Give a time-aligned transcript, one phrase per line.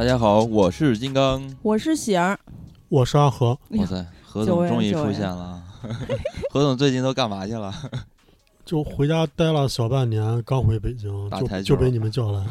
[0.00, 1.42] 大家好，我是金刚。
[1.60, 2.40] 我是喜儿，
[2.88, 5.62] 我是阿和，哇塞，何总终于出现了。
[6.50, 7.70] 何总最近都干嘛去了？
[8.64, 12.46] 就回家待了小半年，刚回北京打台球就就被你们叫来。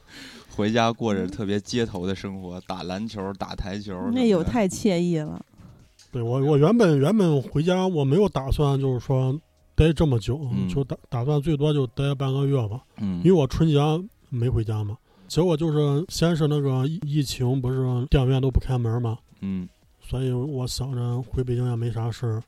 [0.56, 3.94] 回家过着特别街头的生活，打篮球、打台球。
[4.10, 5.44] 那有太惬意了。
[6.10, 9.38] 对我，我原本原本回家我没有打算就是说
[9.74, 13.78] 待这么久，嗯就打打算最多就待半个月吧，嗯因为我春节
[14.30, 14.96] 没回家嘛。
[15.26, 19.68] 结果就是先是那个疫疫情，不是电影院都不开门嘛，嗯
[20.00, 22.42] 所以我想着回北京也没啥事儿。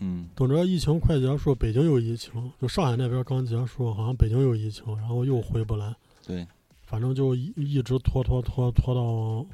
[0.00, 5.94] 嗯等着疫情快结束，北京有疫情，就上海那边刚结束，好像北京有疫情，然后又回不来，
[6.26, 6.46] 对。
[6.84, 9.44] 反正就一一直拖拖拖拖到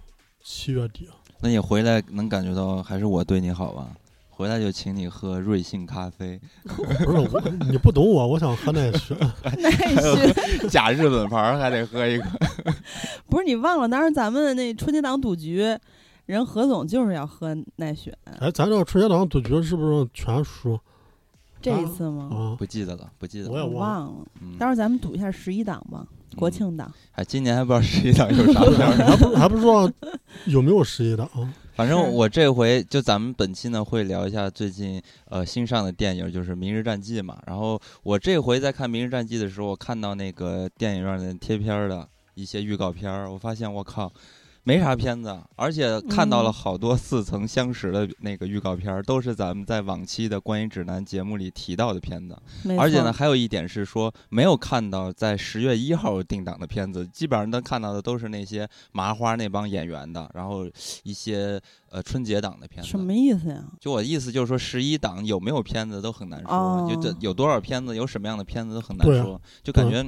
[0.41, 1.09] 七月底。
[1.41, 3.91] 那你回来能感觉到还是我对你好吧？
[4.37, 6.41] 回来就请你喝瑞幸咖啡，
[7.05, 9.17] 不是我，你不懂我，我想喝奈雪。
[9.45, 10.35] 奈雪
[10.69, 12.25] 假日本牌儿还得喝一个。
[13.31, 15.65] 不是你忘了，当时咱们的那春节档赌局，
[16.27, 20.77] 人何总就是要喝奈雪，哎，咱这春节档赌局是不是全输
[21.63, 22.29] 这一次吗？
[22.33, 22.57] 啊？
[22.59, 23.53] 不记得了，不记得了。
[23.53, 26.93] 我也忘忘了，嗯，待会儿咱们赌一下十一档吧，国庆档。
[27.13, 28.97] 哎，今年还不知道十一档有啥片儿。
[29.07, 29.89] 还不还不知道
[30.47, 31.55] 有没有十一档啊？
[31.75, 37.37] 反正 我这回就咱们本期呢会聊一下最近呃新上的电影，就是《明日战记》嘛。
[37.47, 44.13] 然后我这回在看《明日战记》的时候，我看到那个电影院的贴片儿的一些预告片儿，我发现我靠，
[44.67, 52.37] 没啥片子，而且看到了嗯好多似曾相识的那个预告片儿，都是咱们在往期的观影指南节目里提到的片子。
[52.79, 60.67] 而且呢，还有一点是说，没有看到在十月一号定档的片子，基本上能看到的都是那些麻花那帮演员的，然后
[61.03, 62.89] 一些呃春节档的片子。
[62.89, 63.63] 什么意思呀？
[63.79, 70.03] 就我意思就是说，十一档有没有片子都很难说，哦就这有多少片子，有什么样的片子都很难说，就感觉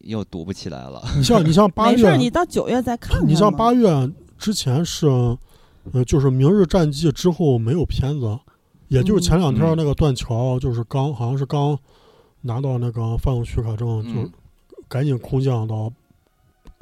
[0.00, 1.02] 又读不起来了。
[1.16, 3.28] 你像你像八没事儿，月，你到九月再看看。
[3.28, 5.06] 你像八月之前是，
[5.92, 8.38] 呃，就是《明日战记》之后没有片子，
[8.88, 11.78] 也就是前两天嗯那个断桥，就是刚好像是刚
[12.40, 14.30] 拿到那个放映许可证，就嗯，
[14.88, 15.92] 赶紧空降到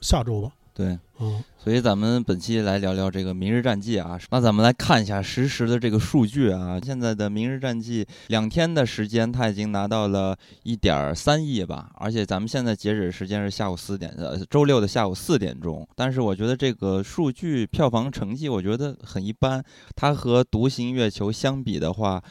[0.00, 0.50] 下周吧。
[0.80, 0.98] 对。
[1.22, 6.80] 嗯，所以咱们本期来聊聊这个《明日战记》啊，那咱们来看一下实时的这个数据啊。
[6.82, 15.86] 现在的《明日战记》两天的时间，它已经拿到了一点三亿吧，而且咱们现在截止时间是下午四点，呃，周六的下午四点钟。
[15.94, 19.62] 但是我觉得这个数据票房成绩，我觉得很一般。
[19.94, 22.22] 它和《独行月球》相比的话，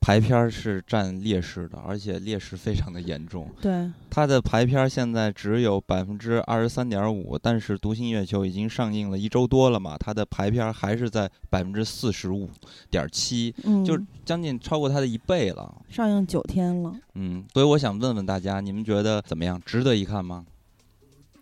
[0.00, 3.50] 排片儿是占劣势的，而且劣势非常的严重。
[3.60, 12.48] 对，它的排片儿现在只有百分之二十三点五，但是《独行月球》已经上映了一周多了嘛，它的排片儿还是在百分之四十五
[12.90, 15.82] 点七，嗯，就将近超过它的一倍了。
[15.88, 16.94] 上映九天了。
[17.14, 19.60] 嗯，所以我想问问大家，你们觉得怎么样？
[19.64, 20.46] 值得一看吗？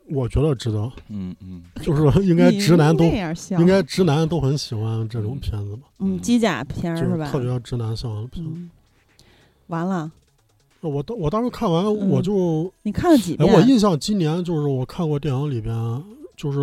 [0.09, 3.05] 我觉得值得，嗯嗯，就是应该直男都
[3.59, 7.25] 应该直男都很喜欢这种片子吧，嗯机甲片儿吧？
[7.25, 8.53] 就是特别直男向的片子。
[8.55, 8.71] 嗯，
[9.67, 10.11] 完了，
[10.81, 12.09] 我当我当时看完，嗯。
[12.09, 13.53] 我就你看了几哎，遍？
[13.53, 15.75] 我印象今年就是我看过电影里边，
[16.37, 16.59] 就是，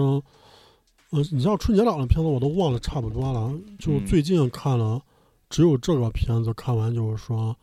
[1.09, 4.05] 呃，你像春节档的片子我都忘了差不多了，就嗯。
[4.05, 5.01] 最近看了，
[5.49, 7.55] 只有这个片子看完就是说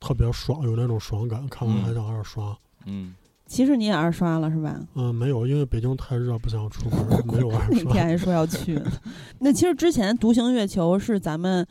[0.00, 1.82] 特别爽，有那种爽感，看完嗯。
[1.84, 2.56] 还想二刷。
[2.86, 3.14] 嗯，
[3.52, 4.80] 其实你也二刷了是吧？
[4.94, 7.92] 嗯、没有，因为北京太热，不想出门，没有二 那。
[7.92, 8.90] 天还说要去呢。
[9.40, 11.66] 那其实之前《独行月球》是咱们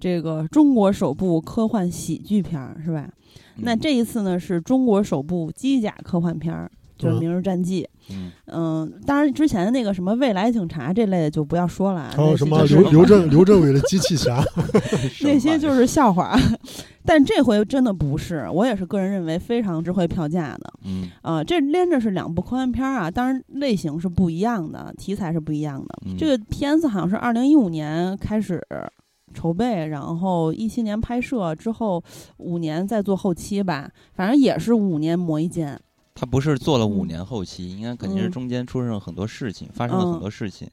[0.00, 3.06] 这个中国首部科幻喜剧片儿，是吧？
[3.56, 7.82] 那嗯这一次呢，是中国首部机甲科幻片儿，就是《明日战记》。
[8.08, 14.40] 嗯嗯，当然之前的那个什么未来警察这类的就不要说了啊，还有什么刘刘镇刘镇伟的机器侠？
[15.22, 16.38] 那些就是是笑话。
[17.04, 20.72] 但这回真的不是，我也是个人认为非常值回票价的。
[20.84, 25.98] 嗯啊、这连着是两部科幻片儿啊，当然类型是不一样的，题材是不一样的。
[26.04, 28.60] 嗯这个片子好像是二零一五年开始
[29.34, 32.02] 筹备，然后一七年拍摄之后
[32.38, 35.78] 五年再做后期吧，反正也是五年磨一剑。
[36.16, 37.06] 他不是做了五嗯。
[37.06, 38.30] 年后期，应该肯定是嗯。
[38.30, 40.20] 中间出现了很多事情，发生了很嗯。
[40.20, 40.68] 多事情。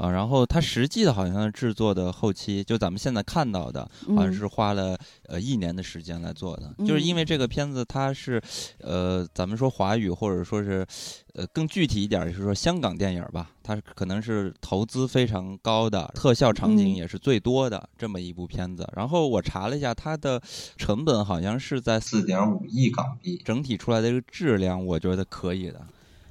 [0.00, 3.82] 啊，然后它实际的好像是制作的后期，就咱们现在看到的，
[4.16, 8.40] 好像嗯是花了呃一年的时间来做的，就是因嗯为这个片子它是，
[8.78, 10.86] 呃，咱们说华语或者说是，
[11.34, 18.88] 呃，更具体一点儿就是说香港电影吧，它是可能是投资非常高的，特效场景嗯也是最多的这么一部片子。
[18.96, 20.40] 然后我查了一下，它的
[20.78, 25.86] 成本好像是在四点五亿港币，整体出来的这个质量，我觉得可以的。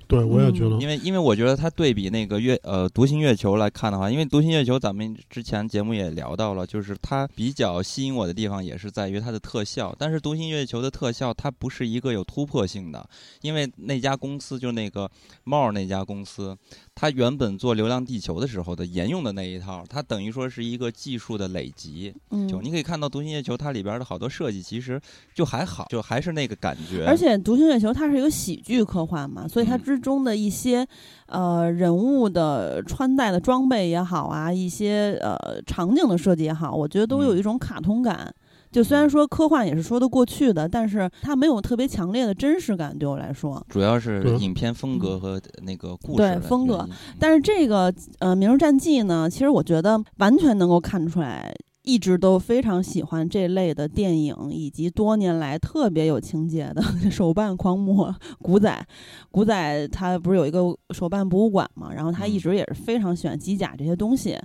[0.10, 0.76] 对，我也觉得。
[0.78, 13.08] 因，为因为我觉得它对比那个月呃独行月球来看的话，因为独行月球咱们之前节目也聊到了，就是它比较吸引我的地方也是在于它的特效，但是独行月球的特效它不是一个有突破性的，
[13.42, 15.08] 因为那家公司就那个
[15.44, 16.58] 猫儿那家公司，
[17.00, 22.14] 它原本做《流浪地球》的时候的沿用的那一套，它等于说是一个技术的累积。
[22.32, 25.00] 嗯，就你可以看到《独行月球》它里边的好多设计，其实
[25.34, 27.06] 就还好，就还是那个感觉。
[27.06, 30.86] 而且《独行月球》它是一个喜剧科幻嘛，所以它嗯之中的一些、
[31.28, 38.36] 呃人物的穿戴的装备也好啊，一些呃场景的设计也好，我觉得都有嗯一种卡通感。
[38.72, 43.66] 就虽然说科幻也是说得过去的，但是它没有特别强烈的真实感，对我来说。
[43.70, 46.88] 主要是影片风格和那个故事对风格。
[47.20, 58.86] 但是这个呃《明日战记》呢，其实我觉得完全能够看出来，一直都非常喜欢这类的电影，以及多年来特别有情节的 手办狂魔古仔。
[59.32, 60.62] 古仔他不是有一个
[60.92, 64.38] 手办博物馆嘛，然后他一嗯直也是非常喜欢机甲这些东西，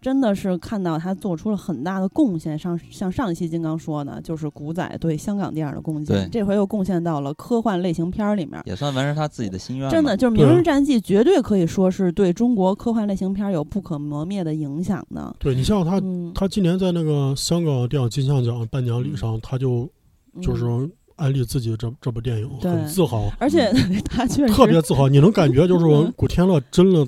[0.00, 2.58] 真的是看到他做出了很大的贡献。
[2.58, 8.60] 上像上一期金刚说的，就是古仔对香港电影的贡献，这回又贡献到了科幻类型片儿里面。
[8.64, 9.90] 也算完成他自己的心愿吧。
[9.90, 15.34] 真的，就是《对明日战记》绝对可以说是对中国科幻类型片儿有不可磨灭的影响的。
[15.38, 19.88] 对你像他，嗯，他今年在那个香港电影金像奖颁奖礼上，他就
[20.40, 23.70] 就是嗯安利自己这这部电影，很自豪，而且
[24.08, 25.06] 他确实特别自豪。
[25.06, 27.06] 你能感觉就是古天乐真的，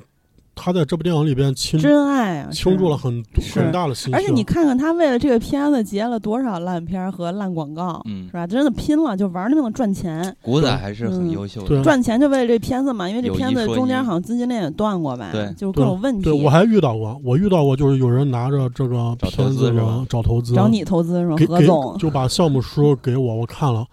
[0.54, 2.96] 他在这部电影里边倾真爱啊，倾注了。
[2.96, 4.16] 很很大的心血。
[4.16, 8.46] 而且你看看他为了这个片子结了多少烂片儿和烂广告，嗯是，吧？
[8.46, 11.68] 真的拼了，就玩命的赚钱，古仔还是很嗯优秀的。
[11.68, 13.08] 对赚钱就为了这片子嘛。
[13.08, 16.24] 因为这片子中间好像资金链也断过吧，对就是各种问题。
[16.24, 21.96] 对我还遇到过，我遇到过就是有人拿着这个片子资是吧找投资，找你投资是吧何总？
[21.98, 23.84] 就把项目书给我，我看了，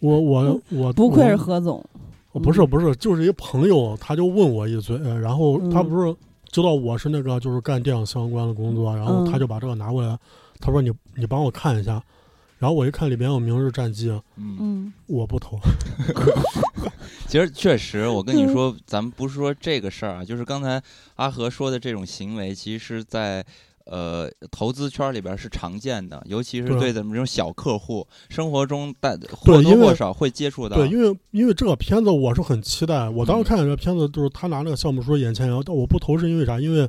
[0.00, 1.84] 我我我 不愧是何总，
[2.32, 6.16] 我不是不是，就是一朋友，他就问我一嘴，呃然后他嗯不是
[6.50, 10.18] 知道我是那个就是干电影相关的工作，然后嗯他就把这个拿过来，
[10.58, 12.02] 他说你你帮我看一下，
[12.58, 14.92] 然后我一看里边有《明日战记》，嗯，嗯。
[15.06, 15.58] 我不投
[17.28, 18.52] 其实确实，我跟你嗯。
[18.52, 20.82] 说，咱们不是说这个事儿啊，就是刚才
[21.16, 23.44] 阿和说的这种行为，其实在。
[23.86, 30.76] 呃，投资圈里边是常见的，尤其是对咱们这种小客户，生活中带或多或少会接触到。
[30.76, 36.60] 对，因为因为这个片子我是很期待，我当时嗯看见这片子就是他拿那个项目说眼前摇，但我不投是因为啥？
[36.60, 36.88] 因为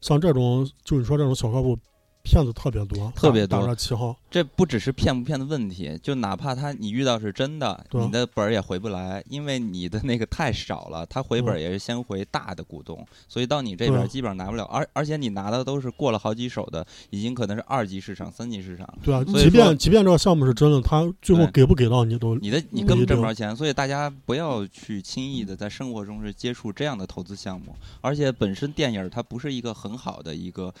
[0.00, 1.78] 像这种就你说这种小客户。
[2.22, 3.58] 骗子特别多，特别多。
[3.58, 30.72] 打打着旗号，这不只是骗不骗的问题，就哪怕他你遇到是真的，你的本儿也回不来，因为你的那个太少了，他回本儿嗯也是先回大的股东，所以到你这边基本上拿不了，而而且你拿的都是过了好几手的，已经可能是二级市场、三级市场，对啊，即便即便这个项目是真的，他最后给不给到你都你的你嗯根本挣不着钱，所以大家不要去轻易的在生活中是接触这样的投资项目，而且本身电影它不是一个很好的一个。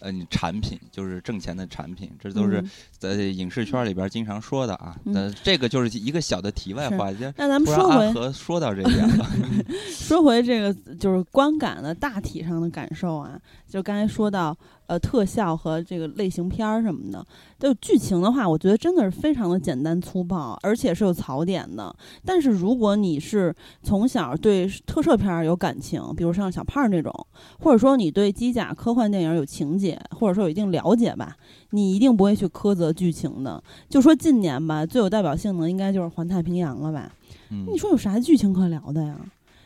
[0.00, 2.70] 呃，你产品就是挣钱的产品，这都是嗯。
[2.98, 4.96] 在影视圈里边经常说的啊。
[5.04, 5.12] 嗯。
[5.12, 9.30] 那、这个就是一个小的题外话，就那咱们说回和说到这一点了，
[9.92, 13.38] 说回这个就是观感的大体上的感受啊，
[13.68, 14.56] 就刚才说到
[14.90, 17.24] 呃特效和这个类型片儿什么的，
[17.60, 21.94] 就剧情的话，我觉得真的是非常的简单粗暴，而且是有槽点的。
[22.24, 23.54] 但是如果你是
[23.84, 27.12] 从小对特摄片儿有感情，比如像小胖儿这种，
[27.60, 31.36] 或者说你对机甲科幻电影有情节，或者说有一定了解吧，
[31.70, 33.62] 你一定不会去苛责剧情的。
[33.88, 37.12] 就说近年吧，最有代表性的应该就是《环太平洋》了吧。
[37.52, 39.16] 嗯你说有啥剧情可聊的呀？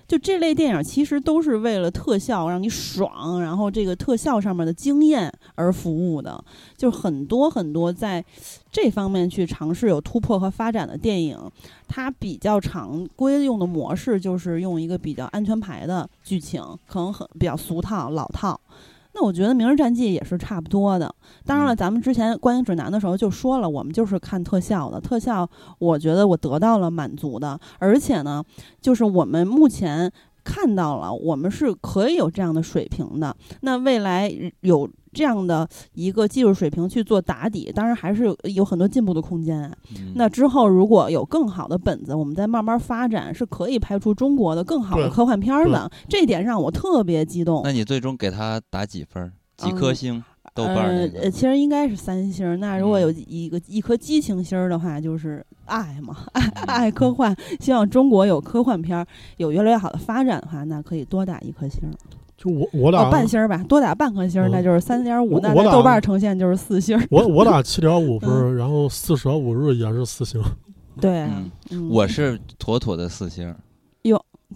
[0.06, 6.42] 就这类电影其实都是为了特效让你爽，然后这个特效上面的经验而服务的。
[6.76, 8.24] 就很多很多在
[8.70, 11.38] 这方面去尝试有突破和发展的电影，
[11.88, 18.60] 它比较常规用的模式就是用一个比较安全牌的剧情，可能很比较俗套老套。
[19.14, 21.14] 那我觉得《明日战记》也是差不多的。
[21.44, 28.44] 当然了，嗯咱们之前观影指南的时候就说了，我们就是看特效的，特效我觉得我得到了满足的，而且呢，
[28.80, 30.10] 就是我们目前
[30.44, 33.34] 看到了，我们是可以有这样的水平的。
[33.62, 39.70] 那未来有这样的一个技术水平去做打底，当然还是有有很多进步的空间
[40.14, 45.90] 那之后如果有更好的本子，我们再慢慢发展，是可以拍出中国的更好的科幻片儿的。
[46.08, 47.62] 这一点让我特别激动。
[47.64, 49.32] 那你最终给他打几分儿？
[49.56, 50.24] 几颗嗯星？
[50.54, 52.56] 豆瓣儿呃那个呃，其实应该是三星儿。
[52.58, 57.34] 那如果嗯有一个一颗激情星儿的话，就是爱嘛，爱嗯爱科幻。
[57.58, 59.04] 希望中国有科幻片儿
[59.38, 61.92] 有越来越好的发展的话，那可以多打一颗星儿，
[62.36, 65.40] 就我我打、哦，半星儿吧，多打半颗星儿，嗯那就是三点五。
[65.40, 67.04] 那豆瓣儿呈现就是四星儿。
[67.10, 70.40] 我我打七点五分然后四舍五入也是四星。
[71.00, 71.30] 对啊
[71.70, 73.56] 嗯，嗯我是妥妥的四星儿。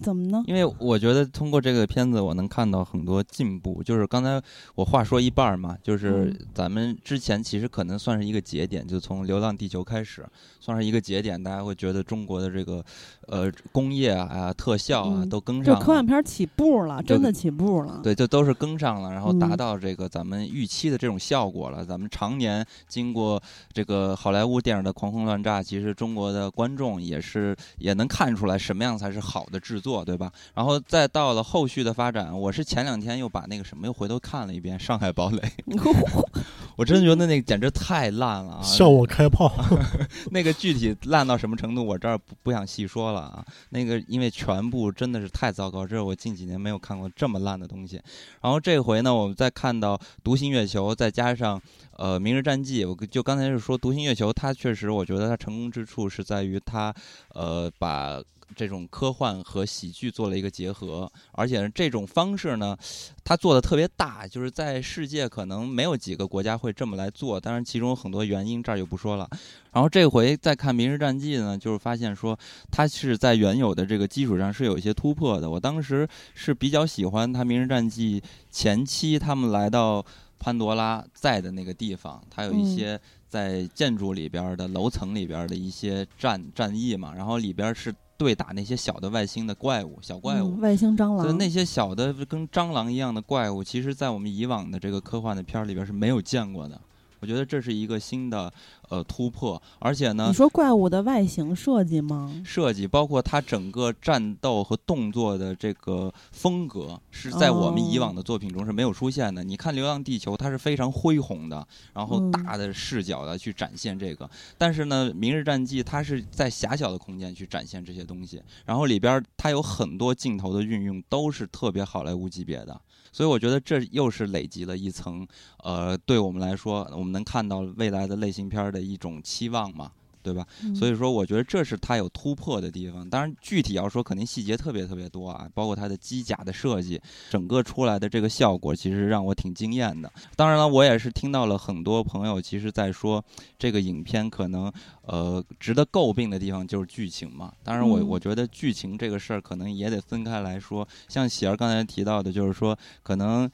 [0.01, 0.43] 怎么呢？
[0.47, 3.83] 因为我觉得通过这个片子，我能看到很多进步。
[3.83, 4.41] 就是刚才
[4.75, 10.25] 我话说一半儿嘛，就是咱们之前其实可能算是一个节点，就从《流浪地球》开始，
[10.69, 12.85] 算是一个节点，大家会觉得中国的这个
[13.25, 17.99] 呃工业啊、特效啊都跟上了，科幻片起步了，真的起步了。
[18.03, 21.83] 对，就都是跟上了，然后达到这个咱们预期的这种效果了。
[21.83, 23.41] 咱们常年经过
[23.73, 30.31] 这个好莱坞电影的狂轰乱炸，其实中国的观众也是也能看出来什么样才是好的制作，对吧？
[30.53, 35.39] 然后再到了后续的发展，我是前两天又把那个什么又回头看了一遍《上海堡垒》，
[36.79, 38.61] 我真觉得那个简直太烂了啊！
[38.63, 39.53] 笑我开炮，
[40.31, 43.45] 那个具体烂到什么程度，我这儿不不想细说了啊。
[43.71, 48.01] 那个因为全部真的是太糟糕，这是我近几年没有看过这么烂的东西。
[48.41, 51.61] 然后这回呢，我们再看到《独行月球》，再加上
[51.97, 56.95] 呃《明日战记》，我就刚才是说《独行月球》，它确实我觉得它成功之处是在于它
[57.33, 58.21] 呃把。
[58.55, 62.77] 这种科幻和喜剧做了一个结合，而且这种方式呢，
[63.23, 67.39] 它做的特别大，就是在世界可能没有几个国家会这么来做。
[67.39, 69.29] 当然，其中有很多原因，这儿就不说了。
[69.71, 72.37] 然后这回再看《明日战记》呢，就是发现说
[72.71, 75.49] 它是在原有的这个基础上是有一些突破的。
[75.49, 78.19] 我当时是比较喜欢它《明日战记》
[78.51, 80.05] 前期他们来到
[80.39, 87.93] 潘多拉在的那个地方，它有一些在建筑里边的楼层里边的一些战战役嘛，然后里边是。
[88.19, 96.81] 对打那些小的外星的怪物，小怪物，外星蟑螂，就那些小的跟蟑螂一样的怪物，其实，在我们以往的这个科幻的片儿里边是没有见过的。
[97.19, 98.51] 我觉得这是一个新的
[98.89, 102.41] 呃突破，而且呢，你说怪物的外形设计吗？
[102.45, 109.43] 设计包括它整个战斗和动作的这个风格，是在我们以往的作品中是没有出现的。
[109.43, 122.79] 你看《流浪地球》，它是非常恢宏的，然后大的视角的去展现这个，但是呢，《明日战记》它是在狭小的空间去展现这些东西，然后里边它有很多镜头的运用都是特别好莱坞级别的。
[123.11, 125.27] 所以我觉得这又是累积了一层，
[125.63, 129.91] 呃，对我们来说，我们能看到未来的类型片的一种期望嘛。
[130.21, 130.45] 对吧？
[130.75, 133.09] 所以说，我觉得这是它有突破的地方。
[133.09, 140.11] 当然，具体要说，肯定细节特别特别多啊，包括它的机甲的设计，整个出来的这个效果，其实让我挺惊艳的。
[140.35, 143.23] 当然了，我也是听到了很多朋友，其实在说
[143.57, 144.71] 这个影片可能
[145.03, 147.53] 呃值得诟病的地方就是剧情嘛。
[147.63, 150.87] 当然，我我觉得剧情这个事儿可能也得分开来说。
[151.07, 153.49] 像喜儿刚才提到的，就是说可能。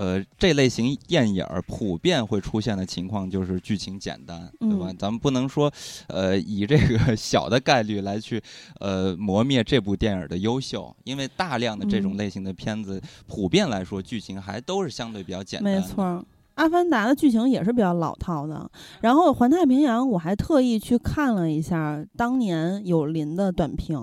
[0.00, 4.90] 呃，这类型电影普遍会出现的情况就是剧情简单，对吧？
[4.98, 5.70] 咱们不能说，
[6.06, 8.42] 呃，以这个 小的概率来去，
[8.78, 15.70] 呃，磨灭这部电影的优秀，因为大量的这种类型的片子，普遍来说剧情还都是相对比较简单。
[15.74, 16.24] 没错。
[16.60, 23.98] 阿凡达的剧情也是比较老套的，然后环太平洋我还特意去看了一下当年有林的短评，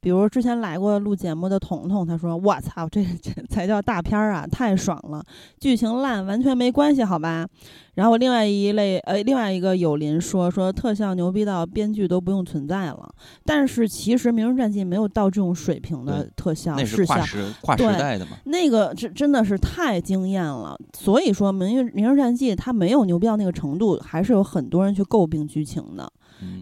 [0.00, 5.22] 比如之前来过录节目的彤彤，他说：“我操，这 这才叫大片儿啊，太爽了，
[5.60, 7.46] 剧情烂完全没关系，好吧。”
[7.94, 18.38] 然后另外一类呃，另外一个友林说说特效牛逼到编剧都不用存在了，但是其实《明日战记》没有到这种水平的特效，那是跨时跨时代的嘛？
[18.44, 26.10] 那个真真的是太惊艳了，所以说《明日明日战记》它没有牛逼到那个程度，还是有很多人去诟病剧情的。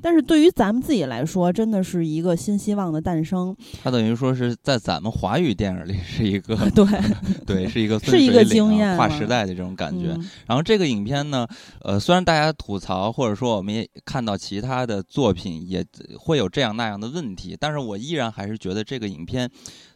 [0.02, 3.54] 但是对于咱们自己来说，真的是一个新希望的诞生。
[3.82, 6.84] 它等于说是在咱们华语电影里是一个 对
[7.46, 10.08] 对，是一个是一个经验跨时代的这种感觉。
[10.46, 11.46] 然后这个影片呢，
[11.82, 15.84] 呃，虽然大家吐槽或者说我们也看到其他的作品也
[16.18, 19.50] 会有这样那样的问题，但是我依然还是觉得这个影片。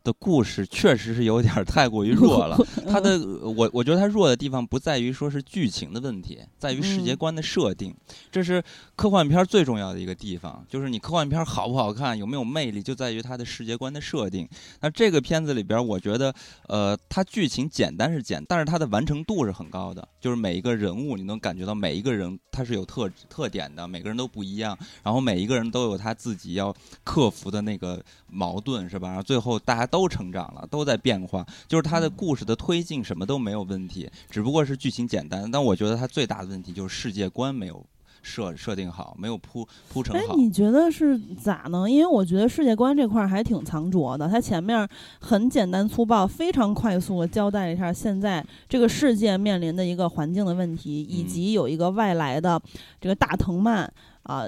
[0.04, 2.58] 的故事确实是有点太过于弱了。
[2.86, 7.94] 它的我我觉得它弱的地方不在于说是剧情的问题，在于世界观的设定。
[8.30, 8.62] 这是
[8.96, 14.46] 科幻片最重要的一个地方，就是你科幻片好不好看，有没有魅力，就在于它的世界观的设定。
[14.80, 16.34] 那这个片子里边，我觉得
[16.66, 20.06] 呃，它剧情简单是简，但是它的完成度是很高的。
[20.20, 29.08] 就是每一个人物，你能感觉到每一个人他是有特特点的，每个人都不一样，然后每一个人都有他自己要克服的那个矛盾，是吧？
[29.08, 29.84] 然后最后大家。
[29.94, 35.48] 都成长了，都在变化，就是他的故事的推进什么都没有问题，只不过是剧情简单。
[35.48, 37.86] 但我觉得他最大的问题就是世界观没有
[38.24, 40.32] 设设定好，没有铺铺成好。
[40.32, 41.88] 哎，你觉得是咋呢？
[41.88, 44.26] 因为我觉得世界观这块还挺藏拙的。
[44.26, 44.88] 它前面
[45.20, 52.60] 很简单粗暴，非常快速的交代了一下现在这个世界面临的一个环境的问题，以及有一个外来的
[53.00, 54.46] 这个大藤蔓啊，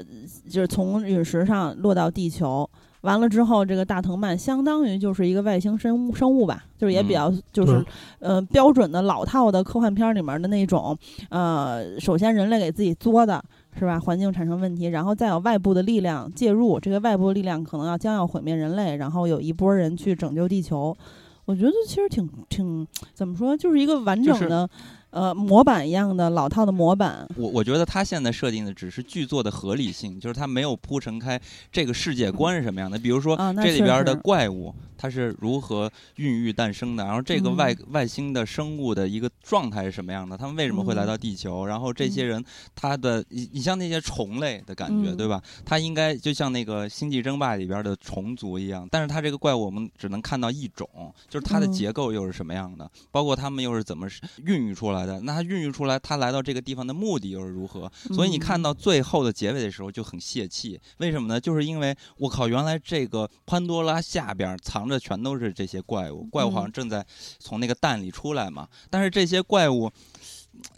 [0.49, 2.69] 就是从陨石上落到地球。
[3.03, 7.75] 完了之后，这个大藤蔓相当于就是一个外星生物生物吧，就是也比较就是
[8.19, 10.97] 嗯呃标准的老套的科幻片里面的那种，
[11.29, 13.45] 呃，首先人类给自己作的。
[13.79, 14.01] 是吧？
[14.01, 20.97] 环境产生问题，然后再有外部的力量介入，这个外部力量可能要将要毁灭人类，然后有一波人去拯救地球。
[21.45, 24.69] 我觉得其实挺挺怎么说，就是一个完整的、
[25.11, 27.25] 呃模板一样的老套的模板。
[27.37, 31.41] 我我觉得他现在设定的只是剧作的合理性，就是他没有铺陈开
[31.71, 32.99] 这个世界观是什么样的。
[32.99, 45.43] 比如说啊这里边的怪物，它是如何孕育诞生的，然后这个外、嗯外星的生物的一个状态是什么样的，他们为什么会来到地球，然后这些人他的你你像那些虫类的感觉，嗯对吧？
[45.65, 50.89] 它应该就像那个《星际争霸》里边的虫族一样，但是它这个怪物我们只能看到一种，
[51.29, 54.09] 就是它的嗯结构又是什么样的，包括它们又是怎么
[54.45, 57.91] 孕育出来的，那它孕育出来，它来到这个地方的目的又是如何？
[58.15, 61.41] 所以你看嗯到最后的结尾的时候就很泄气，为什么呢？
[61.41, 67.05] 就是因为我靠，原来这个潘多拉下边藏着全都是这些怪物，怪物好像嗯正在
[67.39, 69.91] 从那个蛋里出来嘛，但是这些怪物。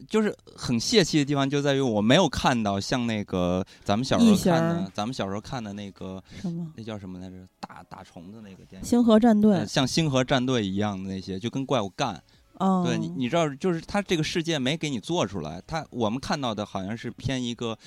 [0.09, 6.67] 就是很泄气的地方，就在于我没有看到像那个咱们小时候看的，咱们小时候看的那个什么？
[6.75, 7.37] 那叫什么来着？
[7.61, 12.21] 大大虫子那个电影，星河战队呃，像星河战队一样的那些，就跟怪物干。
[12.55, 17.79] 哦，对你，你知道，就是他这个世界没给你做出来，他我们看到的好像是偏一个，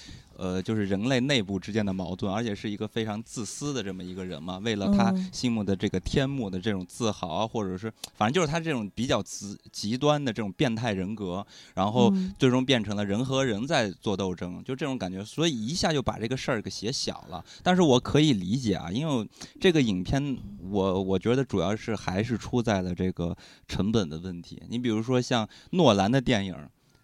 [0.42, 11.46] 呃，就是人类内部之间的矛盾，而且是一个非常自私的这么一个人嘛，为了他嗯心目的这个天幕的这种自豪啊，或者是反正就是他这种比较极极端的这种变态人格，
[11.76, 17.46] 然后嗯最终变成了人和人在做斗争，就这种感觉，所以一下就把这个事儿给写小了。
[17.62, 19.30] 但是我可以理解啊，因为
[19.60, 20.36] 这个影片
[20.72, 24.60] 我我觉得主要是还是出在了这个成本的问题。
[24.70, 26.56] 你比如说像诺兰的电影。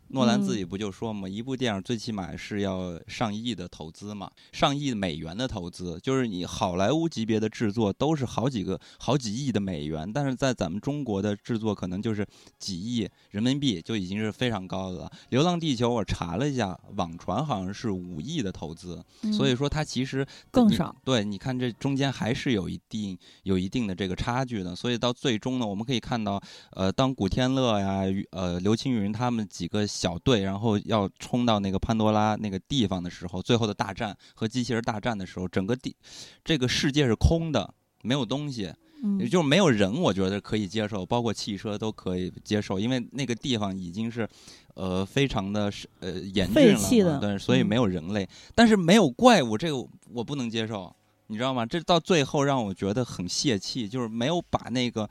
[0.09, 12.25] 诺兰自己不就说嘛，一部电影最起码是要上亿的投资嘛，上亿美元的投资，就是你好莱坞级别的制作都是好几个好几亿的美元，但是在咱们中国的制作可能就是
[12.57, 15.11] 几亿人民币就已经是非常高的了。
[15.29, 20.95] 《流浪地球》我查了一下，网传好像是五亿的投资，所以嗯说它其实更少。
[21.03, 35.95] 对，你看这中间还是有一定有一定的这个差距的，所以到最终呢，我们可以看到，呃，当古天乐呀、呃刘青云他们几个小队，然后要冲到那个潘多拉那个地方的时候，最后的大战和机器人大战的时候，整个地
[36.43, 44.27] 这个世界是空的，没有东西，嗯也就是没有人，我觉得可以接受，包括汽车都可以接受，因为那个地方已经是，
[44.75, 49.77] 呃，非常的是呃严峻了的对，所以嗯没有人类，但是没有怪物，这个
[50.13, 50.95] 我不能接受，
[51.27, 51.65] 你知道吗？
[51.65, 55.09] 这到最后让我觉得很泄气，就是没有把那个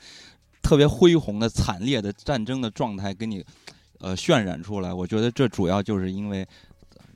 [0.62, 3.44] 特别恢宏的、惨烈的战争的状态给你
[4.00, 4.92] 呃渲染出来。
[4.92, 6.46] 我觉得这主要就是因为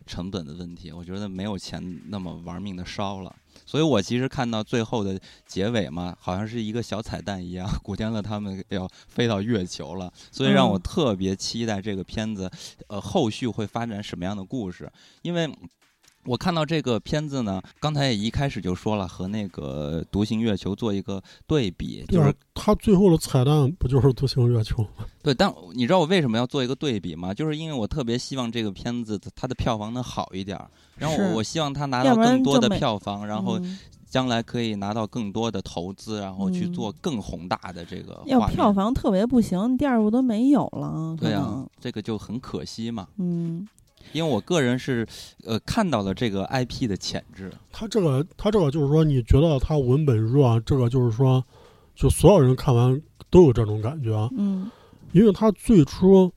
[0.06, 3.34] 成本的问题，我觉得没有钱那么玩命的烧了。
[3.66, 12.50] 所以我其实看到最后的结尾嘛，好像是一个小彩蛋一样，古天乐他们要飞到月球了，所以让我嗯特别期待这个片子，
[12.88, 14.90] 呃，后续会发展什么样的故事？
[15.22, 15.48] 因为
[16.30, 25.04] 我看到这个片子呢，刚才也一开始就说了，和那个《独行月球》做一个对比，就是对啊，他最后的彩蛋不就是独行月球吗？
[25.24, 27.34] 对，但你知道我为什么要做一个对比吗？
[27.34, 33.76] 就是因为我特别希望这个片子它的票房能好一点儿，然后我我希望它拿到更多的票房，然后嗯
[34.08, 41.16] 将来可以拿到更多的投资，然后去嗯做更宏大的这个要票房特别不行，第二部都没有了。
[41.16, 43.08] 可对啊，这个就很可惜嘛。
[43.18, 43.66] 嗯
[44.12, 45.06] 因为我个人是，
[45.44, 47.50] 呃，看到了这个 IP 的潜质。
[47.70, 51.44] 他这个他这个就是说，你觉得他文本弱，这个就是说，
[51.94, 54.70] 就所有人看完都有这种感觉，啊嗯
[55.12, 56.32] 因为他最初，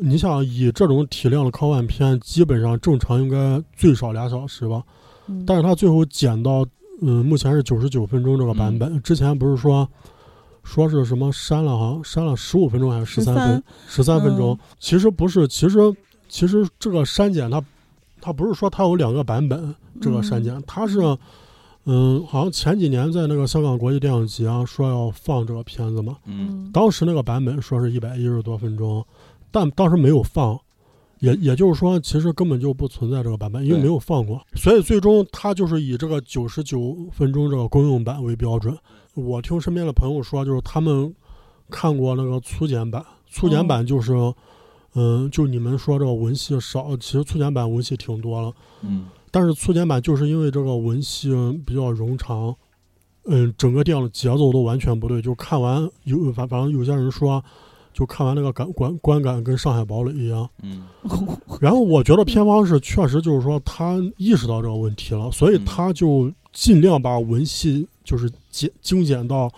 [0.00, 4.82] 你想以这种体量的科幻片，基本上正常应该最少俩小时吧，
[5.28, 6.66] 嗯，但是他最后剪到，
[7.00, 9.88] 嗯，目前是九十九分钟这个版本，之前不是说。
[10.64, 14.56] 说是什么删了，好像删了十五分钟还是十三分，十三分钟。
[14.78, 15.76] 其实不是，其实
[16.32, 17.62] 其实这个删减它，
[18.18, 20.98] 它不是说它有两个版本，这个删减，它是，
[21.84, 26.48] 嗯，好像前几年在那个香港国际电影节啊，说要放这个片子嘛，嗯。
[26.48, 29.04] 嗯当时那个版本说是一百一十多分钟，
[29.50, 30.58] 但当时没有放，
[31.18, 38.74] 也也就是说，其实根本就不存在这个版本，因为没有放过，所以最终它就是以这个九十九分钟这个公用版为标准。
[39.12, 41.14] 我听身边的朋友说，就是他们
[41.68, 44.14] 看过那个粗剪版，粗剪版就是，
[44.94, 48.52] 嗯，就你们说这个文戏少，其实粗剪版文戏挺多了，
[48.82, 51.30] 嗯但是粗剪版就是因为这个文戏
[51.64, 52.54] 比较冗长，
[53.24, 55.22] 嗯，整个电影的节奏都完全不对。
[55.22, 57.42] 就看完有反反正有些人说，
[57.94, 60.46] 就看完那个感观观感跟《上海堡垒》一样。
[60.62, 60.86] 嗯
[61.60, 69.50] 然后我觉得片方是确实就是说他意识到这个问题了，所以嗯他就尽量把文戏就是简精简到，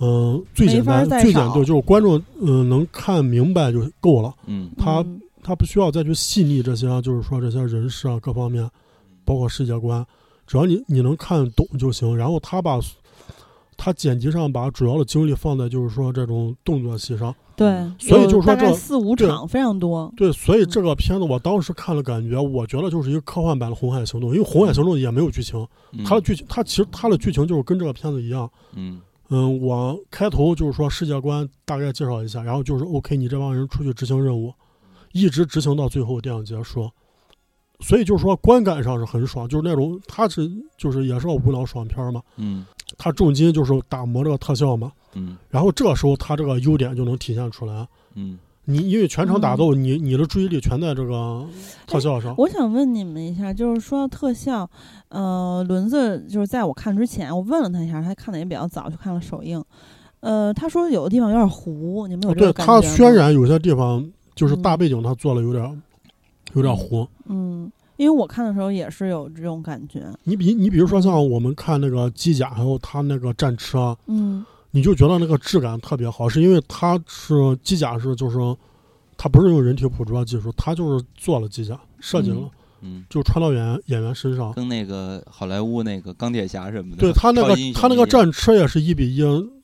[0.00, 4.34] 嗯、最简单最简单，就是观众嗯、能看明白就够了。
[4.46, 8.68] 嗯他嗯他不需要再去细腻这些，就是说这些人事啊各方面，
[9.24, 10.04] 包括世界观，
[10.46, 12.16] 只要你你能看懂就行。
[12.16, 12.80] 然后他把
[13.76, 17.34] 他剪辑上把主要的精力放在就是说这种动作戏上。
[17.56, 20.12] 对，所以就是说这四五场非常多。
[20.16, 28.50] 对，所以这个片子我当时看了，感觉我觉得就是一个科幻版的《红海行动》，因为《红海行动》也没有剧情，嗯它的剧情它其实它的剧情就是跟这个片子一样。
[28.74, 34.52] 嗯嗯，我开头就是说世界观大概介绍一下，然后就是 OK，你这帮人出去执行任务，
[35.12, 36.90] 一直执行到最后电影结束。
[37.80, 42.64] 所以就是说观感上是很爽，就是那种它是就是也是个无脑爽片嘛，嗯
[42.96, 47.86] 它重金就是打磨这个特效嘛，嗯然后这个时候它这个优点就能体现出来。
[48.14, 51.46] 嗯你因为全场打斗，你你的注意力全在这个
[51.86, 52.34] 特效上。
[52.38, 54.68] 我想问你们一下，就是说到特效，
[55.08, 59.62] 呃，轮子就是在我看之前，我问了他一下，他看的也比较早，就看了首映。
[60.20, 62.80] 呃，他说有的地方有点糊，你们有这对个感觉吗？
[62.80, 65.82] 它渲染有些地方就是大嗯背景，他做了有点
[66.54, 67.06] 有点糊。
[67.26, 70.06] 嗯，因为我看的时候也是有这种感觉。
[70.22, 74.42] 你比你比如说像我们看那个机甲，还有他那个战车，嗯
[74.74, 78.36] 你就觉得那个质感特别好，是因为它是机甲是就是
[79.16, 82.50] 它不是用人体捕捉技术，它就是做了机甲设计了，嗯
[82.82, 84.52] 嗯，就穿到演演员身上。
[84.54, 89.22] 跟那个好莱坞那个钢铁侠什么的，对他那个超级英雄它那个战车也是一比一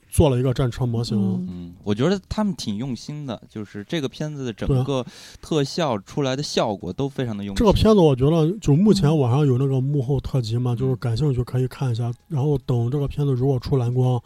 [0.09, 1.17] 做了一个战车模型。
[1.17, 5.05] 嗯嗯，我觉得他们挺用心的，就是这个片子的整个
[5.43, 7.59] 特效出来的效果都非常的用心。
[7.59, 12.13] 这个片子我觉得，就目前嗯网上有那个幕后特辑嘛，就是感兴趣可以看一下。
[12.29, 14.21] 然后等这个片子如果出蓝光，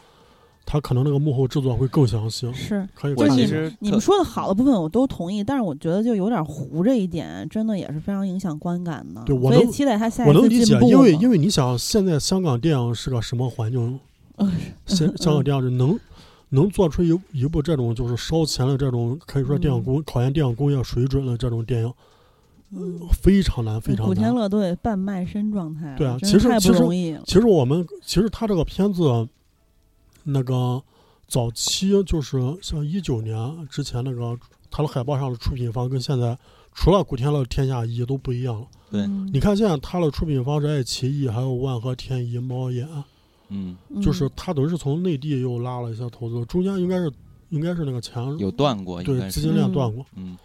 [0.66, 2.88] 它可能那个幕后制作会更详细，是。
[2.94, 3.48] 可以我其看一下。
[3.48, 9.22] 实你们说的好的部分我都同意，但是我觉得就有点糊这一点，真的也是非常影响观感的。
[9.24, 14.00] 对我能期待他下一我能理解，因为因为你想，现在香港电影是个什么环境？
[14.38, 14.50] 嗯
[14.86, 15.98] 香香港电影是能
[16.48, 21.92] 能做出一一部这种就是烧钱的这种，可以说电影工、考验电影工业水准的这种电影，
[22.72, 24.08] 嗯非常难，非常难。
[24.08, 27.20] 古天乐都得半卖身状态，对啊其实其实。
[27.24, 29.02] 其实我们其实他这个片子，
[30.24, 30.82] 那个
[31.28, 34.36] 早期就是像一九年之前那个
[34.70, 36.36] 他的海报上的出品方跟现在
[36.74, 38.66] 除了古天乐、天下一都不一样了。
[38.90, 39.02] 对。
[39.02, 39.30] 嗯。
[39.32, 42.88] 你看现在他的出品方是爱奇艺，还有万和天宜、猫眼，
[43.48, 43.76] 嗯。
[44.02, 47.12] 就是嗯他等于是从内地又拉了一些投资，中间应该是
[47.50, 50.04] 应该是那个钱有断过，应该是对资金链断过。
[50.16, 50.36] 嗯，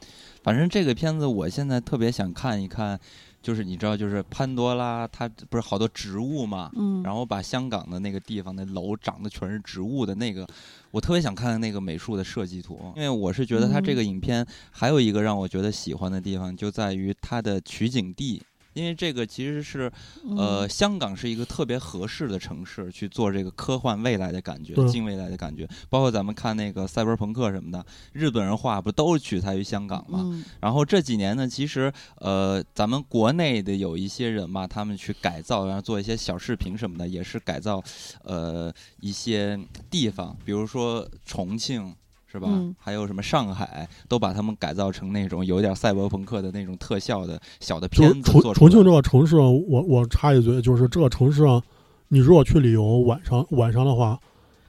[0.44, 3.00] 反正这个片子我现在特别想看一看，
[3.42, 10.46] 就是你知道，就是潘多拉，它不是好多植物嘛，嗯，然后把香港的那个地方的楼长得全是植物的那个，
[10.92, 18.42] 我特别想看看那个美术的设计图，因为我是觉得它这个影片还有一个让我觉得喜欢的地方，就在于它的取景地。
[18.80, 19.92] 因为这个其实是，
[20.38, 25.68] 呃，嗯香港是一个特别合适的城市去做这个科幻未来的感觉、近未来的感觉。
[25.90, 30.22] 包括咱们看那个赛博朋克什么的，日本人画不都是取材于香港吗？
[30.24, 37.84] 嗯然后这几年呢，其实呃，咱们国内的有一些人嘛，他们去改造，然后做一些小视频什么的，也是改造
[38.24, 41.94] 呃一些地方，比如说重庆。
[42.32, 42.48] 是吧？
[42.50, 51.62] 嗯还有什么上海，都把他们改造成那种有点赛博朋克的那种特效的小的片子重重庆这个城市，我我插一嘴，就是这个城市啊，
[52.10, 54.20] 你如果去旅游，晚上晚上的话，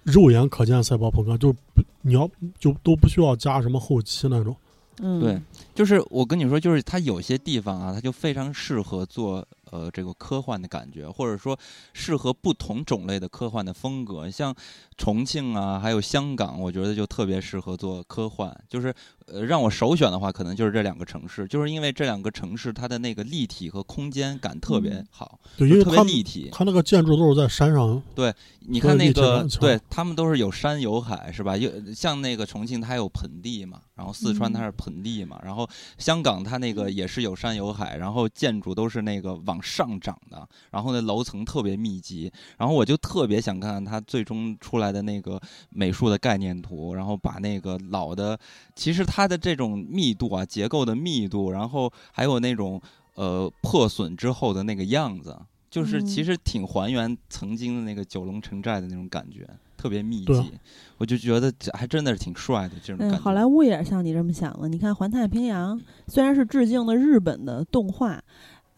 [0.05, 4.57] 肉眼可见赛博朋克，就不你要就都不需要加什么后期那种。
[5.03, 5.40] 嗯，对，
[5.75, 11.59] 就是我跟你说，就是它有些地方啊，它就非常适合做呃这个科幻的感觉，或者说
[11.92, 14.30] 适合不同种类的科幻的风格。
[14.30, 14.54] 像
[14.96, 18.54] 重庆啊，还有香港，我觉得就特别适合做科幻。
[18.68, 18.94] 就是
[19.26, 26.48] 呃，让我首选的话，可能就是这两个城市，就是因为这两个城市它的那个立体和空间感特别嗯好，对，因为特别立体。
[26.52, 31.56] 它那个建筑都是在山上，对你看那个对他们都是有山有海，是吧？
[31.56, 48.38] 有像那个重庆，它有盆地嘛，然后四川它是盆地嘛，然后香港它那个也是有山有海，然后建筑都是那个往上涨的，然后那楼层特别密集，然后我就特别想看看它最终出来的那个美术的概念图，然后把那个老的，
[48.75, 52.81] 其实它的这种密度啊，结构的密度，然后还有那种
[53.14, 55.37] 呃破损之后的那个样子。
[55.70, 60.53] 就是其嗯实挺还原曾经的那个九龙城寨的那种感觉，特别密集，
[60.99, 63.16] 我就觉得这还真的是挺帅的这种感嗯，觉。
[63.16, 64.68] 好莱坞也是像你这么想的。
[64.68, 68.20] 你看《环太平洋》，虽然是致敬的日本的动画，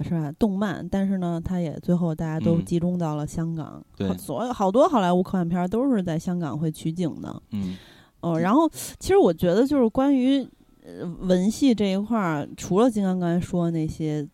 [0.03, 0.33] 是吧？
[0.39, 3.83] 动漫，但是呢，它也最后大家都嗯集中到了香港。
[3.97, 7.43] 对好所有好多好莱坞科幻片儿都是在香港会取景的。
[7.53, 7.77] 嗯
[8.21, 10.47] 哦，然后其实我觉得就是关于
[10.85, 14.29] 呃文戏这一块儿，除了金刚刚才说的那些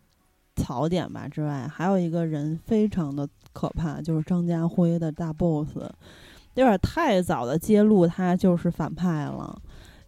[0.57, 5.77] 槽点吧之外，还有一个人非常的可怕，就是张家辉的大 boss，
[6.55, 9.59] 有点太早的揭露他就是反派了。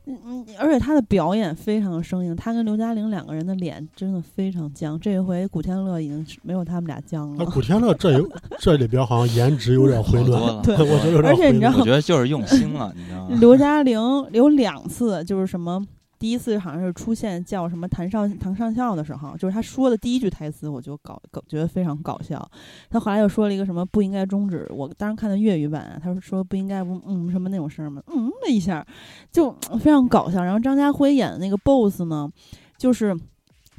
[0.06, 4.98] 嗯嗯，而且他的表演非常的生硬，他跟刘嘉玲两个人的脸真的非常僵。
[4.98, 7.36] 这一回古天乐已经没有他们俩僵了。
[7.38, 11.32] 那古天乐这有 这里边好像颜值有点回好多暖，了 对我觉得有点回暖。
[11.32, 13.36] 而且你知道我觉得就是用心了，你知道吗？
[13.40, 14.00] 刘嘉玲
[14.32, 15.84] 有两次就是什么，
[16.20, 22.48] 第一次好像是出现叫什么谭少唐上校的时候，就是他说的第一句台词，我就搞搞觉得非常搞笑。
[22.90, 28.86] 他后来又说了一个什么不应该终止，我当时看的粤语版，他说说不应该不嗯什么那种声儿嘛，嗯了一下，
[29.32, 30.44] 就非常搞笑。
[30.44, 32.30] 然后张家辉演的那个 BOSS 呢，
[32.76, 33.18] 就是。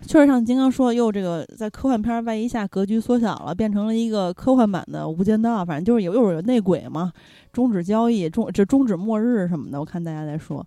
[0.08, 7.14] 确实像金刚说，又这个在科幻片外衣下格局缩小了，变成了一个科幻版的《无间道》，反正就是有又有内鬼嘛，
[7.54, 10.66] 终止交易，终这终止末日什么的，我看大家在说，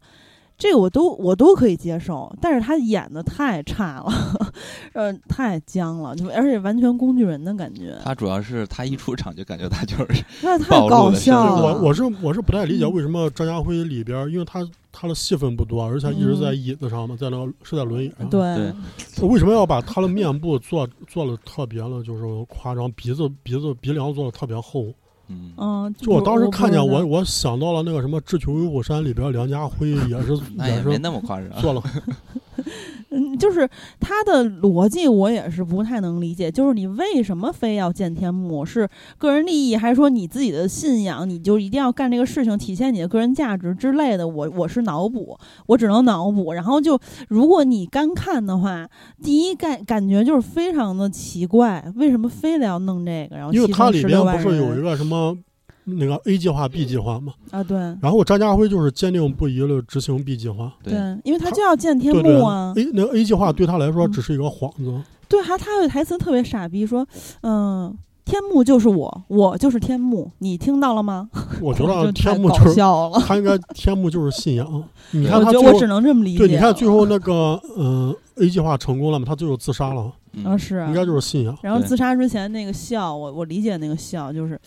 [0.57, 4.12] 这个我都我都可以接受，但是他演的太差了，
[4.95, 11.75] 呃，太僵了，就而且完全工具人的感觉，他主要是他一出场就感觉他就是 那太搞笑了。
[11.81, 18.73] 我我是我是不太理解嗯为什么张家辉里边，因为他他的戏份不多，而且一直在椅子上嘛，在那个是在轮椅上。，对
[19.17, 24.87] 对为什么要把他的面部做做的特别的，就是夸张，鼻子鼻子鼻梁做的特别厚？
[25.29, 31.51] 嗯，嗯，就我当时看见我，我想到了那个什么《智取威虎山》里边梁家辉也是那也是那么夸张。
[31.61, 31.83] 做了，
[33.11, 33.69] 嗯，就是
[34.01, 38.64] 他的逻辑我也是不太能理解，就是你为什么非要见天幕？
[38.64, 38.88] 是
[39.19, 41.29] 个人利益，还是说你自己的信仰？
[41.29, 44.27] 你就一定要干这个事情，体现你的个人价值之类的？
[44.27, 46.53] 我我是脑补，我只能脑补。
[46.53, 48.88] 然后就如果你干看的话，
[49.23, 53.37] 第一感感觉就是非常的奇怪，为什么非得要弄这个？
[53.37, 55.37] 然后因为它牺牲16里边不是有一个什么
[55.85, 57.33] 那个 A 计划、B 计划嘛？
[57.51, 57.62] 啊？
[57.62, 60.73] 对然后张家辉就是坚定不移的执行 B 计划。
[60.83, 60.92] 对，
[61.25, 62.73] 因为他就要见天幕啊。
[62.77, 65.01] ，A 那个 A 计划对他来说嗯只是一个幌子。
[65.29, 67.07] 对，还他有台词特别傻逼，说，
[67.42, 71.29] 嗯、天幕就是我，我就是天幕，你听到了吗？
[71.61, 73.18] 我觉得天幕就是笑了。
[73.20, 74.85] 他应该天幕就是信仰。
[75.12, 76.38] 你看他最后觉得我只能这么理解。
[76.38, 79.25] 对，你看最后那个嗯、A 计划成功了嘛？
[79.25, 81.57] 他最后自杀了，嗯啊是啊应该就是信仰。
[81.62, 84.61] 然后自杀之前那个笑，我我理解那个笑就是，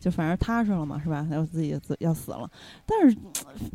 [0.00, 1.26] 就反正踏实了嘛，是吧？
[1.30, 2.50] 然后自己自要死了，
[2.84, 3.16] 但是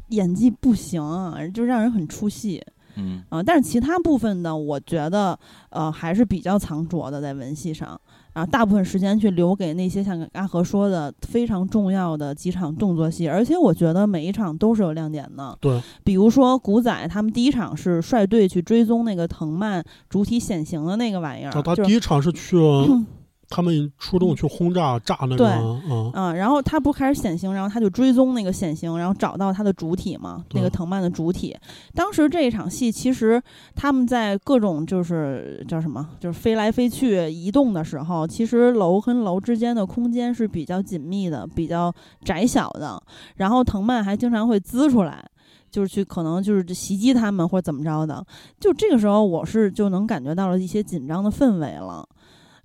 [0.09, 2.61] 演技不行啊，就让人很出戏
[2.95, 3.41] 嗯啊。
[3.41, 5.37] 但是其他部分呢，我觉得
[5.69, 7.99] 呃还是比较藏拙的在文戏上。
[8.37, 15.57] 然后大部分时间去留给那些像阿和说的非常重要的几场动作戏，而且我觉得每一场都是有亮点的。
[15.59, 22.55] 对，比如说古仔他们第一场是率队去追踪那个藤蔓主体显形的那个玩意儿，他他第一场是去
[23.49, 31.55] 他们出动去轰炸炸那对个啊，嗯，然后他不开始显形，然后他就追踪那个显形，然后找到他的主体嘛，那个藤蔓的主体。
[31.93, 33.41] 当时这一场戏，其实
[33.75, 43.01] 他们在各种就是叫什么，就是飞来飞去移动的时候，其实楼跟楼之间的空间是比较紧密的，比较窄小的。
[43.35, 45.23] 然后藤蔓还经常会滋出来。
[45.69, 48.25] 就是去可能就是袭击他们或者怎么着的，
[48.57, 52.07] 就这个时候我是就能感觉到了一些紧张的氛围了。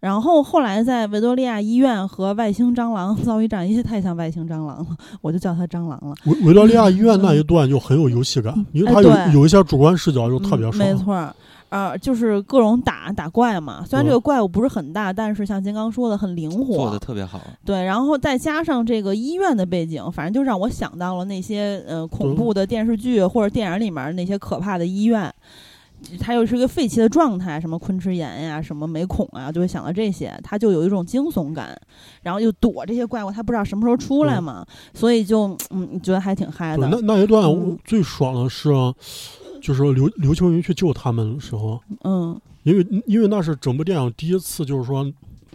[0.03, 4.87] 然后后来在维多利亚医院和外星蟑螂遭遇战，因为太像外星蟑螂了，
[5.21, 6.12] 我就叫它蟑螂了。
[6.25, 10.77] 维维多利亚医院那一段就很有游戏感，因为它有、哎有一些主观视角就特别嗯、爽。
[10.77, 11.33] 没错儿，
[11.69, 13.85] 呃，就是各种打打怪嘛。
[13.88, 16.99] 虽然嗯这个怪物不是很大，但是像金刚说的很灵活做的活。
[16.99, 17.41] 特别好。
[17.65, 25.33] 对，然后再加上这个医院的背景，反正就让我想到了那些呃恐怖的电视剧或者电影里面那些可怕的医院。
[26.21, 31.79] 它又是一个废弃的状态，什么昆池岩呀，什么美孔啊，就会想到这些，它就有一种惊悚感，
[32.23, 37.01] 然后又躲这些怪物，它不知道什么时候出来嘛，所以就嗯，觉得还挺嗨，的那。
[37.03, 37.45] 那一段
[37.85, 38.71] 最爽的是，
[39.61, 45.05] 就是刘刘青云去救他们的时候，嗯，因为因为那是整部电影第一次，就是说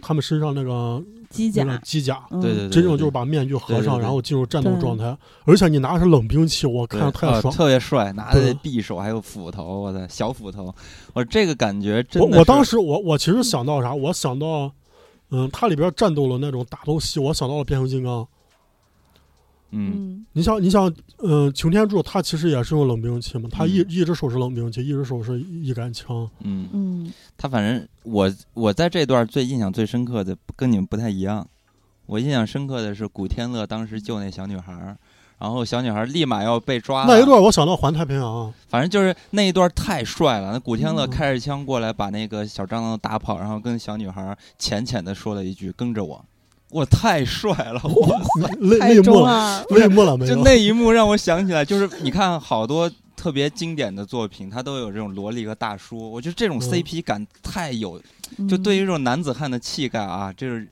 [0.00, 4.02] 他们身上那个机那个甲，机甲，嗯、对对对，真正就是把面具合上，对对对。
[4.02, 7.52] 然后进入战斗状态，而且你拿的是冷兵器，我看着太爽。
[7.52, 10.74] 特别帅，拿着匕首还有斧头，我的小斧头，
[11.12, 13.94] 我这个感觉真的我我当时我我其实想到啥？
[13.94, 14.72] 我想到，
[15.30, 18.26] 嗯，它里边战斗的那种打斗戏，我想到了变形金刚。
[19.70, 19.92] 嗯。
[19.94, 23.86] 嗯你想，你想，呃，擎天柱他其实也是用冷兵器嘛，他一嗯。
[23.88, 26.28] 一只手是冷兵器，一只手是一杆枪。
[26.40, 27.12] 嗯，嗯。
[27.36, 31.46] 他反正我我在这段最印象最深刻的跟你们不太一样，
[32.06, 34.96] 我印象深刻的是古天乐当时救那小女孩，
[35.38, 40.52] 然后小女孩立马要被抓，那一段我想到环太平洋，反正就是那一段太帅了。
[40.52, 41.10] 那古天乐嗯。
[41.10, 46.24] 开着枪过来，把那个小蟑螂打跑，然后跟小女孩浅浅的说了一句：“跟着我。”
[46.70, 47.80] 我太帅了！
[47.84, 48.20] 我
[48.60, 50.34] 泪太泪目了，中二，泪目了没有？
[50.34, 58.00] 就那一幕让我想起来，就是你看好多特别经典的作品，它都有这种萝莉和大叔，我觉得这种嗯 CP 感太有，
[58.48, 60.68] 就对于于这种男子汉的气概啊，就是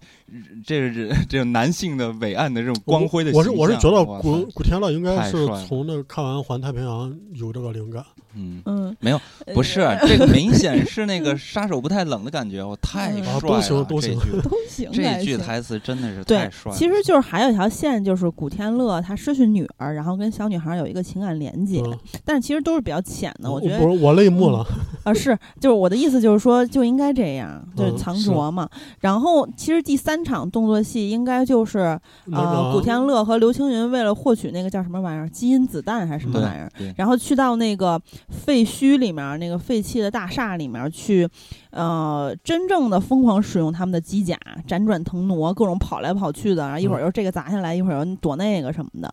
[0.64, 8.04] 这是这种男性的伟岸的这种光辉的我是我是觉得古古天乐应该是从那个看完《环太平洋》有这个灵感。
[8.34, 8.60] 嗯。
[8.66, 13.36] 嗯没有，呃不是 这个明显是那个杀手不太冷的感觉，我太嗯帅了。
[13.36, 16.76] 啊都行都行这句都行这句台词真的是太帅，了。
[16.76, 23.50] 其实就是还有一条线，就是古天乐他失去女儿，然后跟小女孩有一个情感连接，嗯，但是其实都是比较浅的。
[23.50, 24.66] 我觉得不是我泪目了。
[25.04, 28.68] 啊，是，就是我的意思就是说就应该这样，就是嗯藏是拙嘛。
[29.00, 41.28] 然后其实第三场动作戏应该就是那呃，古天乐和刘青云为了获取那个叫什么玩意儿，基因子弹还是什么玩意儿，然后去到那个废墟里面，那个废弃的大厦里面去，
[41.70, 49.12] 呃，真正的疯狂使用他们的机甲，辗转腾挪，各种跑来跑去的，然后一会儿嗯又这个砸下来，一会儿又躲那个什么的。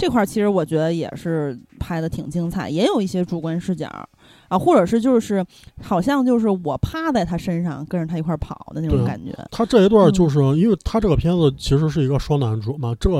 [0.00, 3.86] 这块儿其实我觉得也是拍的挺精彩，也有一些主观视角
[4.48, 5.44] 啊，或者是就是
[5.82, 9.36] 好像就是我趴在他身上跟着他一块儿跑的那种感觉。
[9.50, 13.10] 他这一段就是因为他这个片子其实是一个双男主嘛，这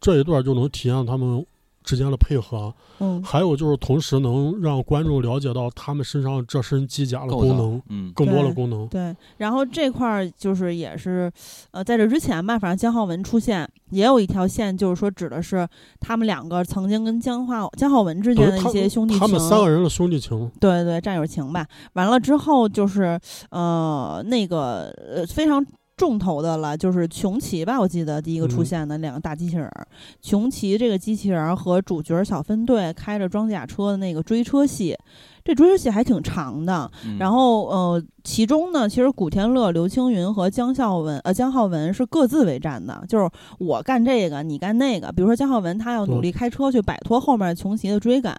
[0.00, 1.42] 这一段就能体现他们
[1.88, 8.86] 之间的配合，嗯还有就是同时能让观众了解到他们身上这身机甲的功能，嗯，更多的功能。
[8.88, 11.32] 对，然后这块儿就是也是，
[11.70, 15.66] 呃，在这之前吧，反正姜浩文出现也有一条线，就是说指的是
[15.98, 21.66] 他们两个曾经跟姜浩姜浩文之间的一些兄弟情，他们三个人的兄弟情，对对战友情吧。
[21.94, 25.64] 完了之后就是呃那个呃非常。
[25.98, 28.64] 重头的了，就是穷奇吧，我记得第一个出嗯。
[28.64, 29.86] 现的两个大机器人儿，
[30.22, 34.96] 穷奇这个机器人儿和主角小分队开着装甲车的那个追车戏，
[35.44, 37.18] 这追车戏还挺长的，嗯。
[37.18, 45.10] 然后呃，其中呢，其实古天乐、刘青云和江孝文呃姜浩文是各自为战的，就是我干这个，你干那个。
[45.10, 48.36] 比如说姜浩文他要努力开车去摆脱后面穷奇的追赶，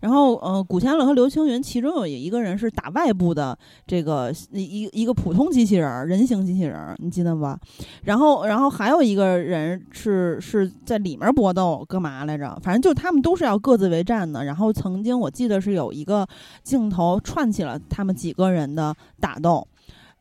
[0.00, 7.56] 然后呃，古天乐和刘青云其中有一个人是打外部的这个一一个普通机器人儿，人形机器人儿，你记得吧？
[8.02, 12.58] 然后然后还有一个人是是在里面搏斗，干嘛来着？
[12.64, 14.44] 反正就他们都是要各自为战的。
[14.44, 16.26] 然后曾经我记得是有一个
[16.64, 19.66] 镜头串起了他们几个人的打动。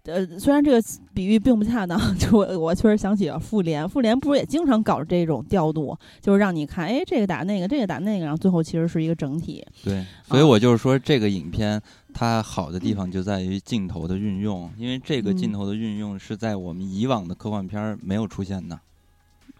[0.06, 0.82] 呃，虽然这个
[1.14, 9.64] 比喻并不恰当， 就我我确实想起了复联，复联不是也经常搞这种调度，就是让你看，哎，这个打那个，这个打那个，然后最后其实是一个整体。
[9.84, 11.80] 对，所以我就是说，这个影片
[12.12, 18.76] 它好的地方就在于镜头的运用，因为这个镜嗯头的运用是在我们以往的科幻片儿没有出现的。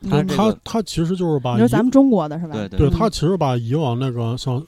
[0.02, 2.54] 嗯他这个他他其实就是把你说咱们中国的是吧？
[2.54, 4.66] 对对嗯对他其实把以往那个像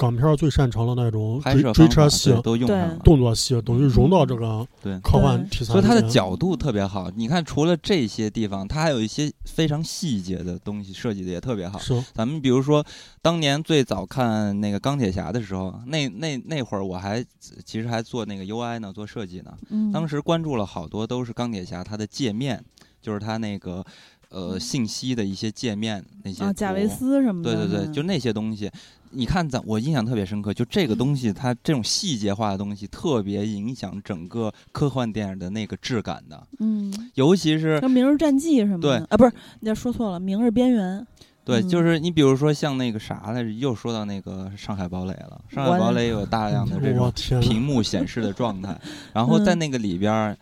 [0.00, 2.96] 港片儿最擅长的那种拍追追车戏、都用上了。
[3.04, 11.78] 动作戏，等于融到这个对科幻题材所以它的角度特别好，你看，除了这些地方，它还有一些非常细节的东西设计的也特别好。
[11.78, 12.82] 是咱们比如说，
[13.20, 17.22] 当年最早看那个钢铁侠的时候，那那那会儿我还
[17.62, 19.52] 其实还做那个 UI 呢，做设计呢。
[19.68, 22.64] 嗯，当时关注了好多都是钢铁侠它的界面，
[23.02, 23.84] 就是它那个
[24.30, 28.70] 呃信息的一些界面那些啊，贾维斯什么的，对对对，嗯就那些东西。
[29.10, 36.46] 你看咱，我印象特别深刻，就这个东西，它这种细节化的东西，特别影响整个科幻电影的那个质感的。
[36.60, 39.06] 嗯，尤其是像《明日战记》什么的，对。
[39.08, 41.00] 啊，不是，你这说错了，《明日边缘》
[41.44, 41.68] 对，嗯。
[41.68, 45.40] 就是你比如说像那个啥来着，又说到那个上海堡垒了。
[45.48, 48.78] 上海堡垒有大量的这种屏幕显示的状态，
[49.12, 50.36] 然后在嗯那个里边儿，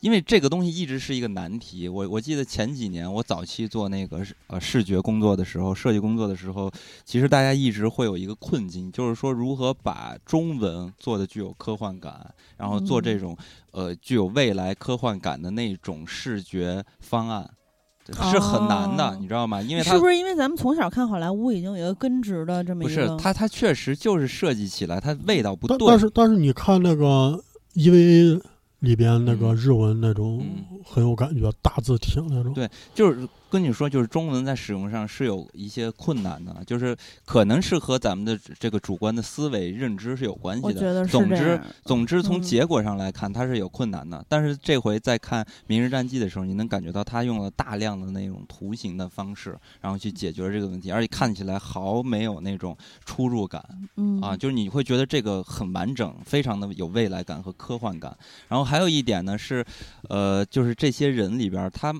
[0.00, 1.88] 因为这个东西一直是一个难题。
[1.88, 6.70] 我我记得前几年我早期做那个呃视觉工作的时候，设计工作的时候，
[7.04, 13.36] 其实大家一直会有一个困境，就是说如何把中文做的具有科幻感，然后做这嗯种
[13.72, 17.48] 呃具有未来科幻感的那种视觉方案。
[18.12, 19.62] 是很难的，哦你知道吗？
[19.62, 23.06] 因为它是不是因为咱们从小看好莱坞已经有一个根植的这么不一个？
[23.06, 25.76] 是它，它确实就是设计起来，它味道不对。
[25.78, 27.40] 但但是但是你看那个
[27.74, 28.40] EV
[28.80, 32.52] 里边那个嗯日文那种嗯很有感觉，大字体那种。
[32.52, 41.04] 对就是跟你说，就是中文在使用上是有一些困难的，就是可能是和咱们的这个主观的思维认知是有关系的。
[41.06, 44.24] 总之总之，从嗯结果上来看，它是有困难的。
[44.28, 53.62] 但是这回在看《明日战记》的时候，你能感觉到它用了大量的那种图形的方式，然后去解决这个问题，而且看起来毫没有那种出入感。
[53.96, 58.16] 嗯啊，就是你会觉得这个很完整，非常的有未来感和科幻感。
[58.48, 59.64] 然后还有一点呢是，
[60.08, 61.92] 呃，就是这些人里边儿，他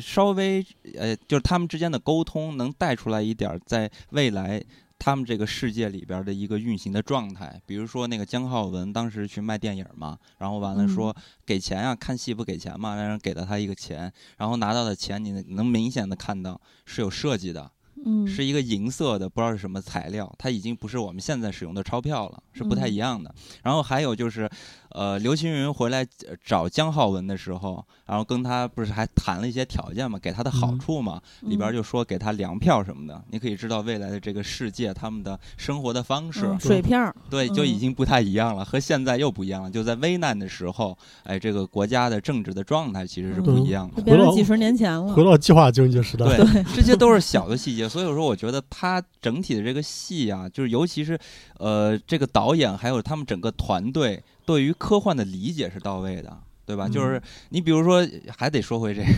[0.00, 0.64] 稍微
[0.96, 4.62] 呃，就是他们之间的沟通能带出来一点儿在未来。
[5.04, 11.12] 他们这个世界里边儿的一个运行的状态，比如说那个姜浩文当时去卖电影嘛，然后完了说
[11.44, 17.68] 给钱呀、看戏不给钱嘛，让人给了他一个钱，然后拿到的钱你能明显的看到是有设计的，
[18.06, 23.34] 嗯，是一个银色的，不知道是什么材料，它已经不是我们现在使用的钞票了，是不太嗯一样的。
[23.64, 24.48] 然后还有就是，
[24.94, 39.70] 呃，刘青云回来呃找姜浩文的时候，然后跟他不是还谈了一些条件嘛，给他的好嗯处嘛，里边嗯就说给他粮票什么的，你可以知道未来的这个世界他们的生活的方式，嗯水票儿，对，就已嗯经不太一样了，和现在又不一样了。
[39.70, 43.96] 就在危难的时候，哎，这个国家的政治的状态其实是不一样的。
[43.96, 45.22] 就变成回到几十年前了回。
[45.22, 51.18] 到计划经济时代，对，这些都是小的细节，所以说我觉得他整体的这个戏啊，就是尤其是
[51.58, 56.38] 呃这个导演还有他们整个团队对于科幻的理解是到位的。
[56.64, 56.86] 对吧？
[56.86, 59.08] 嗯就是你比如说，还得说回这个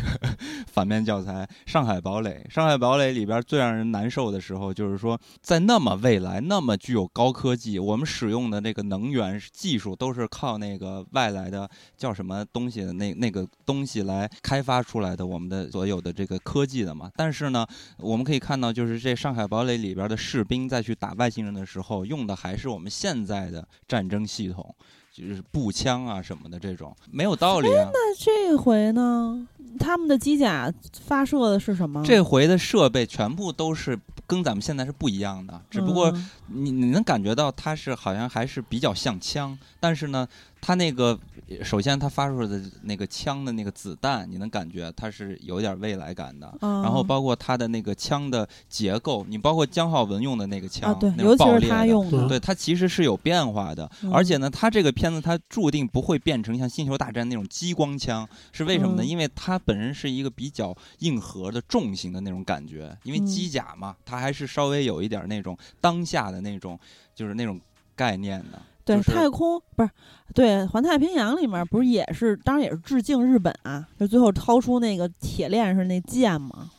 [0.66, 2.42] 反面教材《上海堡垒》。
[2.52, 11.68] 《上海堡垒》里边最让人难受的时候，就是说，在那么未来、那么具有高科技，我们使用的那个能源技术都是靠那个外来的
[11.98, 17.10] 叫什么东西的那那个东西来开发出来的，我们的所有的这个科技的嘛。
[17.14, 17.64] 但是呢，
[17.98, 24.74] 我们可以看到，就是这《上海堡垒》里边的士兵在去打外星人的时候，用的还是我们现在的战争系统。
[25.14, 27.88] 就是步枪啊什么的这种没有道理啊。
[27.92, 29.46] 那这回呢？
[29.78, 30.72] 他们的机甲
[31.06, 32.02] 发射的是什么？
[32.04, 40.26] 这回的设备全部都是跟咱们现在是不一样的，只不过嗯你你能感觉到它是好像还是比较像枪，但是呢，
[40.60, 41.18] 它那个
[41.62, 46.52] 首先它发出的那个枪的那个子弹，你能感觉它是有点未来感的。
[46.60, 59.02] 嗯然后包括它的那个枪的结构，你包括姜浩文用的那个枪，啊，对，那尤其是他用的，对它其实是有变化的，嗯而且呢，它这个片子它注定不会变成像《星球大战》那种激光枪，是为什么呢？
[59.02, 66.78] 嗯因为它本身是一个比较硬核的重型的那种感觉，因为嗯机甲嘛，它还是稍微有一点那种当下的那种，
[67.14, 67.60] 就是那种
[67.96, 68.60] 概念的。
[68.84, 69.88] 对，就是太空不是
[70.34, 76.70] 对《环太平洋》里面不是也是，当然也是致敬日本啊，就最后掏出那个铁链是那剑嘛，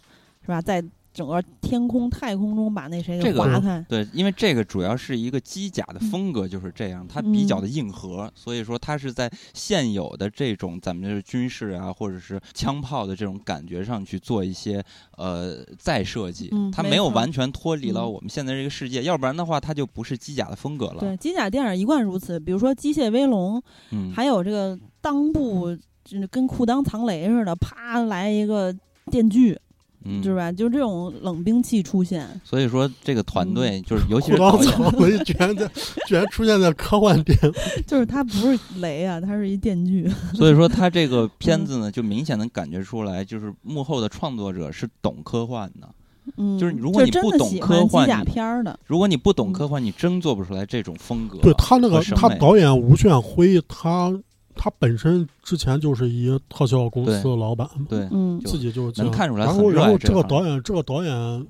[0.41, 0.61] 是吧？
[0.61, 0.83] 在
[1.15, 14.83] 整个天空太空中把那谁给这个划开，对，因为这个主要是一个机甲的嗯风格就是这样，它比较的硬核，所以说它是在现有的这种咱们就是军事啊，或者是枪炮的这种感觉上去做一些
[15.15, 20.99] 呃再设计，嗯它没有完全脱离了嗯我们现在这个世界，要不然的话它就不是机甲的风格了。
[20.99, 23.57] 对，机甲电影一贯如此，比如说《机械威龙》，
[23.91, 28.75] 嗯，还有这个裆部就是跟裤裆藏雷似的，啪来一个
[29.09, 29.57] 电锯，
[30.05, 30.51] 嗯，是吧？
[30.51, 35.67] 就这种冷兵器出现，所以说这个团队就是尤其是导演，草雷居然在
[36.07, 37.51] 居然出现在科幻电影，
[37.87, 40.07] 就是它不是雷啊，它是一电锯。
[40.35, 45.89] 所以说他这个嗯片子呢，就明显能感觉出来，就是幕后的创作者是懂科幻的。
[46.37, 51.37] 嗯，就是如果你不懂科幻的，如果你不懂嗯科幻，你真做不出来这种风格。
[51.39, 54.11] 对他那个他导演吴炫辉，他
[54.55, 61.47] 他本身之前就是一特效公司的老板，对，嗯自己就是这样能看出来然后然后这个导演这个导演，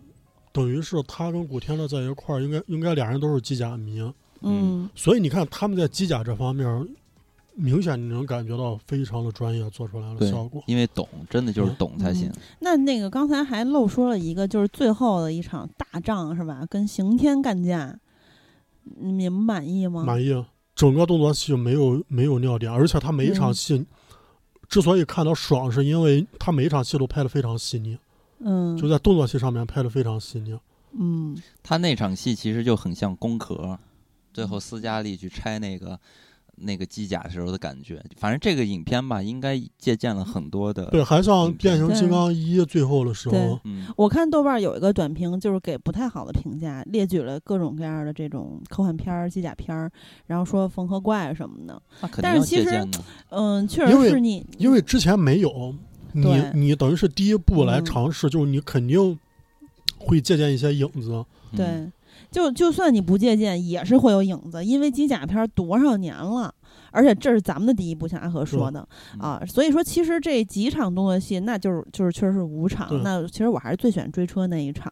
[0.51, 4.01] 等于是他跟古天乐在一块儿，应该应该俩人都是机甲迷，
[4.41, 6.87] 嗯所以你看他们在机甲这方面，
[7.53, 10.61] 明显你能感觉到非常的专业，做出来的效果。
[10.67, 12.29] 因为懂，真的就是懂才行。
[12.59, 16.65] 那那个刚才还漏说了一个，就是最后的一场大仗是吧？
[16.69, 17.97] 跟刑天干架，
[18.99, 20.03] 你们满意吗？
[20.03, 20.33] 满意，
[20.75, 23.85] 整个动作戏没有没有尿点，而且他每一场嗯戏。
[24.67, 27.95] 之所以看到爽，是因为他每一场戏都拍的非常细腻，
[28.39, 30.57] 嗯，就在动作戏上面拍的非常细腻。
[30.97, 33.77] 嗯他那场戏其实就很像宫壳，
[34.33, 35.99] 最后斯嘉丽去拆那个
[36.57, 38.03] 那个机甲时候的感觉。
[38.17, 40.85] 反正这个影片吧，应该借鉴了很多的。
[40.85, 49.91] 对，还像变形金刚一最后的时候，嗯，我看豆瓣有一个短评，就是给不太好的评价，列举了各种各样的这种科幻片儿、机甲片儿，
[50.27, 51.81] 然后说缝合怪什么的。
[52.01, 52.99] 那肯定但是其实借鉴的。
[53.29, 55.75] 嗯，确实是你，因为之前没有，
[56.13, 59.17] 你你等于是第一步来嗯尝试，就是你肯定
[59.97, 61.11] 会借鉴一些影子。
[61.51, 61.65] 嗯对，
[62.35, 66.53] 就就算你不借鉴，也是会有影子，因为机甲片儿多少年了，
[66.91, 74.91] 而且这是咱们的第一部，像阿和说的嗯啊，所以说其实这几场动作戏，那就是就是确实是五场，那其实我还是最喜欢追车那一场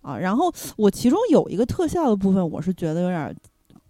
[0.00, 3.32] 啊，然后我其中有一个特效的部分，我是觉得有点。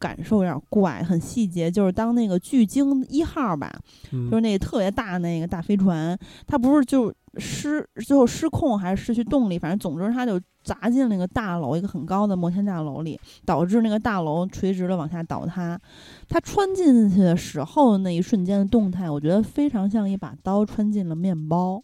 [0.04, 3.72] 感受有点怪，很细节，就是当那个巨鲸一号吧，
[4.12, 6.14] 嗯就是那个特别大那个大飞船，
[6.46, 15.80] 它不是就失最后失控还是失去动力，反正总之它就砸进那个大楼，一个很高的摩天大楼里，导致那个大楼垂直的往下倒塌。
[16.28, 21.82] 它穿进去的时候那一瞬间的动态，我觉得非常像一把刀穿进了面包。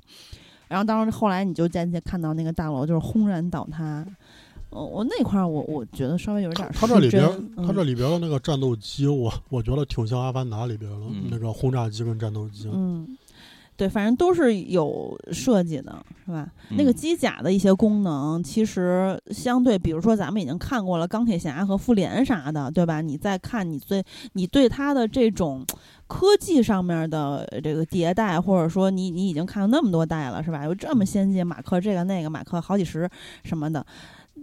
[0.68, 4.06] 然后当时后来你就渐渐看到那个大楼就是轰然倒塌。
[4.70, 7.22] 呃，我那块儿我我觉得稍微有点儿他这里边
[7.56, 12.70] 他这嗯里边的那个战斗机，我我觉得挺像《阿凡达》里边的、嗯那个轰炸机跟战斗机。
[12.72, 13.18] 嗯，
[13.76, 16.48] 对，反正都是有设计的，是吧？
[16.70, 23.00] 那个嗯机甲的一些功能，其实相对，比如说咱们已经看过了钢铁侠和复联啥的，对吧？
[23.00, 24.04] 你再看你最
[24.34, 25.66] 你对它的这种
[26.06, 30.64] 科技上面的这个迭代，或者说你你已经看了那么多代了，是吧？
[30.64, 33.10] 有这么先进，马克这个那个，马克好几十
[33.42, 33.84] 什么的。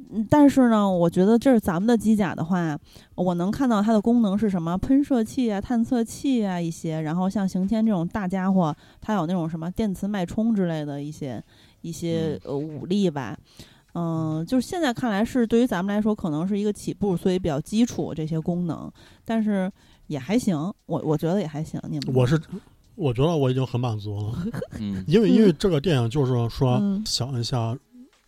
[0.09, 2.77] 嗯但是呢，我觉得这是咱们的机甲的话，
[3.15, 4.77] 我能看到它的功能是什么？
[4.77, 11.43] 喷射器啊、探测器啊一些，然后像刑天这种大家伙，它有那种什么电磁脉冲之类的一些
[11.81, 13.37] 一些呃武力吧。
[13.95, 18.89] 嗯、就是现在看来是对于咱们来说可能是一个起步，所以比较基础这些功能，
[19.25, 19.69] 但是
[20.05, 20.55] 也还行，
[20.85, 21.81] 我我觉得也还行。
[21.89, 22.39] 你们我是
[22.95, 24.45] 我觉得我已经很满足了，
[24.79, 27.77] 嗯因为因为嗯这个电影就是说嗯想一下。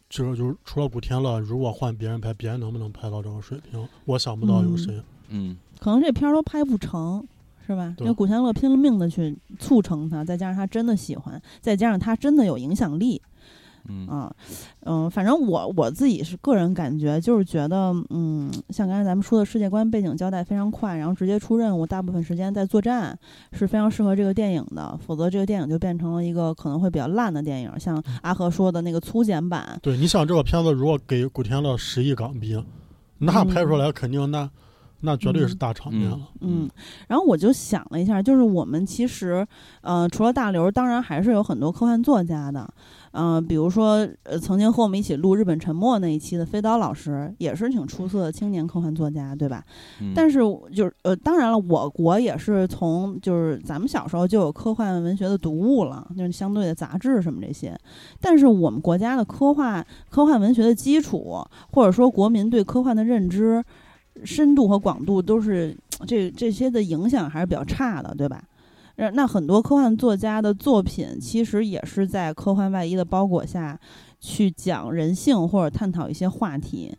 [0.10, 3.88] 这个就是除了古天乐，如果换别人拍，别人能不能拍到这个水平？
[4.06, 5.00] 我想不到有谁。
[5.30, 7.24] 嗯可能这片儿都拍不成，
[7.66, 7.94] 是吧？
[7.96, 13.22] 对因为古天乐拼了命的去促成他，再加上他真的喜欢，再加上他真的有影响力，
[13.90, 14.32] 嗯啊，
[14.86, 23.18] 嗯，反正我我自己是个人感觉，就是觉得，嗯，像刚才咱们说的世界观背景交代非常快，然后直接出任务，大部分时间在作战，
[23.52, 24.98] 是非常适合这个电影的。
[25.06, 29.80] 否则这个电影就变成了一个可能会比较烂的电影，像阿和说的那个粗剪版。
[29.82, 32.64] 对，你想这个片子如果给古天乐十亿港币，
[33.18, 34.50] 那嗯拍出来肯定那
[35.02, 36.20] 那绝对是大场面了。
[36.42, 36.70] 嗯，
[37.08, 39.48] 然后我就想了一下，就是我们其实，
[39.82, 42.70] 呃，除了大刘，当然还是有很多科幻作家的，
[43.12, 49.64] 嗯、比如说，呃，曾经和我们一起录《日本沉没》那一期的飞刀老师，也是挺出色的青年科幻作家，对吧？
[50.02, 50.40] 嗯但是
[50.74, 57.76] 就是呃，当然了，我国也是从就是咱们小时候就有科幻文学的读物了，就是相对的杂志什么这些。
[58.22, 63.64] 但是我们国家的科幻科幻文学的基础，或者说国民对科幻的认知
[64.24, 65.76] 深度和广度，都是
[66.08, 68.44] 这这些的影响还是比较差的，对吧？
[69.00, 73.80] 呃那很多科幻作家的作品，其实也是在科幻外衣的包裹下，
[74.20, 76.94] 去讲人性或者探讨一些话题。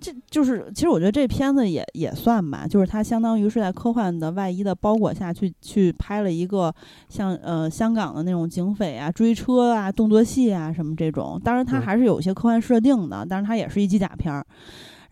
[0.00, 6.74] 这就是，其实我觉得这片子也也算吧，就是它相当于是在科幻的外衣的包裹下去去拍了一个
[7.08, 11.40] 像呃香港的那种警匪啊、追车啊、动作戏啊什么这种。
[11.44, 14.44] 当然，它还是有一些科幻设定的，但是它也是一机甲片儿。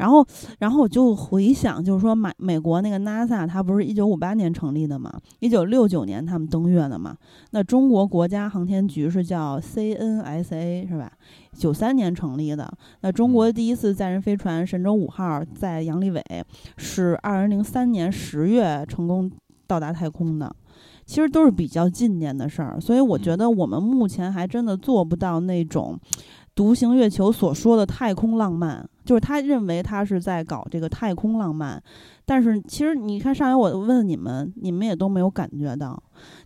[0.03, 0.27] 然后，
[0.59, 5.13] 然后我就回想，就是说美美国那个 NASA，它不是一九五八年成立的嘛？
[5.39, 7.17] 一九六九年他们登月的嘛？
[7.53, 11.13] 那中国国家航天局是叫 CNSA 是吧？
[11.57, 12.69] 九三年成立的。
[13.03, 16.21] 那中国第一次载人飞船神舟五号在杨利伟
[16.77, 19.31] 是二零零三年十月成功
[19.69, 20.53] 到达太空的。
[21.05, 25.99] 其实都是比较近年的事儿，所以我觉得我们目前还真的做不到那种
[26.55, 31.83] 独行月球所说的太空浪漫，就是他认为他是在搞这个太空浪漫，
[32.27, 36.01] 但是其实你看上回我问你们，你们也都没有感觉到，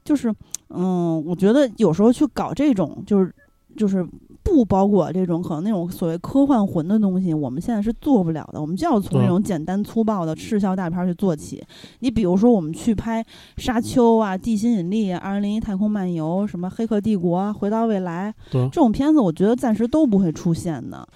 [0.05, 0.33] 就是
[0.69, 3.35] 嗯，我觉得有时候去搞这种就是
[3.77, 4.07] 就是
[4.47, 8.61] 不包裹这种可能那种所谓科幻魂的东西，我们现在是做不了的。
[8.61, 11.61] 我们就要从对这种简单粗暴的视效大片儿去做起。
[11.99, 13.21] 你比如说，我们去拍
[13.57, 21.07] 《沙丘》啊、《地心引力》啊、《二零零一太空漫游》、什么《黑客帝国》啊、《回到未来》这种片子，我觉得暂时都不会出现的。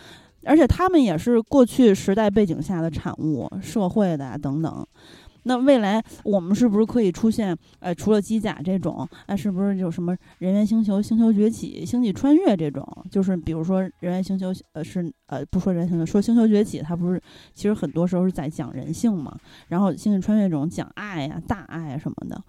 [0.44, 4.84] 而且他们也是过去时代背景下的产物，社会的啊等等。
[5.44, 7.56] 那未来我们是不是可以出现？
[7.78, 12.86] 呃，除了机甲这种，那、是不是有什么人猿星球、星球崛起、星际穿越这种？
[13.10, 17.20] 就是比如说人猿星球，呃，是呃，不说人猿星球，说星球崛起，它不是
[17.54, 19.36] 其实很多时候是在讲人性嘛。
[19.68, 22.42] 然后星际穿越这种讲爱呀、大爱啊什么的，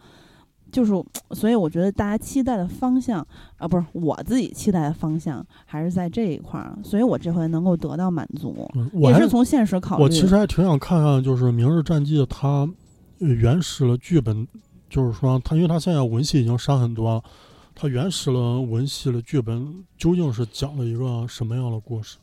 [0.71, 0.93] 就是
[1.31, 3.25] 所以我觉得大家期待的方向
[3.57, 6.77] 啊，不是我自己期待的方向，还是在这一块儿。
[6.83, 10.03] 所以我这回能够得到满足，嗯，我也是从现实考虑。
[10.03, 12.69] 我其实还挺想看看，就是《明日战记》它呃
[13.27, 14.47] 原始的剧本，
[14.89, 17.23] 就是说他，因为他现在文戏已经删很多了，
[17.73, 22.17] 它原始了文戏的剧本究竟是讲了一个什么样的故事？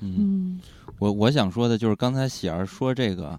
[0.00, 0.60] 嗯，嗯
[0.98, 3.38] 我我想说的就是刚才喜儿说这个。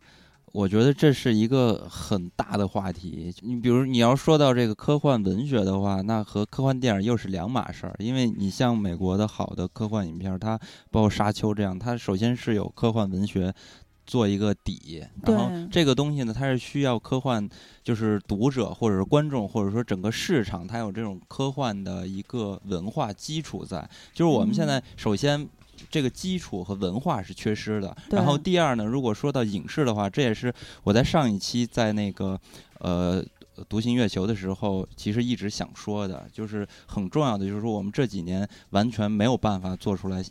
[0.53, 3.31] 我觉得这是一个很大的话题。
[3.41, 7.93] 你比如你要说到这个科幻文学的话，那和科幻电影又是两码事儿。
[7.99, 10.57] 因为你像美国的好的科幻影片，它
[10.89, 13.53] 包括《沙丘》这样，它首先是有科幻文学
[14.07, 17.47] 做一个底，然后这个东西呢，它是需要科幻，
[17.83, 23.87] 就是读者或者是观众，或者说整个市场，它有这种科幻的一个文化基础在。
[24.13, 25.47] 就是我们现在首先。
[25.91, 27.95] 这个基础和文化是缺失的。
[28.09, 30.51] 然后第二呢，如果说到影视的话，这也是
[30.83, 32.37] 我在上一期在那个
[32.79, 33.23] 呃
[33.69, 40.23] 《独行月球》的时候，其实一直想说的，就是很重要的，就是说我们这几年完全没有办法做出来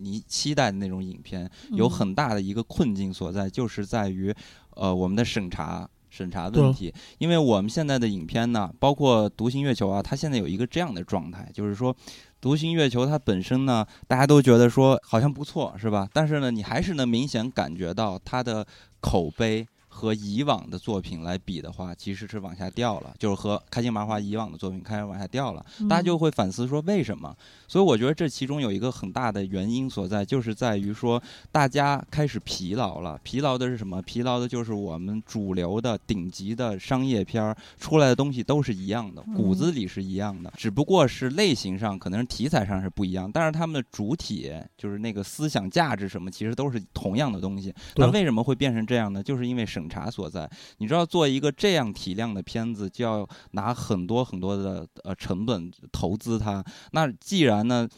[0.00, 4.34] 你期待的那种影片，有嗯很大的一个困境所在，就是在于
[4.74, 11.94] 呃我们的审查审查问题，因为我们现在的影片呢，包括《独行月球》啊，它现在有一个这样的状态，就是说，
[12.40, 16.08] 《独行月球》它本身呢，大家都觉得说好像不错，是吧？
[16.12, 18.66] 但是呢，你还是能明显感觉到它的
[19.00, 19.66] 口碑。
[20.00, 25.62] 和以往的作品来比的话，其实是往下掉了，就是和开心麻花以往的作品开始往下掉了。
[25.90, 27.36] 大家就会反思说为什么？
[27.68, 31.22] 所以我觉得这其中有一个很大的原因所在，就是在于说
[31.52, 33.20] 大家开始疲劳了。
[33.22, 34.00] 疲劳的是什么？
[34.00, 47.74] 疲劳的就是我们主流的顶级的商业片儿出来的东西都是一样的，骨子里是一样的，只不过是类型上可能是题材上是不一样，但是他们的主体就是那个思想价值什么，其实都是同样的东西。
[47.96, 49.22] 那为什么会变成这样呢？
[49.22, 56.64] 就是因为审查所在，你知道，做一个这样体量的片子，就要拿很多很多的呃成本投资它。
[56.92, 57.88] 那既然呢，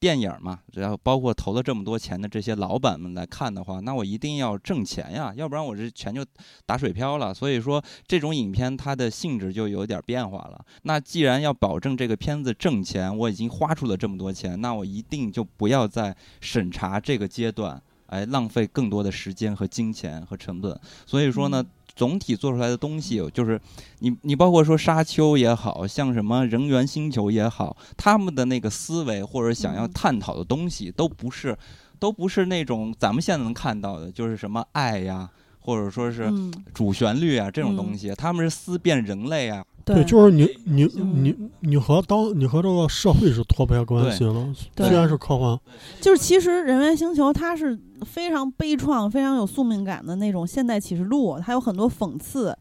[0.00, 6.24] 电影嘛，然后包括投了这么多钱的这些老板们来看的话，那我一定要挣钱呀，要不然我这钱就
[6.66, 7.32] 打水漂了。
[7.32, 10.64] 所以说，这种影片它的性质就有点变化了。
[10.82, 17.82] 那既然要保证这个片子挣钱，我已经花出了这么多钱，那我一定就不要在审查这个阶段。
[18.14, 21.64] 哎，浪费更多的时间和金钱和成本，所以说呢，
[21.96, 23.60] 总体做出来的东西就是，
[23.98, 31.58] 你你包括说沙丘也好像什么人猿星球也好，他们的那个思维或者想要探讨的东西，都不是，
[31.98, 36.32] 都不是那种咱们现在能看到的，就是什么爱呀，或者说是
[36.72, 39.64] 主旋律啊这种东西，他们是思辨人类啊。
[39.86, 45.60] 对，就是你你你你和当你和这个社会是脱不开关系了，虽然是科幻，
[46.00, 52.56] 就是其实《人猿星球》它是非常悲怆、非常有宿命感的那种现代启示录，它有很多讽刺。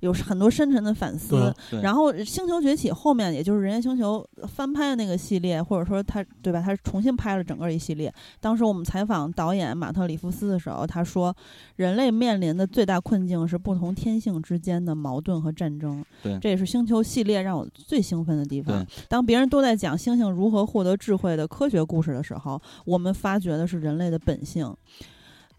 [0.00, 6.62] 有很多深沉的反思，然后《星球崛起》后面，也就是《人猿星球》翻拍的那个系列，或者说它对吧？
[6.64, 8.12] 它重新拍了整个一系列。
[8.38, 11.36] 当时我们采访导演马特·里夫斯的时候，他说
[11.74, 18.86] ：“人类面临的最大困境是不同天性之间的矛盾和战争。”对，这也是《星球》系列让我最兴奋的地方。
[19.08, 24.72] 当别人都在讲猩猩如何获得智慧的科学故事的时候，我们发掘的是人类的本性。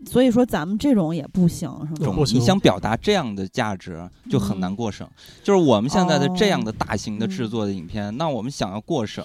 [0.06, 2.14] 所以说咱们这种也不行，是吧？
[2.34, 5.06] 你想表达这样的价值，就很难过审。
[5.44, 9.24] 就是我们现在的这样的大型的制作的影片，那我们想要过审，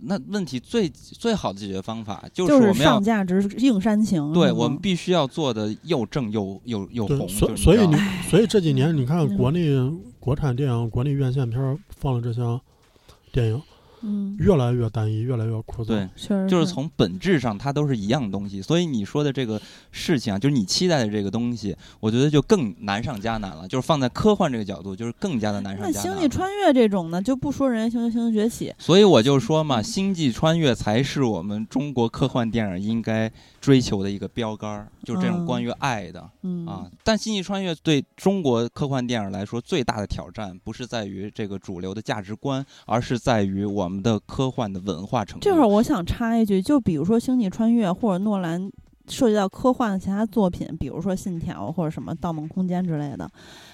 [0.00, 4.32] 那问题最最好的解决方法就是我们要上价值硬煽情。
[4.32, 7.28] 对，我们必须要做的又正又又又红。
[7.28, 7.96] 所所以你
[8.28, 9.68] 所以这几年你看国内
[10.18, 12.40] 国产电影、国内院线片放了这些
[13.32, 13.62] 电影。
[14.02, 15.88] 嗯，越来越单一，越来越枯燥。
[15.88, 16.08] 对，
[16.48, 18.60] 就是从本质上它都是一样东西。
[18.60, 23.68] 所以你说的这个事情啊，就是你期待的这个东西，我觉得就更难上加难了。
[23.68, 26.10] 就是放在科幻这个角度，就是更加的难上加难。
[26.10, 28.74] 那星际穿越这种呢，就不说人猿星球崛起。
[28.78, 33.30] 所以我就说嘛，星际穿越才是我们中国科幻电影应该
[33.60, 36.90] 追求的一个标杆儿，就是这种关于爱的嗯啊。
[37.04, 43.91] 但星际穿越对中国科幻电影来说最大的挑战，不是在于这个主流的价值观，而是在于我。
[43.92, 45.44] 我们的科幻的文化程度。
[45.44, 48.72] 这会儿我想插一句，就比如说《星际穿越》或者诺兰
[49.06, 53.30] 涉及到科幻的其他作品，比如说《信条》或者什么《盗梦空间》之类的，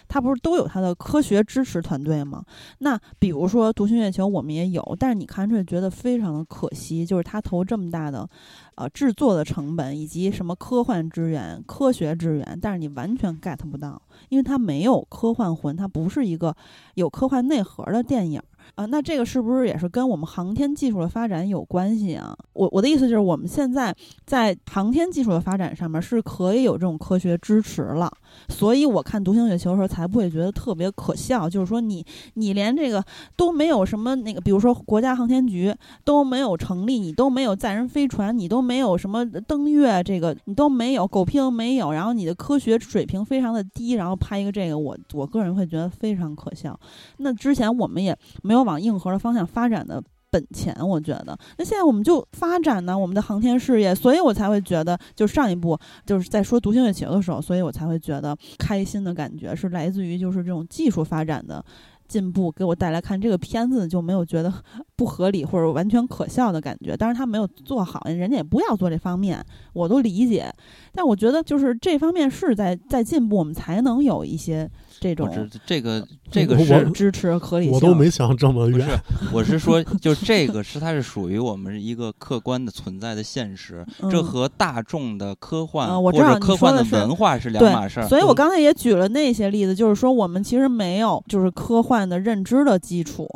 [0.09, 2.43] 它不是都有它的科学支持团队吗？
[2.79, 8.29] 那比如说《独行月球》，我们也有，但是你看出来觉得非常的可惜，就是他投这么大的
[8.75, 16.57] 呃制作的成本以及什么科幻资源、科学资源，但是你完全 get 不到，因为它没有科幻魂，它不是一个
[16.95, 18.43] 有科幻内核的电影。
[18.79, 22.33] 啊，那这个是不是也是跟我们航天技术的发展有关系啊？
[22.53, 23.93] 我我的意思就是，我们现在
[24.25, 28.09] 在航天技术的发展上面是可以有这种科学支持了，
[28.49, 31.51] 所以我看《独行月球》的时候才不会觉得特别可笑。
[31.51, 32.05] 就是说，你
[32.35, 33.05] 你连这个
[33.35, 35.75] 都没有什么那个，比如说国家航天局
[36.05, 41.91] 都没有成立，你都没有载人飞船，你都没有什么登月，这个你都没有，狗屁都没有。
[41.91, 46.79] 然后你的科学水平非常的低，然后拍一个这个，我我个人会觉得非常可笑。
[47.17, 48.69] 那之前我们也没有。
[48.69, 61.65] 往硬核的方向发展的本钱，我觉得，那现在我们就发展呢我们的航天事业，所以我才会觉得，就上一部就是在说《独行月球》的时候，所以我才会觉得开心的感觉是来自于就是这种技术发展的
[62.07, 64.53] 进步给我带来看这个片子就没有觉得
[64.97, 66.97] 不合理或者完全可笑的感觉。
[66.97, 70.53] 当然他没有做好，人家也不要做这方面，我都理解。
[70.93, 74.71] 但我觉得就是这方面是在在进步，我们才能有一些。
[75.01, 78.87] 这种这个这个是支持合理性，我都没想这么远。
[79.33, 88.09] 我是说，就这个是它是属于我们一个客观的存在的现实，这和大众的科幻或者科幻的文化是两码事儿。
[88.09, 93.29] 所以我刚才也举了那些例子，就是说我们其实没有就是科幻的认知的基础。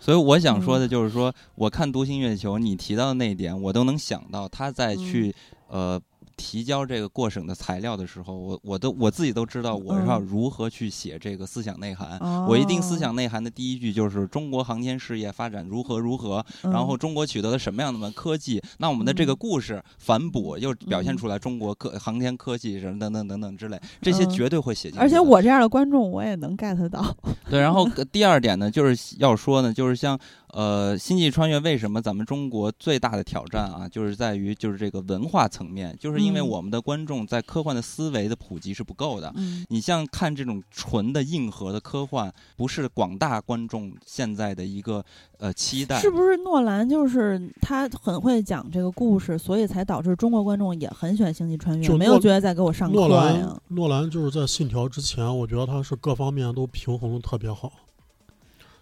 [0.00, 5.34] 所以我想说的就是说，我看《独行月球》，你提到的那一点，我都能想到他在去
[5.68, 6.00] 呃。
[6.38, 12.16] 提交这个过审的材料的时候，我我都我自己都知道我要嗯如何去写这个思想内涵。
[12.20, 18.62] 哦我一定思想内涵的第一句就是中国航天事业发展如何如何，嗯，然后中国取得了什么样的科技？
[18.78, 25.02] 那我们的这个嗯故事反哺又表现嗯出来中国科航天科技什么等等等等之类，这些嗯绝对会写进去的。
[25.02, 27.14] 而且我这样的观众我也能 get 到。
[27.50, 30.18] 对，然后呃 第二点呢，就是要说呢，就是像
[30.52, 39.32] 呃《星际穿越》为什么咱们中国最大的挑战啊，就是在于就是这个文化层面，就是因为嗯我们的观众在科幻的思维的普及是不够的。
[39.36, 45.04] 嗯你像看这种纯的硬核的科幻，不是广大观众现在的一个
[45.38, 45.98] 呃期待。
[46.00, 53.60] 是不是诺兰就是他很会讲这个故事，所以才导致中国观众也很喜欢《星际穿越就》，没有觉得在给我上诺课呀兰。
[53.68, 57.72] 诺兰就是在《信条》之前，我觉得他是各方面都平衡的特别好，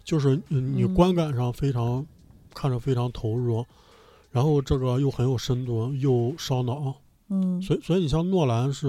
[0.06, 2.06] 就是嗯你嗯观感上非常、
[2.54, 3.62] 看着非常投入，
[4.30, 6.94] 然后这个又很有深度，又烧脑，
[7.28, 8.86] 嗯，所以所以你像诺兰是，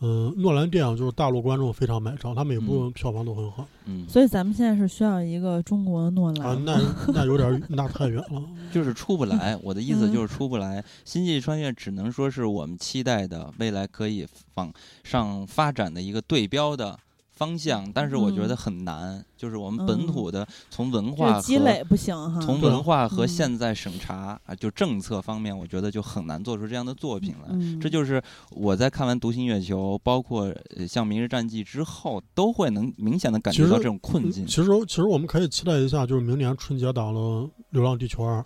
[0.00, 6.64] 嗯、诺兰电影就是大陆观众非常买账，他每部嗯票房都很好、嗯，所以咱们现在是需要一个中国诺兰啊，兰。
[6.64, 9.56] 那那有点儿那太远了， 就是出不来。
[9.62, 10.82] 我的意思嗯就是出不来。
[11.04, 14.72] 星际穿越只能说是我们期待的未来可以往
[15.04, 16.98] 上发展的一个对标的
[17.34, 19.24] 方向，但是我觉得嗯很难。
[19.36, 22.40] 就是我们本土的从文化和积累不行哈。
[22.40, 27.48] 从文化和嗯现在审查啊，就政策方面，我觉得就很难做出这样的作品来。
[27.50, 28.22] 嗯，这就是
[28.52, 30.44] 我在看完《独行月球》，包括
[30.76, 34.46] 呃像《明日战记》之后，都会能明显的感觉到这种困境。
[34.46, 37.20] 其实其实我们可以期待一下，就是明年春节档的
[37.70, 38.40] 《流浪地球二》，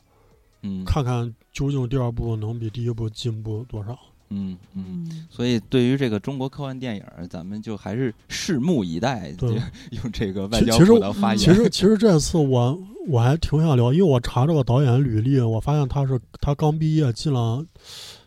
[0.62, 3.96] 嗯看看究竟第二部能比第一部进步多少。
[4.30, 4.84] 嗯嗯。
[5.10, 9.32] 嗯，所以，对于这个中国科幻电影，咱们就还是拭目以待。
[9.32, 9.54] 对
[9.92, 17.64] 用这个外交其其实部的发言，其实其实这次我我还挺想聊，因为我查这个导演履历，我发现他是他刚毕业进了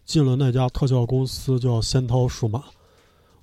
[0.05, 2.63] 进了那家特效公司叫仙涛数码。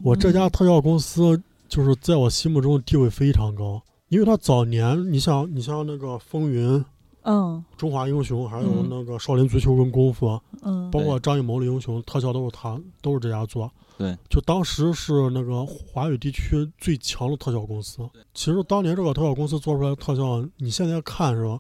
[0.02, 6.68] 我这家嗯特效公司就是在我心目中地位非常高，因为他早年你像你像那个《风云》
[7.30, 10.26] 《嗯中华英雄》，还有嗯那个《少林足球》跟《功夫》，
[10.62, 13.70] 嗯，包括张艺谋的英雄特效都是他都是这家做。
[13.98, 18.08] 对，就当时是那个华语地区最强的特效公司。
[18.32, 21.58] 其实当年这个特效公司做出来的特效，你现在看是吧？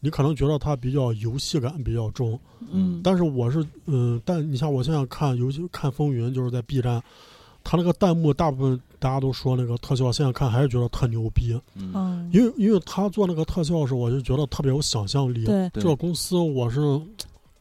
[0.00, 2.38] 你可能觉得它比较游戏感比较重，
[2.70, 7.02] 嗯，但是我是嗯，但你像我现在看，尤其看风云，就是在 B 站，
[7.64, 11.60] 它那个弹幕大部分大家都说那个特效，现在看还是觉得特牛逼，
[12.32, 15.44] 因为因为他做那个特效时，我就觉得特别有想象力。
[15.44, 16.80] 对，这个公司我是，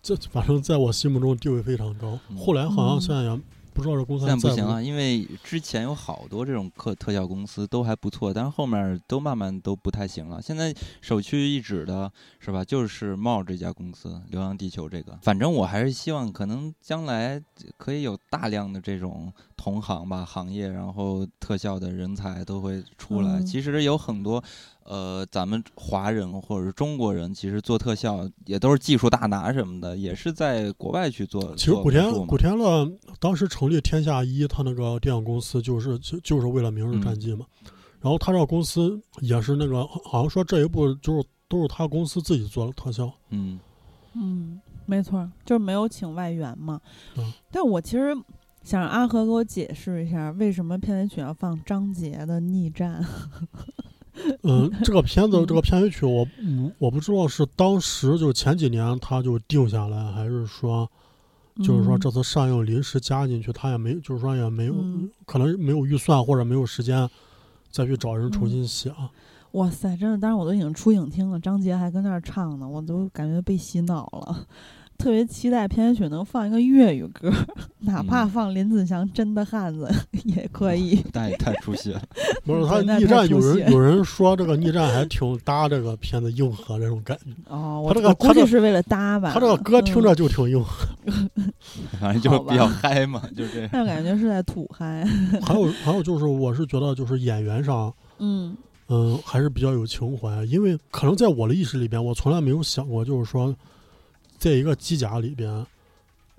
[0.01, 2.17] 这反正在我心目中地位非常高。
[2.29, 2.37] 嗯。
[2.37, 3.01] 后来好像嗯。
[3.01, 3.39] 现在也
[3.73, 10.41] 不知道这公司现在不行了，因为之前有好多这种特特效公司都还不错，但是后面都慢慢都不太行了。
[10.41, 15.17] 现在首屈一指的是吧，就是茂这家公司，《流浪地球》这个。
[15.21, 17.41] 反正我还是希望，可能将来
[17.77, 23.39] 可以有大量的这种同行吧行业，然后特效的人才都会出来。
[23.39, 24.43] 嗯其实有很多。
[24.85, 31.55] 呃，咱们华人或者是中国人，其实做特效也都是技术大拿什么的，也是在国外去做。
[31.55, 32.85] 其实古天古天乐
[33.19, 37.45] 当时成立天下一，他那个电影公司就是就就是为了《明日战记》嘛。
[38.01, 43.09] 然后他这个公司也是那个好像说这一部就是都是他公司自己做的特效。
[43.29, 43.57] 嗯
[44.13, 46.81] 嗯，没错，就是没有请外援嘛。
[47.15, 48.13] 嗯但我其实
[48.61, 53.01] 想让阿和给我解释一下，为什么片尾曲要放张杰的《逆战》？
[54.43, 60.89] 嗯，这个片子嗯这个片尾曲我嗯我不知道是当时就前几年他就定下来，还是说
[61.57, 67.09] 就是说嗯这次上映临时加进去，他也没就是说也没有、嗯可能没有预算或者没有时间
[67.71, 68.89] 再去找人重嗯新写。
[68.91, 69.09] 啊
[69.53, 70.17] 哇塞，真的！
[70.17, 74.47] 当时我都已经出影厅了，张杰还跟那儿唱呢，我都感觉被洗脑了。
[74.97, 77.31] 特别期待片尾曲能放一个粤语歌，
[77.81, 79.89] 哪怕嗯放林子祥《真的汉子》
[80.23, 81.03] 也可以。
[81.11, 82.01] 但也太出戏了。
[82.45, 87.31] 不是他逆战，有人有人说这个逆战还挺搭这个片子硬核这种感觉。
[87.49, 89.31] 哦，我他这个估计是为了搭吧。
[89.33, 90.87] 他这个歌听着嗯，就挺硬核。
[91.99, 93.69] 反正就比较嗨嘛，就这样。
[93.71, 95.03] 但感觉是在土嗨。
[95.43, 98.55] 还有还有就是，我是觉得就是演员上，嗯
[98.89, 103.53] 嗯，还是比较有情怀，因为可能在我的意识里边，我从来没有想过，就是说，
[104.43, 105.65] 在一个机甲里边，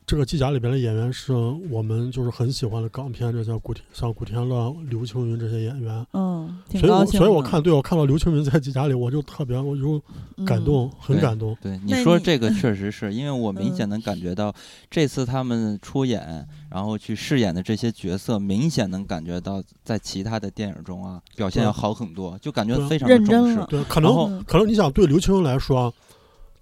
[0.06, 1.32] 这个机甲里边的演员是
[1.70, 6.06] 我们就是很喜欢的港片，这叫古天像古天乐、刘青云这些演员。
[6.12, 9.98] 嗯，所以我，所以我看，对我看到刘青云在机甲里，我就特别，我就
[10.44, 11.56] 感嗯动，很感动。
[11.62, 14.54] 对你说这个确实是因为我 明嗯显能感觉到，
[14.90, 23.66] 这次他们出演然后去饰演的这些角色，明显能感觉到在其他的电影中啊表现要好很多，就感觉非常的重视认真了。
[23.70, 25.90] 对，可能可能你想对刘青云来说，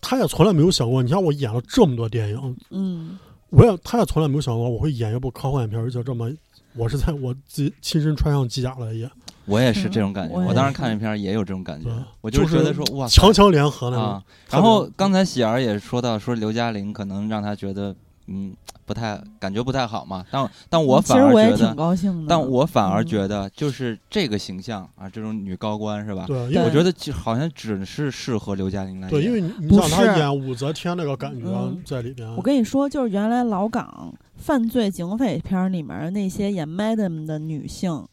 [0.02, 6.30] 他也从来没有想过，你像我演了这么多电影，嗯我也他也从来没有想过我会演一部科幻片，而且这么，
[6.74, 9.10] 我是在我自己亲身穿上机甲来演，
[9.44, 10.34] 我也是这种感觉。
[10.34, 14.00] 我我当时看这片儿也有这种感觉对，我就就是觉得说哇强强联合了。
[14.00, 14.22] 啊。
[14.50, 17.94] 然后刚才喜儿也说到，说刘嘉玲可能让他觉得
[18.26, 18.54] 嗯
[18.84, 21.74] 不太感觉不太好嘛，但但我反而实我也挺觉得。
[21.74, 26.24] 高兴的，但我反而嗯觉得，就是这个形象啊，这种女高官是吧？
[26.26, 29.10] 对，因为我觉得就好像只是适合刘嘉玲来演。
[29.10, 38.04] 对，因为你你不想他是演武则天那个感觉嗯在里边，我跟你说，就是原来老港犯罪警匪片儿里面儿那些演 madam 的女性，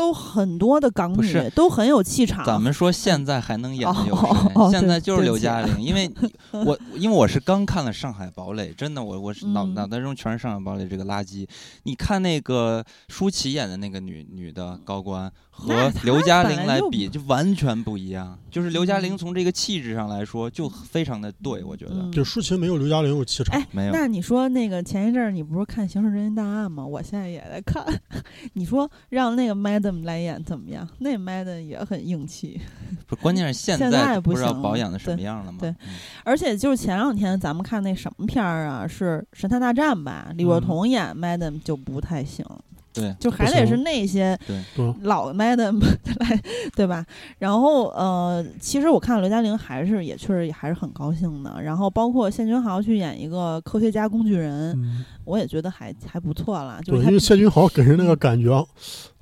[0.00, 2.42] 都很多的港女，都很有气场。
[2.46, 4.52] 咱们说现在还能演的有哦谁？
[4.54, 6.10] 哦现在就是刘嘉玲，因为
[6.64, 11.46] 我因为我是刚看了《上海堡垒》，真的我我是脑、嗯脑袋中全是《上海堡垒》这个垃圾。
[11.82, 18.38] 你看那个舒淇演的那个女女的高官和刘嘉玲来比，就完全不一样。
[18.50, 23.54] 就是刘嘉玲嗯从这个气质上来说，就非常的对，我觉得、嗯就舒淇没有刘嘉玲有气场。
[23.54, 23.92] 哎没有。
[23.92, 26.86] 那你说那个前一阵儿你不是看《刑事侦缉档案》吗？
[26.86, 27.84] 我现在也在看。
[28.54, 30.88] 你说让那个 Madam 来演怎么样？
[30.98, 32.60] 那 Madam 也很硬气，
[33.06, 35.58] 不是关键是 现现在不不知道行保养的什么对样了嘛？
[35.60, 35.76] 对嗯
[36.24, 40.30] 而且就是前两天咱们看那什么片儿啊，是《神探大战》吧？
[40.36, 42.44] 李若嗯彤演 Madam 就不太行，
[42.92, 46.42] 对就还得是那些对，老 Madam 来，
[46.74, 47.04] 对吧？
[47.38, 51.62] 然后呃，其实我看到刘嘉玲还是也确实也还是很高兴的。
[51.62, 56.80] 然后包括谢君豪去演一个科学家工具人，嗯，我也觉得还还不错啦。
[56.84, 58.66] 就对，因为谢君豪给人那个感觉，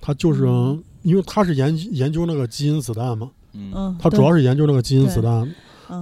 [0.01, 5.55] 他就是嗯因为他是研研究那个基因子弹嘛，嗯嗯，他主要是研究那个基因子弹，嗯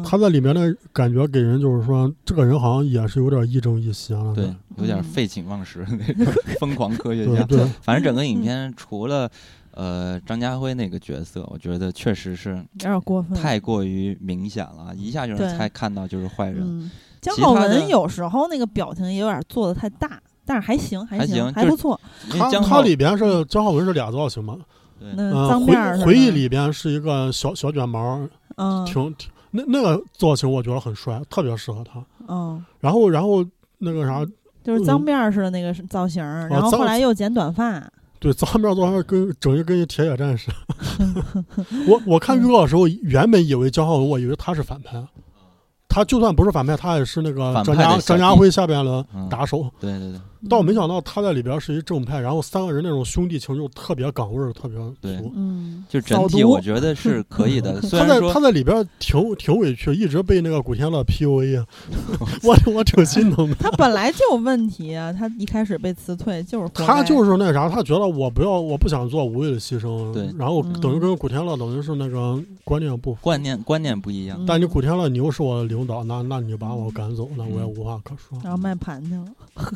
[0.05, 4.35] 他在里面的感觉给人就是说，这个人好像也是有点亦正亦邪了。
[4.35, 5.03] 对，有点嗯。
[5.03, 7.43] 废寝忘食的那种疯狂科学家。
[7.45, 9.31] 对对，反正整个影嗯片除了
[9.73, 16.63] 呃张家辉那个角色，我觉得确实是有点过分，太过于明显了，一下就对能猜看到就是坏人。
[16.63, 22.01] 嗯，姜浩文有时候那个表情也有点做的太大，但是还行，还还行还不错。
[22.31, 24.57] 他他里边是姜浩文是俩造型嘛，
[24.99, 25.13] 对。
[25.15, 28.27] 那回回忆里边是一个小小卷毛，
[28.57, 28.85] 嗯。
[28.87, 32.05] 挺挺那那个造型我觉得很帅，特别适合他。
[32.29, 33.45] 嗯，然后然后
[33.79, 34.25] 那个啥，
[34.65, 37.83] 就是脏辫似的那个造型儿，然后后来又剪短发。
[38.19, 40.51] 对，脏面造型跟整一跟一铁血战士。
[41.87, 45.03] 我我看预告的时候，原本以为姜浩文，我以为他是反派。
[45.89, 49.71] 他就算不是反派，他也是那个张家张家辉下边的嗯打手。
[49.81, 55.33] 对对对，但我没想到他在里边是一正派，然后三个人那种兄弟情就特别港味儿，特别足。
[55.35, 57.81] 嗯，就整体我觉得是可以的。
[57.87, 61.67] 虽然说他在他在里边挺挺委屈，一直被那个古天乐 PUA 啊，
[62.45, 63.55] 我我挺心疼的。
[63.57, 70.13] 他本来就有问题啊，他一开始被辞退就是他就是那啥，他觉得我不要，我不想做无谓的牺牲。
[70.13, 73.15] 对然后等于嗯跟古天乐等于是那个观念不。
[73.15, 74.37] 观念观念不一样。
[74.41, 78.39] 嗯但你古天乐，你又是我的领导，那那你把我赶走，那我也无话可说。
[78.43, 79.25] 然后卖盘去了。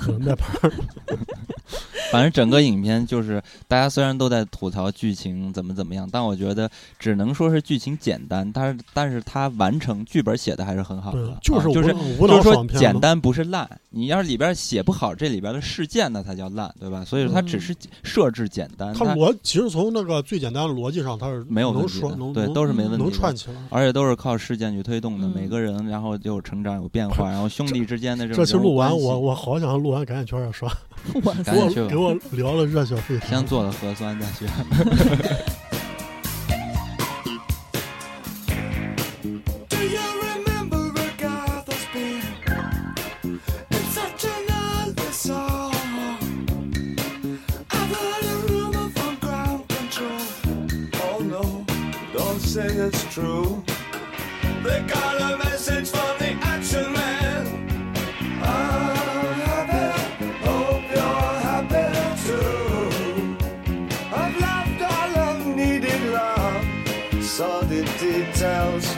[0.07, 0.50] 对卖盘儿，
[2.11, 12.67] 反正整个影片就是大家虽然都在吐槽剧情怎么怎么样，但我觉得只能说是剧情简单，但是但是它完成剧本写的还是很好的，，就是啊就是就是说。
[12.77, 17.05] 简单不是烂，你要是里边写不好这里边的事件，那才叫烂，对吧？
[17.05, 23.35] 所以说它只嗯是设置简单，他逻其实从那个最简单的逻辑上，它是没有问能题的对，说能能都是没问题的能串。
[23.37, 23.57] 起来。
[23.71, 30.73] 而且都是靠事件去推动的，嗯每个人然后就有成长有变化， 然后兄弟之间的这种这期录完，我我好想录完赶紧去二刷，
[31.23, 33.29] 我赶紧去吧给我给我聊了热血沸腾。
[33.29, 34.47] 先做了核酸再去。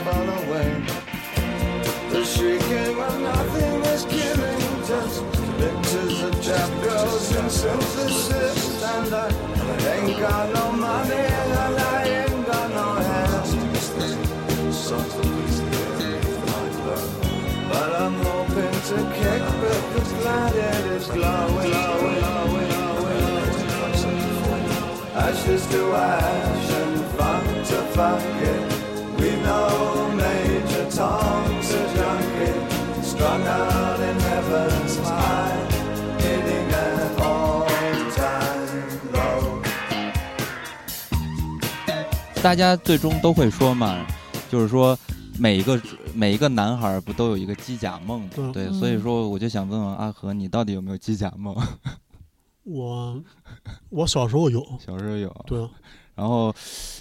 [0.03, 0.71] fall away.
[2.11, 5.23] The shrieking when nothing is killing, just
[5.57, 8.83] pictures of trap girls and synthesis.
[8.83, 9.29] And I
[9.95, 13.51] ain't got no money and I ain't got no hands.
[17.69, 23.53] But I'm hoping to kick because blinded is glowing, glowing, glowing, glowing.
[25.15, 28.62] Ashes to ash and funk to funk it.
[30.95, 32.53] A junkie,
[33.01, 35.57] strung out in heaven's high,
[36.19, 39.61] hitting an all-time low.
[42.43, 44.05] 大家最终都会说嘛，
[44.51, 44.95] 就是说
[45.39, 45.81] 每一个
[46.13, 48.29] 每一个男孩不都有一个机甲梦吗？
[48.35, 51.55] 对对，嗯所以说我就想问问阿和，你到底有没有机甲梦？
[52.65, 53.19] 我
[53.89, 55.67] 我小时候有，小时候有，对
[56.15, 56.53] 然后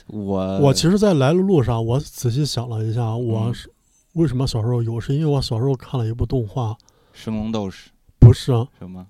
[0.07, 3.71] 我我其实，在来的路上，我仔细想了一下，我嗯是
[4.15, 6.77] 为什么小时候有，是因为我小时候看了一部动画，
[7.13, 9.07] 神龙斗士不是啊，什么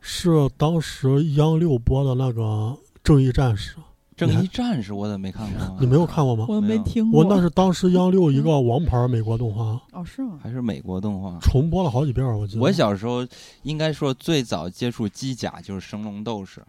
[0.00, 2.42] 是当时央六播的那个
[3.04, 3.76] 《正义战士》，
[4.16, 5.76] 正义战士，我怎么没看过啊？
[5.78, 6.46] 你没有看过吗？
[6.48, 7.22] 我没听过。
[7.22, 10.38] 我那是当时央六一个王牌美国动画，哦，是吗？
[10.42, 11.38] 还是美国动画？
[11.40, 12.62] 重播了好几遍，我记得。
[12.62, 13.26] 我小时候
[13.64, 16.64] 应该说最早接触机甲就是神龙斗士，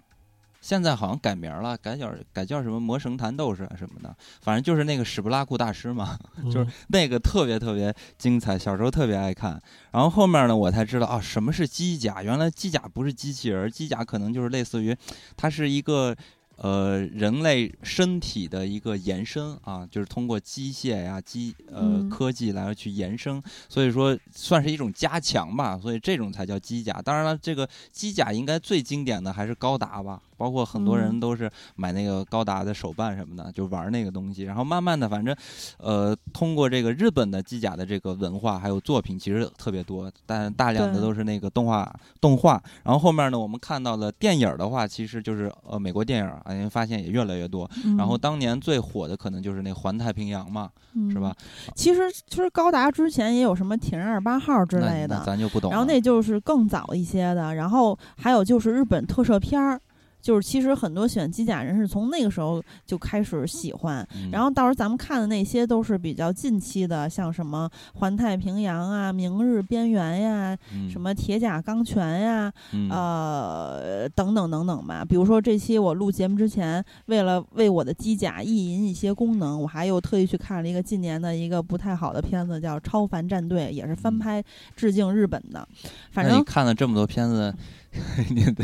[0.61, 9.61] 现在好像改名了，改叫改叫什么魔神坛斗士啊什么的，反正就是那个史布拉库大师嘛，嗯 就是那个特别特别精彩，小时候特别爱看。
[9.91, 12.21] 然后后面呢，我才知道啊，什么是机甲？
[12.23, 14.95] 原来机甲不是机器人，机甲可能就是类似于，
[15.35, 16.15] 它是一个。
[16.61, 27.01] 呃，人类身体的一个延伸啊，就是通过机械呀、机呃嗯科技来去延伸，所以说算是一种加强吧，所以这种才叫机甲。
[27.01, 34.43] 当然了，这个机甲应该最经典的还是高达吧，包括很多人嗯都是买那个高达的手办什么的，就玩那个东西。
[34.43, 35.35] 然后慢慢的，反正
[35.77, 42.61] 呃，通过这个日本的机甲的这个文化还有作品，其实特别多，但大量的都是那个动画动画。
[42.83, 47.69] 然后后面呢，我们看到了电影的话，其实就是呃美国电影啊，因为发现也越来越多。
[47.97, 50.69] 然后嗯当年最火的可能就是那《环太平洋》嘛，
[51.11, 51.35] 是吧？？
[51.37, 55.71] 嗯其实其实高达之前也有什么铁人二八号之类的，咱就不懂。
[55.71, 59.79] 然后那就是更早一些的，然后还有就是日本特摄片儿。
[60.21, 75.05] 就是其实很多喜欢机甲人是从那个时候就开始喜欢，嗯然后到时候咱们看的那些都是比较近期的，像什么《环太平洋》啊、《明日边缘》呀、嗯什么《铁甲钢拳》呀，嗯呃，等等等等吧。
[75.05, 84.43] 比如说这期我录节目之前，为了为我的机甲意淫一些功能，我还又特意去看了一个近年的一个不太好的片子，叫《超凡战队》，也是翻嗯拍
[84.75, 85.67] 致敬日本的。
[86.11, 87.53] 反正看了这么多片子，
[88.29, 88.63] 你得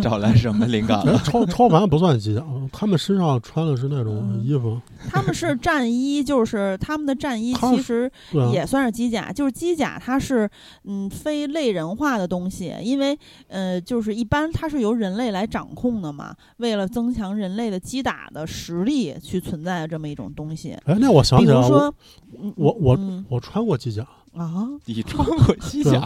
[0.00, 1.18] 找来什么灵感哎了？
[1.18, 2.42] 超超凡不算机甲，
[2.72, 8.10] 他们身上穿的是那种嗯衣服， 他们是战衣，就是他们的战衣其实
[8.52, 10.48] 也算是机甲，就是机甲它是
[10.84, 13.16] 嗯非类人化的东西，因为
[13.48, 20.72] 呃就是一般它是由人类来掌控的嘛，为了增强人类的击打的实力去存在的这么一种东西。
[20.86, 21.94] 哎，那我想起来，比如说，
[22.40, 24.02] 嗯我我嗯我穿过机甲，
[24.34, 26.02] 啊，你穿过机甲？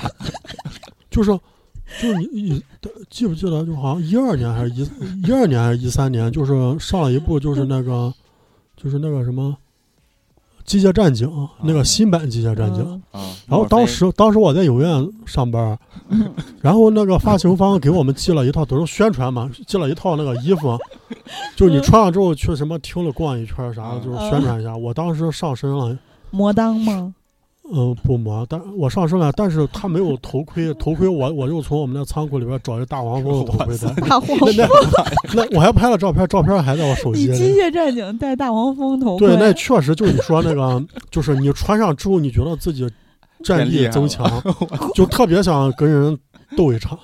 [1.10, 1.38] 就是
[2.00, 2.62] 就是你你
[3.10, 4.82] 记不记得，就好像一二年还是一
[5.26, 8.12] 一二年还是一三年，就是上了一部就是那个
[8.76, 9.56] 就是那个什么。
[10.64, 11.26] 机械战警，
[11.62, 13.02] 那个新版机械战警，
[13.46, 15.78] 然后当时当时我在影院上班，
[16.10, 16.30] 嗯
[16.60, 20.78] 然后那个发行方给我们寄了一套，都是宣传嘛，寄了一套那个衣服，
[21.56, 24.76] 就是你穿上之后去什么厅里逛一圈啥的，嗯就是宣传一下。
[24.76, 27.14] 我当时上身了，魔当吗？
[27.70, 34.66] 嗯，不磨，但我上身了，但是他没有头盔，头盔我我就从我们那仓库里边找一大黄蜂的头盔戴，大黄那
[35.34, 37.36] 那那我还拍了照片，照片还在我手机里。
[37.36, 42.88] 机械战警戴大黄蜂头盔，对，那确实就是你说那个，就是你穿上之后，你觉得自己
[43.44, 44.26] 战力增强，
[44.94, 46.18] 就特别想跟人
[46.56, 46.98] 斗一场，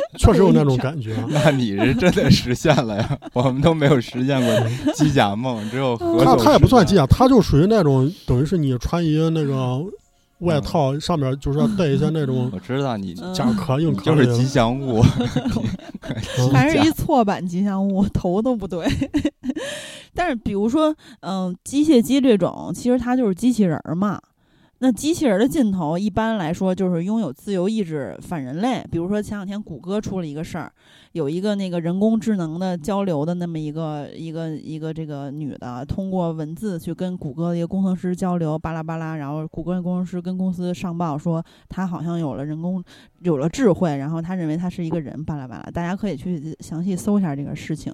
[0.18, 1.14] 确实有那种感觉。
[1.30, 3.18] 那你是真的实现了呀？
[3.32, 9.80] 我们都没有实现过机甲梦，只有合手他他也不算机甲，甲，他就属于那种等于是你穿一那个
[10.40, 15.02] 外套，上面就是要 带一些那种我知道你嗯甲壳硬壳就是的吉祥物，
[16.38, 18.86] 嗯还是一错版吉祥物，头都不对。
[20.14, 24.18] 但是比如说，嗯、机械机这种，其实它就是机器人儿嘛。
[24.80, 28.84] 那机器人的尽头，一般来说就是拥有自由意志、反人类。
[28.90, 30.72] 比如说前两天谷歌出了一个事儿，
[31.12, 42.82] 有一个那个人工智能的交流的那么一个一个一个这个女的，通过文字去跟谷歌的一个工程师交流，巴拉巴拉，然后谷歌的工程师跟公司上报说她好像有了人工
[43.22, 47.92] 有了智慧，然后他认为她是一个人，巴拉巴拉，大家可以去详细搜一下这个事情。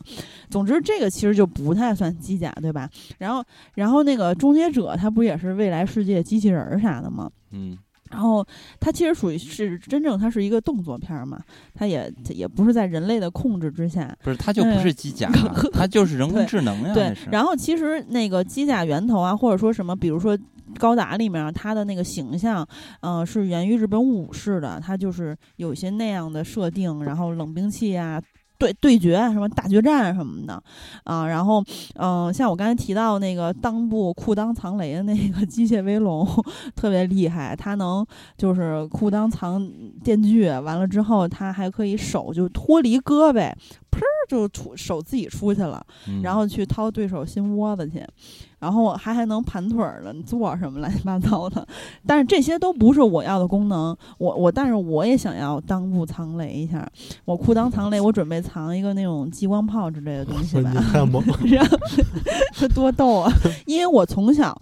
[0.51, 2.87] 总之，这个其实就不太算机甲，对吧？
[3.21, 3.43] 然后，
[3.77, 7.31] 然后那个终结者，他不也是未来世界机器人儿啥的嘛？
[7.53, 7.77] 嗯，
[8.11, 8.47] 然后
[8.81, 11.41] 它其实属于是真正它是一个动作片儿嘛，
[11.75, 20.37] 它也也不是在人类的控制之下，不是，它就不是机甲啊， 它就是人工智能呀，对，然后其实那个机甲源头啊，或者说什么，比如说
[20.79, 22.67] 高达里面它的那个形象，
[23.01, 28.21] 呃，是源于日本武士的，它就是有些那样的设定，然后冷兵器啊。
[28.65, 30.63] 对对决什么大决战什么的，
[31.05, 31.63] 啊，然后
[31.97, 36.27] 嗯、像我刚才提到那个裆部裤裆藏雷的那个机械威龙，
[36.75, 38.07] 特别厉害，它能
[38.39, 39.63] 就是裤裆藏
[40.03, 43.53] 电锯，完了之后它还可以手就脱离胳膊，
[43.91, 48.03] 砰就出手自己出去了，嗯然后去掏对手心窝子去，
[48.59, 51.67] 然后还还能盘腿儿了，坐什么乱七八糟的。
[52.07, 56.87] 但是这些都不是我要的功能，我我但是我也想要裆部藏雷一下，
[57.25, 60.79] 我裤裆藏雷，我准备藏一个那种激光炮之类的东西吧 你。
[60.93, 61.77] 太猛，然后
[62.53, 63.33] 这 多逗啊！
[63.67, 64.57] 因为我从小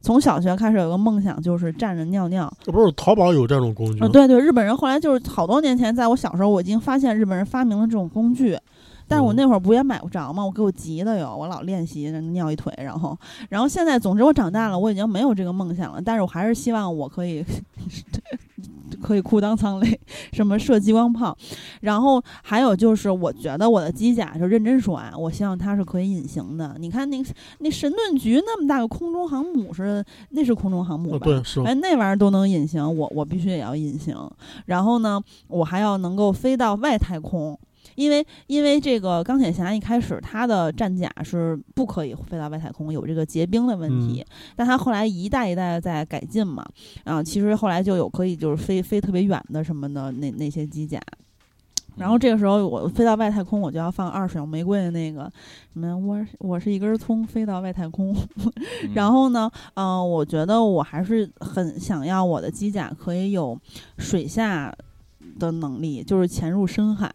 [0.00, 2.52] 从小学开始有个梦想，就是站着尿尿。
[2.62, 4.08] 这不是淘宝有这种工具啊，？
[4.08, 8.58] 对对，日本人后来就是好多年前，在我小时候，我已经发现日本人发明了这种工具。
[9.06, 10.44] 但是我嗯那会儿不也买不着吗？
[10.44, 13.16] 我给我急的哟，我老练习尿一腿，然后，
[13.48, 16.00] 然后现在，总之我长大了，我已经没有这个梦想了。
[16.00, 17.44] 但是我还是希望我可以
[19.02, 20.00] 可以裤裆藏雷，
[20.32, 21.36] 什么射激光炮，
[21.80, 26.74] 然后还有就是，我觉得我的机甲就认真说啊，我希望它是可以隐形的。
[26.78, 27.28] 你看那个
[27.58, 31.24] 那神盾局那么大个空中航母是那是空中航母啊，吧？
[31.24, 34.16] 对，是哎，那玩意儿都能隐形，我我必须也要隐形。
[34.66, 37.58] 然后呢，我还要能够飞到外太空，
[37.94, 44.24] 因为因为这个钢铁侠一开始他的战甲是不可以飞到外太空，有这个结冰的问题。
[44.56, 46.64] 但他后来一代一代的在改进嘛，
[47.04, 51.00] 啊，其实后来就有可以就是飞飞特别远的什么的那那些机甲。
[51.96, 55.30] 然后这个时候我飞到外太空，我就要放二手玫瑰的那个
[55.72, 58.12] 什么，我我是一根葱飞到外太空，
[58.82, 63.56] 嗯然后呢，嗯、我觉得我还是很想要我的机甲可以有
[63.96, 64.76] 水下
[65.38, 67.08] 的能力，就是潜入深海。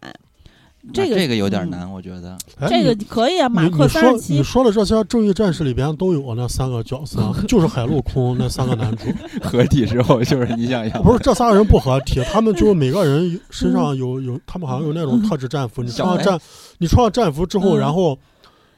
[0.92, 2.36] 这个这个有点嗯难，我觉得。
[2.58, 9.04] 哎这个你可以啊，马克你你说三十七你说的这些正义战士里边都有那三个角色， 就是海陆空那三个男主。
[9.44, 15.82] 合体之后就是你想要不是这仨人不合体，他们就是每个人身上有有，他们好像有那种特制战服。
[15.82, 16.40] 你穿上战，
[16.78, 18.18] 你穿上战服之后，嗯然后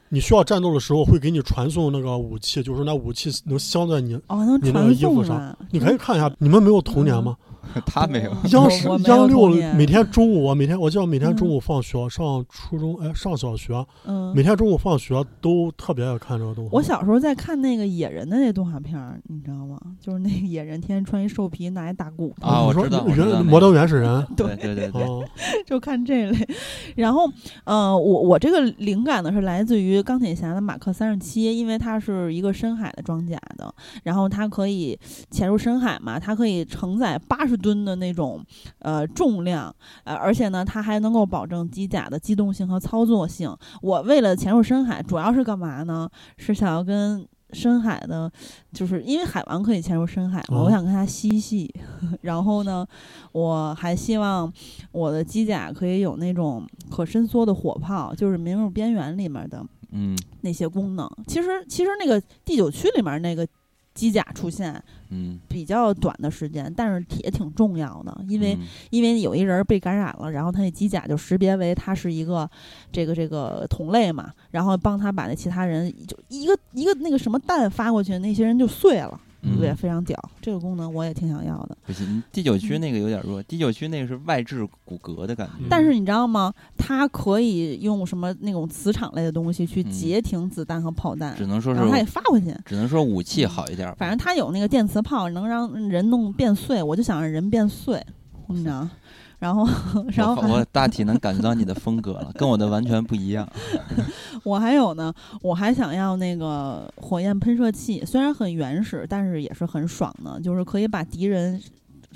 [0.09, 4.13] 你需要战斗的时候，会给你传送那个武器，就是那武器能镶在你。
[4.27, 5.57] 哦，能你那个传衣服上！
[5.71, 7.35] 你可以看一下，你们没有童年吗？
[7.85, 13.73] 他没有，央视央六每天中午，我每天我记得每天嗯中午放学上初中，哎，上小学，
[14.05, 16.69] 嗯每，天中午放学都特别爱看这个动画。
[16.73, 19.79] 我小时候在看那个野人的那动画片儿，你知道吗？
[19.99, 25.23] 就是那个野人天天穿一兽皮，拿一大骨头，你说啊我知道我知道那个原摩登原始人 对对对对，哦，
[25.65, 26.47] 就看这类。
[26.95, 27.29] 然后，
[27.63, 34.97] 呃，我我这个灵感呢是来自于钢铁侠的马克三十七，因为它是一个深海的装甲的，然后它可以
[35.31, 38.43] 潜入深海嘛，它可以承载八十吨的那种
[38.79, 43.55] 呃重量，呃，而且呢，它还能够保证机甲的机动性和操作性。
[43.81, 46.09] 我为了潜入深海，主要是干嘛呢？
[46.37, 48.29] 是想要跟深海的，
[48.73, 51.73] 就是因为海王可以潜入深海嘛，哦我想跟它嬉戏。
[52.21, 52.85] 然后呢，
[53.31, 54.51] 我还希望
[54.91, 61.09] 我的机甲可以有那种可伸缩的火炮，就是《明日边缘》里面的嗯那些功能。
[61.27, 63.47] 其实，其实那个第九区里面那个
[63.93, 68.67] 机甲出现嗯，比较短的时间，但是也挺重要的，因为、嗯。
[68.89, 72.49] 因为有一人被感染了，然后他那机甲就识别为他是一个
[72.91, 80.17] 这个这个同类嘛，然后帮他把那其他人就一个一个那个什么弹发过去，那些人就碎了，嗯对，非常屌。
[80.41, 81.77] 这个功能我也挺想要的。
[81.85, 85.65] 不行，第九区那个有点弱，第九区那个是外置骨骼的感觉。
[85.69, 86.53] 但是你知道吗？
[86.77, 92.55] 它可以用什么那种磁场类的东西去嗯截停子弹和炮弹，只能说是它也，发回去。
[92.65, 93.95] 只能说武器好一点吧。
[93.99, 98.01] 反正它有那个电磁炮，能让人弄变碎，我就想让人变碎，
[98.47, 98.87] 你知道？
[99.43, 99.67] 然后，
[100.13, 103.45] 然后我我大体能感觉到你的风格了，跟我的完全不一样。
[104.45, 111.61] 我还有呢，我还想要那个火焰喷射器，虽然很原始，但是也是很爽的，就是可以把敌人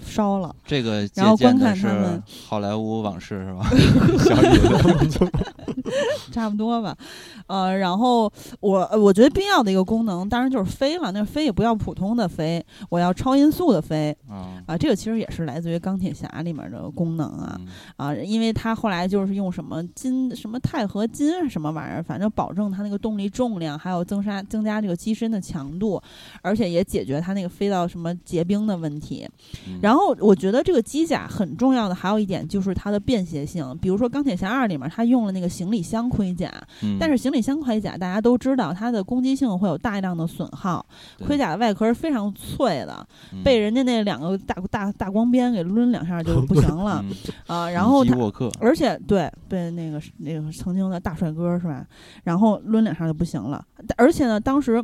[0.03, 0.55] 烧了。
[0.65, 3.69] 这个然后观看他们好莱坞往事是吧？
[6.31, 6.95] 差不多吧，
[7.47, 11.11] 呃，然后我呃我觉得必要的一个功能，当然就是飞了。
[11.11, 14.77] 那飞也不要普通的飞，我要超音速的飞啊啊。
[14.77, 17.67] 这个其实也是来自于钢铁侠里面的功能啊嗯
[17.97, 26.01] 啊，因为它后来就是用什么金什么钛合金什么玩意儿，反正保证它那个动力重量，还有增加增加这个机身的强度，
[26.41, 29.27] 而且也解决它那个飞到什么结冰的问题。
[29.67, 36.51] 嗯然后我觉得这个机甲很重要的还有一点就是它的便携性，比如说钢铁侠二里面它用了那个行李箱盔甲，
[36.83, 40.85] 嗯但是行李箱盔甲大家都知道它的攻击性会有大量的损耗，
[41.25, 47.01] 盔甲的外壳是非常脆的，嗯被人家那两个大大大光鞭给抡两下就不行了
[47.47, 47.69] 嗯啊。
[47.69, 51.87] 然后它以及沃克，而且对被那个那个曾经的大帅哥是吧？
[52.25, 53.63] 然后抡两下就不行了，
[53.95, 54.83] 而且呢，当时。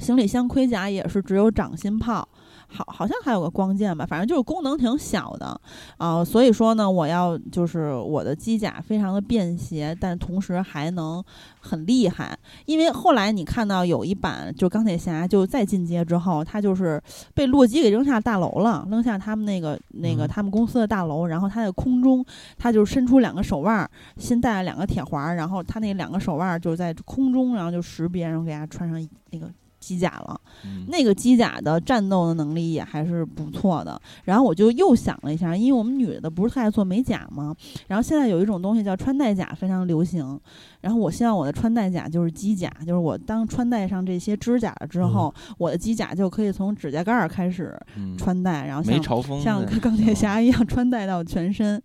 [0.00, 2.28] 行李箱盔甲也是只有掌心炮。
[2.68, 5.58] 好，好像还有个光剑吧，反正就是功能挺小的
[5.96, 11.24] 啊、所以说呢，我要就是我的机甲非常的便携，但同时还能
[11.60, 12.38] 很厉害。
[12.66, 17.02] 因为后来你看到有一版，就钢铁侠就再进阶之后，他就是
[17.34, 22.24] 被洛基给扔下大楼了，扔下他们那个那个嗯他们公司的大楼，然后他在空中，
[22.58, 29.50] 他就伸出两个手腕儿，先带了两个铁环儿，然后他那两个手腕儿就在空中，然后就识别，然后给他穿上那个
[29.88, 30.38] 机甲了。
[30.64, 34.00] 嗯那个机甲的战斗的能力也还是不错的。
[34.24, 37.54] 然后我就又想了一下，因为我们女的不是特爱做美甲吗？
[37.86, 40.38] 然后现在有一种东西叫穿戴甲，非常流行。
[40.80, 49.02] 然后我希望我的穿戴甲就是机甲，就是我当穿戴上这些指甲了之后，我的机甲就可以从指甲盖儿开始嗯，穿戴，然后像
[49.40, 51.80] 像钢铁侠一样穿戴到全身，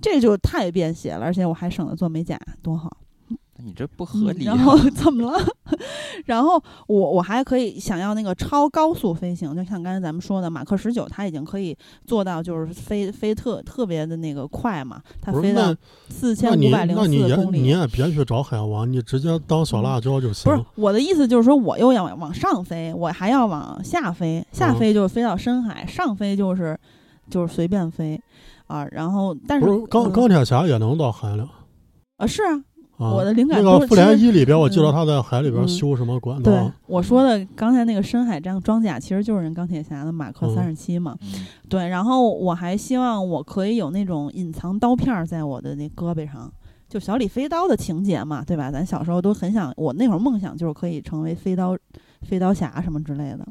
[0.00, 2.96] 这就太便携了，而且我还省得做美甲，多好。
[3.64, 5.38] 你这不合理、啊嗯然后 怎么了？
[6.26, 11.76] 然后我我还可以想要那个超高速飞行，就像刚才咱们说的，马克十九它已经可以
[12.06, 15.74] 做到就是飞飞特特别的那个快嘛，它飞到
[16.08, 17.60] 四千五百零那你也四公里。
[17.60, 20.50] 你也别去找海洋王，你直接当小辣椒就行。
[20.50, 26.78] 不是我的意思，就是说我又要往上飞，我还要往下飞，下嗯飞就是飞到深海，上飞就是
[27.30, 28.20] 就是随便飞
[28.66, 28.86] 啊。
[28.92, 31.42] 然后但是不是钢嗯钢铁侠也能到海里
[32.18, 32.62] 啊是啊，
[33.02, 33.12] 啊？
[33.12, 41.16] 我的灵感那个复联一里边，我记得嗯他在海里边嗯修什么管对道，我说的刚才那个深海战装甲，其实就是人钢铁侠的马克嗯三十七嘛。
[41.22, 46.52] 嗯对，然后我还希望我可以有那种隐藏刀片儿在我的那胳膊上，
[46.88, 48.70] 就小李飞刀的情节嘛，对吧？
[48.70, 51.76] 咱小时候都很想，我那会儿梦想就是可以成为飞刀、
[52.22, 53.46] 飞刀侠什么之类的。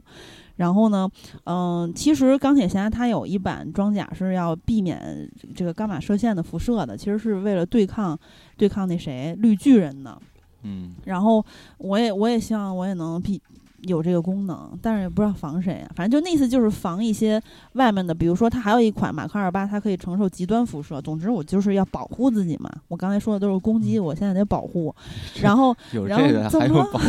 [0.62, 1.10] 然后呢，
[1.46, 8.16] 嗯、其实钢铁侠它有一版装甲是要避免这个伽马射线的辐射的，其实是为了对抗
[8.58, 10.16] 对抗那谁绿巨人的。
[10.62, 11.44] 嗯，然后
[11.80, 13.42] 我也我也希望我也能避
[13.84, 15.92] 有这个功能，但是也不知道防谁啊。
[15.96, 17.42] 反正就那次就是防一些
[17.74, 21.02] 外面的，比如说它还有一款马克二八，它可以承受极端辐射。
[21.02, 22.70] 总之我就是要保护自己嘛。
[22.88, 24.94] 我刚才说的都是攻击，我现在得保护。
[25.42, 27.00] 然后有然后这么说还有保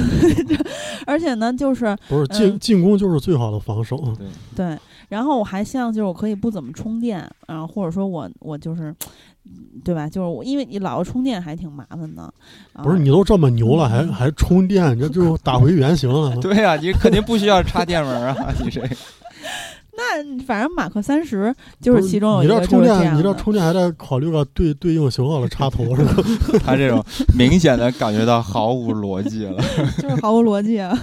[1.06, 3.96] 而且呢，就是不是进嗯进攻就是最好的防守。
[4.16, 4.26] 对，
[4.56, 4.78] 对，
[5.12, 8.94] 然后我还希望就是我可以不怎么充电，然后或者说我我就是。
[9.84, 10.08] 对吧？
[10.08, 12.22] 就是我，因为你老要充电还挺麻烦的。
[12.72, 16.34] 啊不是你都这么牛了，还嗯还充电，这就打回原形了。
[16.40, 18.54] 对呀、你肯定不需要插电门啊！
[18.62, 18.88] 你这个
[19.94, 23.16] 那反正马克三十就是其中有一你个这充电。
[23.16, 26.14] 你这充电还得考虑个对对应型号的插头是吧？
[26.64, 27.04] 他这种
[27.36, 29.62] 明显的感觉到毫无逻辑了。
[30.00, 30.98] 就是毫无逻辑啊。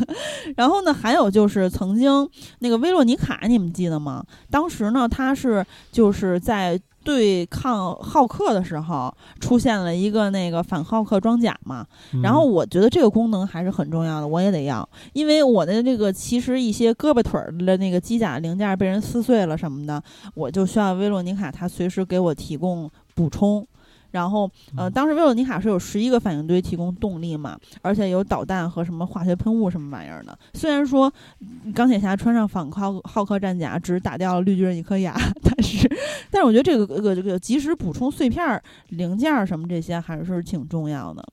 [0.55, 2.27] 然后呢，还有就是曾经
[2.59, 4.23] 那个威洛尼卡，你们记得吗？
[4.49, 11.85] 当时呢，他是就是在对抗浩克的时候出现了一个那个反浩克装甲嘛。
[12.21, 20.01] 然后嗯我觉得这个功能还是很重要的，我也得要，因为我的这个其实一些胳膊腿儿的那个机甲零件被人撕碎了什么的，
[20.35, 23.65] 我就需要威洛尼卡它随时给我提供补充。
[24.11, 30.37] 然后，呃，嗯当时威罗妮卡是有十一个反应堆提供动力嘛，而且有导弹和什么化学喷雾什么玩意儿的。
[30.53, 31.11] 虽然说
[31.41, 35.87] 嗯钢铁侠穿上反浩浩克战甲只打掉了绿巨人一颗牙，但是，
[36.31, 41.23] 但是我觉得这个这个这个及时补充碎片儿、零件儿什么这些还是挺重要的。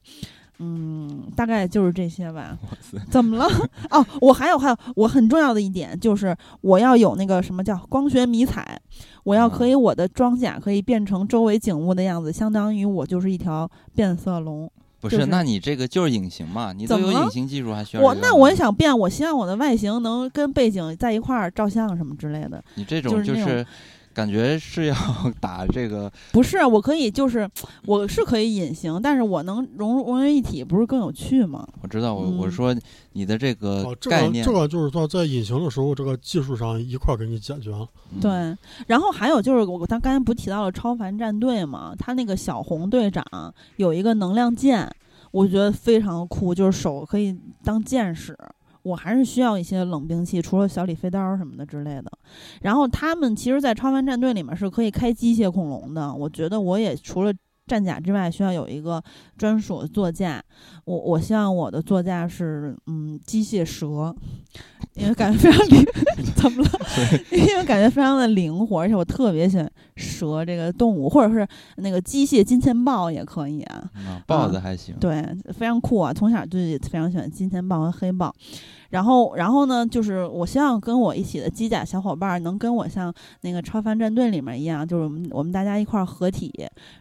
[0.59, 2.57] 嗯，大概就是这些吧。
[2.63, 3.47] 哇塞，怎么了？
[3.91, 8.81] 哦，我还有还有，我很重要的一点就是我要有那个什么叫光学迷彩，
[9.25, 14.71] 我要可以我的装甲可以变成周围景物的样子，相当于我就是一条变色龙。
[14.99, 16.73] 不，就是是那你这个就是隐形嘛？
[16.73, 22.65] 你都有隐形技术，还需要我那我也想变，我希望我的外形能跟背景在一块儿照相什么之类的。
[22.77, 23.67] 你这种就是那种就是
[24.17, 24.95] 感觉是要
[25.41, 27.47] 打这个， 不是，我可以就是
[27.85, 31.69] 我是可以隐形，但是我能融融为一体，不是更有趣吗？
[31.83, 32.75] 我知道我我嗯说
[33.13, 37.87] 你的这个概念，个这个就是说在隐形的时候，这个技术上一块儿给你解决了。
[38.15, 38.57] 嗯，对，
[38.87, 43.23] 然后还有就是我他刚才不提到了超凡战队嘛，他那个小红队长
[43.77, 44.91] 有一个能量剑，
[45.31, 48.35] 我觉得非常酷，就是手可以当剑使。
[48.87, 52.05] 我还是需要一些冷兵器，除了小李飞刀什么的之类的。
[52.63, 56.15] 然后他们其实，在超凡战队里面是可以开机械恐龙的。
[56.15, 57.33] 我觉得我也除了
[57.67, 59.03] 战甲之外，需要有一个
[59.37, 60.43] 专属的座驾。
[60.85, 64.15] 我我希望我的座驾是嗯机械蛇，
[64.95, 65.85] 因为感觉非常灵，
[66.37, 66.71] 怎么了？
[67.33, 73.91] 因为感觉非常的灵活，而且我特别喜欢蛇这个动物，或者是那个机械金钱豹也可以啊。
[73.95, 75.23] 啊，豹子还行，对，
[75.53, 76.13] 非常酷啊！
[76.13, 78.33] 从小就非常喜欢金钱豹和黑豹。
[78.91, 86.53] 然后，然后呢，就是我希望跟我一起的机甲小伙伴儿能跟我像那个超凡战队里面一样，就是我们我们大家一块儿合体，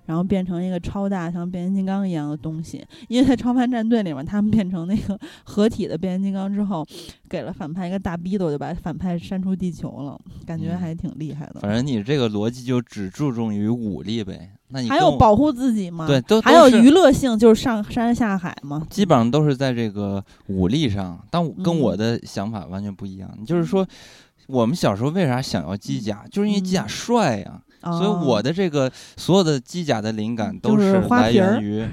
[0.06, 2.86] 然后变成一个超大像变形金刚一样的东西。
[3.08, 6.86] 因为在超凡战队里面，他们变成那个 合体的变形金刚之后，
[7.30, 11.60] 给了反派一个大逼斗，就把反派删出地球了，感觉嗯还挺厉害的。
[11.60, 14.52] 反正你这个逻辑就只注重于武力呗。
[14.70, 16.08] 那你还有保护自己吗？
[16.08, 18.82] 对，都还有娱乐性，就是上山下海嘛。
[18.90, 23.30] 基本上都是在这个武力上，但跟嗯我的想法完全不一样。
[23.46, 23.88] 就是说，
[24.48, 31.88] 我们小时候为啥想要机甲，就是因为机甲嗯帅呀、所以我的的这个所有的机甲的灵感都是来源于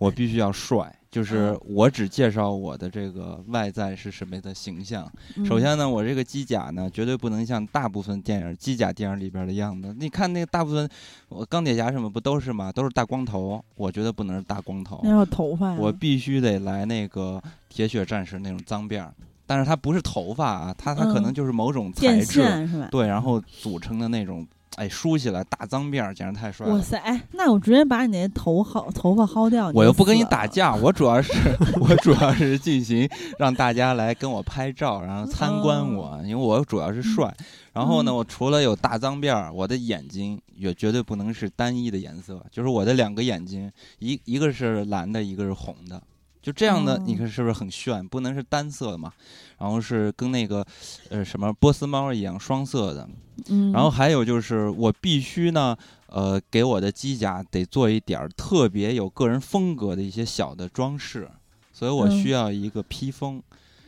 [0.00, 0.92] 我必须要帅。
[1.16, 5.10] 就是嗯我只介绍我的这个外在是什么的形象。
[5.46, 9.96] 首先呢，我这个机甲呢，绝对不能像大部分电影机甲电影里边的样子。
[9.98, 10.86] 你看那个大部分，
[11.30, 12.70] 我钢铁侠什么不都是吗？
[12.70, 13.64] 都是大光头。
[13.76, 19.10] 我觉得不能是大光头那，要有头发，我必须得来那个铁血战士那种脏辫儿。
[19.46, 22.42] 但是它不是头发啊，它它可能嗯就是某种材质？
[22.90, 26.74] 对，然后组成的那种，哎，梳起来大脏辫儿，简直太帅了。
[26.74, 30.22] 哇塞，哎，那我直接把你那头薅头发薅掉，我又不跟你。
[30.24, 31.32] 打架，我主要是
[31.80, 33.08] 我主要是进行
[33.38, 37.34] 让大家来跟我拍照，然后参观我，因为我主要是帅。
[37.72, 46.02] 然后呢，嗯我除了有大脏辫儿，我的眼睛也绝对不能是单一的颜色，就是我的两个眼睛，一一个是蓝的，一个是红的。
[46.46, 48.06] 就这样的，哦你看是不是很炫？
[48.06, 49.12] 不能是单色的嘛，
[49.58, 50.64] 然后是跟那个，
[51.08, 53.08] 呃，什么波斯猫一样双色的，
[53.48, 61.28] 嗯，然后还有就是，我必须呢，呃，给我的机甲得做一点儿特别有个人风格的一些小的装饰，
[61.72, 63.42] 所以我嗯需要一个披风。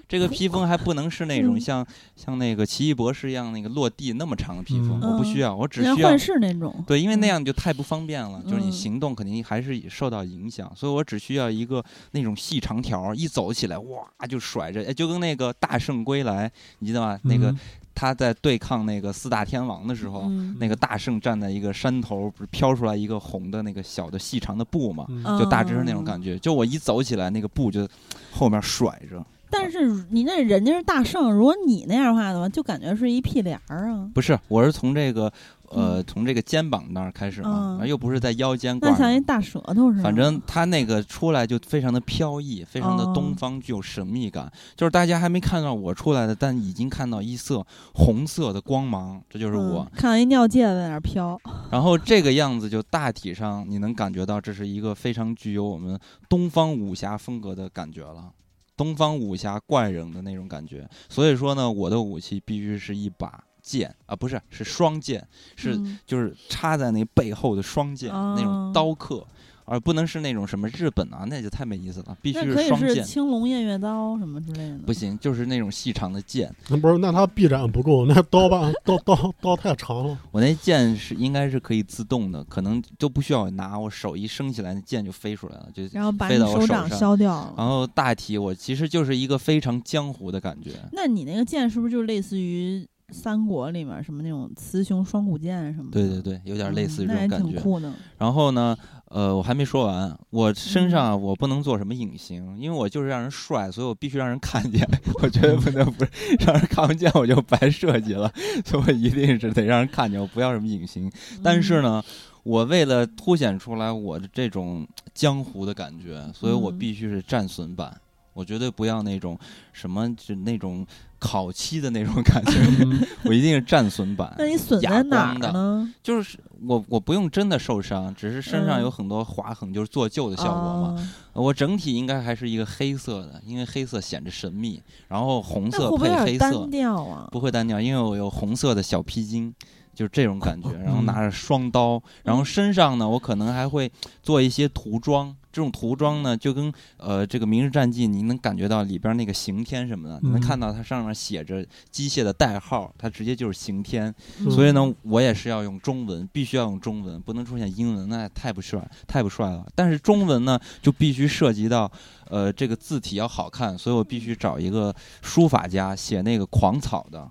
[0.08, 1.86] 这个披风还不能是那种嗯像
[2.16, 6.82] 像那个奇异博士一样那个落地那么长的披风，嗯我不需要，我只需要幻视那种。
[6.86, 17.18] 对，因为那嗯样就太不方便了，就是你嗯行动肯定还是受到影响，所以我只需要一个那种细长条儿，一走起来哇就甩着，哎就跟那个大圣归来，你记得吗？
[17.24, 17.58] 那个嗯
[17.94, 25.04] 他在对抗那个四大天王的时候，嗯，那个大圣站在一个山头，不是飘出来一个红的那个小的细长的布嘛？
[25.08, 26.38] 嗯就大致是那种嗯感觉。
[26.38, 27.86] 就我一走起来，那个布就
[28.30, 29.22] 后面甩着。
[29.50, 34.08] 但是你那人家是大圣，如果你那样的话的话，就感觉是一屁帘儿啊。
[34.14, 35.32] 不是，我是从这个
[35.70, 39.18] 呃从这个肩膀那儿开始嘛，嗯然后又不是在腰间挂那像一。
[39.20, 40.02] 大舌头似的。
[40.02, 44.50] 反正他那个出来就非常的飘逸，非常的东哦方，具有神秘感。
[44.74, 49.82] 就是大家还没看到我出来的，但已经看到一色红色的光芒，这就是我。
[49.82, 51.38] 嗯看到一尿介在那儿飘。
[51.70, 55.98] 然后这个样子就大体上你能感觉到这是一个非常具有我们
[56.28, 58.30] 东方武侠风格的感觉了，
[58.78, 60.88] 东方武侠怪人的那种感觉。
[61.10, 65.26] 所以说呢，我的武器必须是一把剑啊，不是是双剑，
[65.56, 69.26] 是、嗯就是插在那背后的双剑、那种哦刀客。
[69.68, 73.04] 而不能是那种什么日本啊，那就太没意思了，必须可以是双剑。
[73.04, 74.78] 青龙偃月刀什么之类的。
[74.86, 76.52] 不行，就是那种细长的剑。
[76.68, 80.18] 那不是，那它臂展不够，那刀把刀刀刀太长了。
[80.30, 87.54] 我那剑是应该是可以自动的，可能都不需要拿，我手一升起来，那剑就飞出来了，就然后把手掌到我手上削掉了。
[87.56, 90.70] 然后大体我其实就是一个非常江湖的感觉。
[90.92, 96.00] 那你那个剑是不是就类似于三国里面什么那种雌雄双股剑什么的？
[96.00, 97.50] 对对对，有点类似于这种感觉。
[97.50, 97.92] 挺酷的。
[98.18, 98.76] 然后呢，
[99.10, 104.86] 呃，我还没说完，我身上啊我不能做什么隐形，因为我就是让人帅，所以我必须让人看见。
[105.22, 106.10] 我绝对不能不是
[106.40, 108.30] 让人看不见，我就白设计了，
[108.64, 111.10] 所以我一定是得让人看见，我不要什么隐形。
[111.42, 112.04] 但是嗯，呢，
[112.42, 116.78] 我为了凸显出来我的这种江湖的感觉，所以我嗯。
[116.78, 117.98] 必须是战损版，
[118.34, 119.38] 我绝对不要那种
[119.72, 120.86] 什么就那种
[121.18, 122.52] 烤漆的那种感觉，
[122.84, 124.34] 嗯我一定是战损版。
[124.38, 125.94] 那你损哑在哪光的儿呢？
[126.02, 131.08] 就是我我不用真的受伤，只是身上嗯有很多划痕，就是做旧的效果嘛。
[131.32, 137.28] 哦我整体应该还是一个黑色的，因为黑色显着神秘，然后红那色会不会有点配黑色单，调啊？
[137.30, 139.52] 不会单调，因为我有红色的小披巾，
[139.94, 143.90] 就是这种感觉，然后嗯拿着双刀，然后身上呢，我可能还会
[144.22, 145.34] 做一些涂装。
[145.58, 154.14] 这种涂装呢，就跟呃这个《明日战记》，你能感觉到里边那个刑天什么的，你能嗯看到它上面写着机械的代号，它直接就是刑天。
[154.38, 159.66] 嗯所以呢，我也是要用中文，必须要用中文，不能出现英文，那太不帅，太不帅了。
[159.74, 161.90] 但是中文呢，就必须涉及到，
[162.30, 167.28] 呃，这个字体要好看，所以我必须找一个书法家写那个狂草的，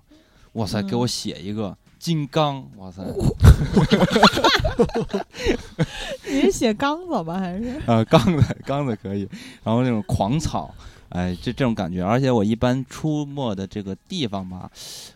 [0.52, 3.02] 哇塞，给我嗯写一个金刚，哇塞，
[6.26, 7.38] 你是写刚子吧？
[7.38, 7.80] 还是？
[7.86, 9.28] 呃， 刚子刚子可以，
[9.64, 10.74] 然后那种狂草。
[11.10, 14.70] 哎，这这种感觉，而且我一般出没的这个地方吧，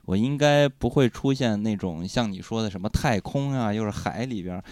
[0.07, 4.65] 我应该不会出现那种像你说的什么太空啊，又是海里边儿，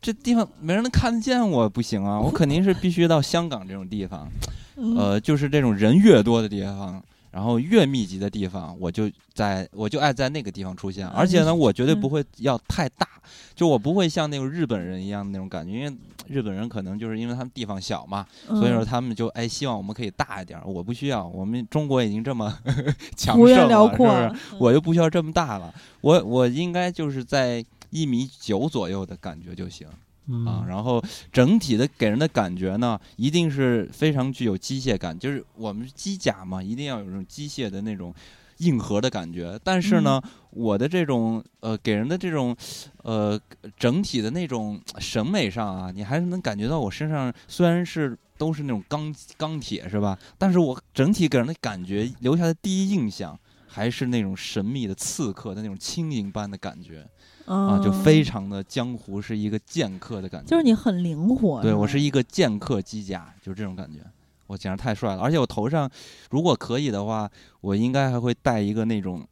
[0.00, 4.30] 这地方没人能看得见我，不行啊，我肯定是必须到香港这种地方，
[4.76, 7.02] 嗯呃，就是这种人越多的地方，
[7.38, 13.06] 然后越密集的地方，我就在我就爱在那个地方出现，啊而且呢，我绝对嗯不会要太大，
[13.54, 15.96] 就我不会像那种日本人一样那种感觉，因为
[16.26, 22.52] 日本人可能就是因为他们地方小嘛，所以说嗯他们就哎希望我们可以大一点儿，我不需要，我们中国已经这么
[23.16, 29.86] 强幅员盛了，辽阔是不是？，我就不需要这么大了，我我应该就是在一米九左右的感觉就行。
[30.28, 31.02] 嗯啊，然后
[31.32, 38.14] 整体的给人的感觉呢，一定是非常具有机械感，就是我们机甲嘛，一定要有这种机械的那种
[38.58, 39.58] 硬核的感觉。
[39.64, 42.54] 但是呢，我的这种呃给人的这种
[43.02, 43.40] 呃
[43.78, 53.38] 整体的那种审美上啊，你还是能感觉到我身上虽然是都是那种钢钢铁是吧，但是我整体给人的感觉留下的第一印象。
[53.70, 57.06] 还是那种神秘的刺客的那种轻盈般的感觉
[57.48, 60.46] 啊，就非常的江湖，是一个剑客的感觉。
[60.46, 64.00] 嗯就是你很灵活，对我是一一个剑客机甲，就是这种感觉。
[64.46, 65.90] 我简直太帅了，而且我头上
[66.30, 67.30] 如果可以的话，
[67.60, 69.22] 我应该还会戴一个那种，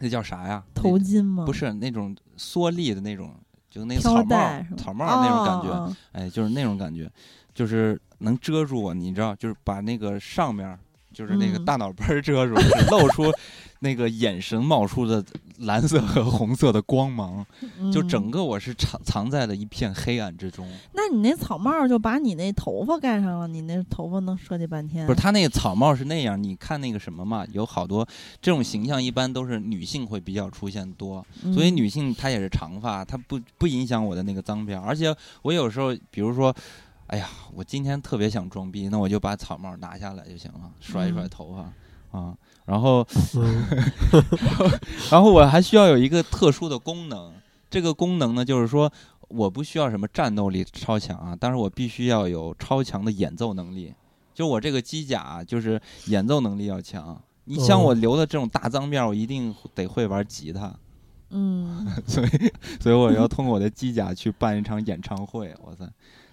[0.00, 0.64] 那叫啥呀？
[0.74, 1.44] 头巾吗？
[1.46, 3.32] 不是那种缩力的那种，
[3.70, 4.36] 就那个草帽
[4.76, 7.08] 草帽那种感觉，哦哎，就是那种感觉，
[7.54, 10.76] 就是能遮住我，你知道，就是把那个上面
[11.12, 13.32] 就是那个嗯大脑杯儿遮住，只露出
[13.78, 15.24] 那个眼神冒出的
[15.58, 17.44] 蓝色和红色的光芒，
[17.78, 20.68] 嗯就整个我是藏藏在了一片黑暗之中。
[20.92, 25.06] 那你那草帽就把你那头发盖上了，你那头发能设计半天。
[25.06, 28.06] 不是，他那个草帽是那样，你看那个什么嘛，有好多
[28.40, 36.54] 这种形象，一般都是女性会比较出现多，嗯，所以女性她也是长发，她不不影响我的那个脏辫儿，而且我有时候，比如说。
[37.08, 41.72] 哎呀，我今天特别想装逼，那我就把草帽拿下来就行了，甩一甩嗯头发，
[42.10, 42.34] 啊，
[42.66, 43.06] 然后
[43.36, 43.64] 嗯
[45.10, 47.32] 然后我还需要有一个特殊的功能，
[47.70, 48.90] 这个功能呢，就是说
[49.28, 53.94] 我不需要什么战斗力超强啊，但是我必须要有超强的演奏能力。
[54.34, 57.20] 就我这个机甲啊、就是演奏能力要强。
[57.44, 60.72] 你像哦我留的这种大脏辫儿，我一定得会玩吉他，
[61.30, 62.28] 嗯， 所以
[62.80, 65.48] 所以我要通过我的机甲去办一场演唱会。
[65.64, 65.90] 哇塞，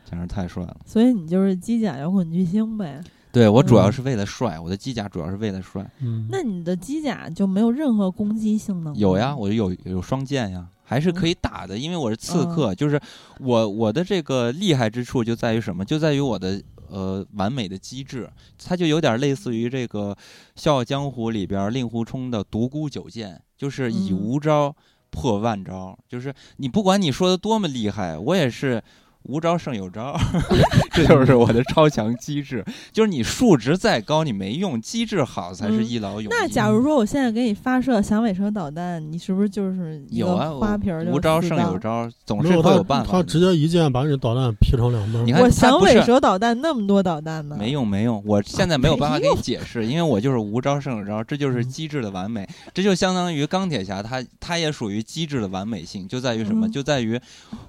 [0.09, 0.77] 简直太帅了！
[0.85, 3.01] 所以你就是机甲摇滚巨星呗。
[3.35, 5.85] 对我主要嗯是为了帅，我的机甲主要是为了帅。
[5.99, 8.97] 嗯，那你的机甲就没有任何攻击性能吗？
[8.97, 12.73] 有呀，我有有双剑呀，还是可以打的，因为我是刺嗯客。
[12.73, 12.97] 就是
[13.41, 15.83] 我我的这个厉害之处就在于什么？
[15.83, 20.13] 就在于我的呃完美的机制，它就有点类似于这个
[20.55, 24.73] 《笑傲江湖》里边令狐冲的独孤九剑，就是以嗯无招
[25.09, 25.99] 破万招。
[26.07, 28.81] 就是你不管你说的多么厉害，我也是。
[29.27, 30.17] 无招胜有招，
[30.93, 32.63] 这就是我的超强机制。
[32.91, 36.27] 就是你数值再高，你没用，机制好才是嗯一劳永逸。
[36.29, 43.11] 那假如说我现在给你发射响尾蛇导弹，你是不是就是一个有啊，花瓶无招胜有招，总是没有他会有办法的。
[43.11, 45.25] 他直接一箭把你导弹劈成两半儿。
[45.25, 47.55] 你看我它不是响尾蛇导弹那么多导弹呢？
[47.59, 56.67] 没用没用，我现在没有办法给你解释，因为我就是无招胜有招，这就是嗯机制的完美，这就相当于钢铁侠，他他也属于机制的完美性，就在于什么？
[56.67, 57.17] 嗯就在于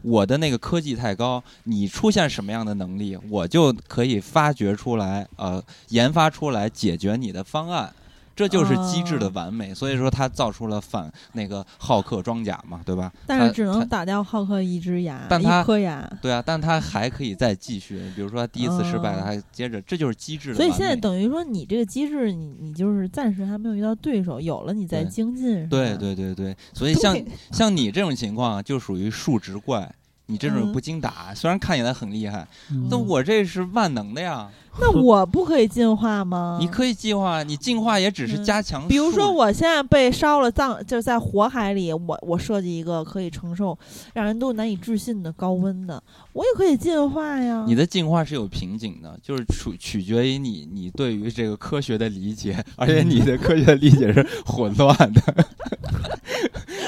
[0.02, 7.92] 我的那个科技太高，你出现什么样的能力，我就可以发掘出来，呃，研发出来解决你的方案。
[8.34, 13.10] 这就是机制的哦完美，所以说他造出了反那个浩克装甲嘛，对吧？
[13.26, 16.06] 但是他他只能打掉浩克一只牙，一颗牙。
[16.20, 25.62] 对啊，但他还可以再继续，比如说他第一次失败了，哦还接着，这就是机制的所以现在等于说你这个机制，你你就是暂时还没有遇到对手，有了你再精进。
[25.62, 27.16] 是对吧，对对对，所以像
[27.52, 29.90] 像你这种情况就属于数值怪，
[30.26, 34.48] 你这种嗯不经打，虽然看起来很厉害，嗯但我这是万能的呀。
[34.78, 36.58] 那我不可以进化吗？
[36.60, 38.88] 你可以进化，你进化也只是嗯加强数。
[38.88, 43.78] 比如说，我现在被烧了葬，就是在火海里，我我设计一个可以承受
[44.12, 46.02] 让人都难以置信的高温的，
[46.34, 47.64] 我也可以进化呀。
[47.66, 55.46] 你的进化是有瓶颈的，就是取取决于你你对于这个科学的理解，而且你的科学的理解是混乱的。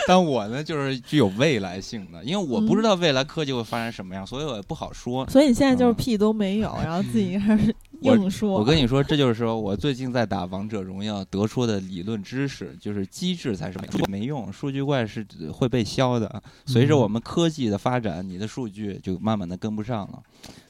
[0.08, 5.28] 但我呢，就是具有未来性的，因为我不知道未来科技会发展什么样，所以我也不好说。
[5.28, 8.52] 所以你现在就是嗯屁都没有， 然后自己开始我硬说。
[8.52, 13.78] 我跟你说，这就是说我最近在打王者荣耀得出的理论知识，就是机制才是
[14.08, 16.42] 没没用，数据怪是会被消的。
[16.64, 20.22] 随着我们科技的发展，你的数据就慢慢的跟不上了。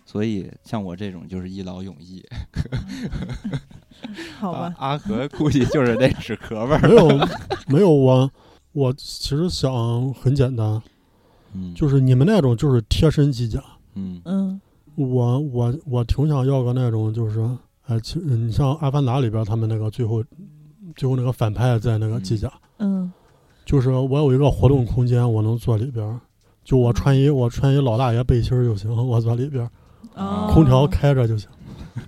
[0.05, 2.25] 所以像我这种就是一劳永逸。
[4.41, 6.89] 好吧，阿阿和 估计就是那纸壳味儿。
[6.89, 7.29] 没有
[7.69, 8.29] 没有我
[8.79, 10.81] 我其实想很简单，
[11.53, 13.63] 嗯，就是你们那种就是贴身机甲，
[13.95, 14.21] 嗯。
[14.25, 14.61] 嗯。
[14.95, 17.41] 我我我挺想要个那种就是，
[17.87, 20.25] 哎，其实你像《阿凡达》里边他们那个最后
[20.97, 23.13] 最后那个反派在那个机甲，嗯。
[23.65, 26.21] 就是我有一个活动空间，我能坐里边，
[26.65, 29.69] 就我穿一我穿一老大爷背心儿就行，我坐里边，
[30.15, 31.49] 哦空调开着就行，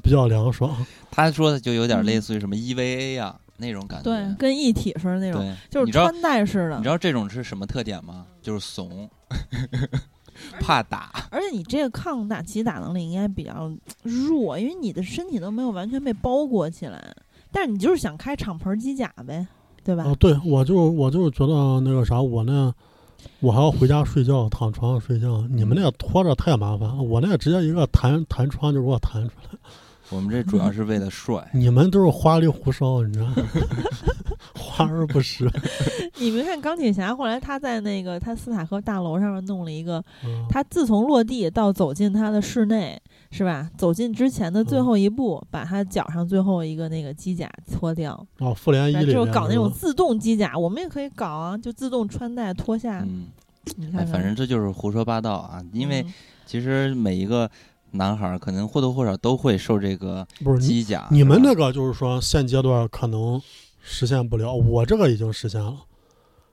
[0.02, 0.74] 比较凉爽。
[1.12, 2.06] 他说的就有点嗯。
[2.06, 4.04] 类似于什么 EVA 呀、那种感觉。
[4.04, 6.88] 对，跟一体似的那种，就是穿戴式的你知。
[6.88, 8.26] 道这种是什么特点吗？
[8.42, 9.08] 就是怂，
[10.58, 11.28] 怕打。
[11.30, 13.70] 而且你这个抗打击打能力应该比较
[14.02, 17.14] 弱，因为你的身体都没有完全被包裹起来。
[17.52, 19.46] 但是你就是想开敞篷机甲呗，
[19.84, 20.04] 对吧？
[20.04, 22.72] 啊，对我就我就觉得那个啥，我那
[23.40, 25.46] 我还要回家睡觉，躺床上睡觉。
[25.50, 29.58] 你们那个拖着太麻烦，我那个直接一个弹弹窗就给我弹出来。
[30.10, 31.48] 我们这主要是为了帅。
[31.52, 33.34] 你们都是花里胡哨，你知道吗？
[34.54, 35.48] 华而不实。
[36.18, 43.00] 你没看钢铁侠后来他在那个他斯塔克大楼上面弄了一个，嗯他自从落地到走进他的室内，
[43.30, 43.70] 是吧？
[43.76, 53.00] 走进之前的最后一步，把他脚上最后一个那个机甲脱掉，哦，复联一就搞那种自动机甲，我们也可以搞啊，就自动穿戴脱下。
[53.00, 53.26] 嗯，
[53.66, 55.62] 哎，你看看，反正这就是胡说八道啊！
[55.72, 56.12] 因为嗯
[56.46, 57.48] 其实每一个
[57.92, 61.08] 男孩儿可能或多或少都会受这个不是你机甲。
[61.10, 63.40] 你们那个就是说现阶段可能
[63.80, 65.74] 实现不了，我这个已经实现了。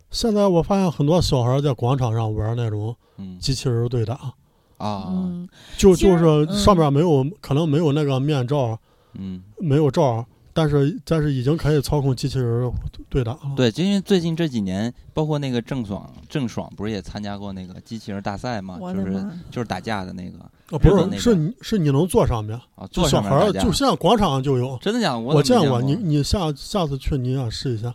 [0.10, 3.38] 现在我发现很多小孩在广场上玩那种嗯。
[3.40, 4.34] 机器人对打，
[4.78, 5.06] 啊。
[5.10, 5.48] 嗯，
[5.78, 8.80] 就就是上嗯面没有、可能没有那个面罩，
[9.14, 10.26] 嗯，没有罩，
[10.58, 12.72] 但是但是已经可以操控机器人
[13.10, 13.40] 对打了。
[13.56, 18.80] 对，就因为最近这几年，包括那个郑爽，郑爽不是也参加过那个机器人大赛吗？
[18.80, 19.24] 就是！
[19.52, 20.40] 就是打架的那个
[20.76, 24.76] 啊，不是，是你是你能坐上面，啊，坐小孩就现在广场上就有。
[24.82, 25.20] 真的假的？
[25.20, 27.94] 我怎么没过，你你下下次去你也试一下，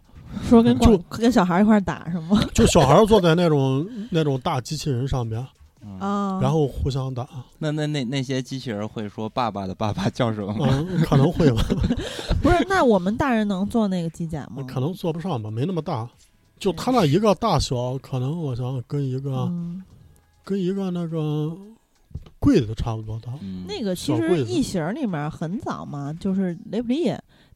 [0.49, 2.41] 说跟就广跟小孩一块打是吗？
[2.55, 5.45] 就小孩坐在那种那种大机器人上面，
[6.41, 7.29] 然后互相打，
[7.59, 10.67] 那那那那些机器人会说爸爸的爸爸叫什么吗？
[10.89, 11.63] 嗯，可能会吧，
[12.43, 14.65] 不是，那我们大人能做那个机甲吗？
[14.69, 16.09] 可能坐不上吧，没那么大。
[16.59, 19.83] 就他那一个大小，可能我想想跟一个、嗯，
[20.45, 21.51] 跟一个那个
[22.39, 23.33] 柜子差不多大。
[23.41, 27.13] 嗯，那个其实异形里面很早嘛，就是雷普利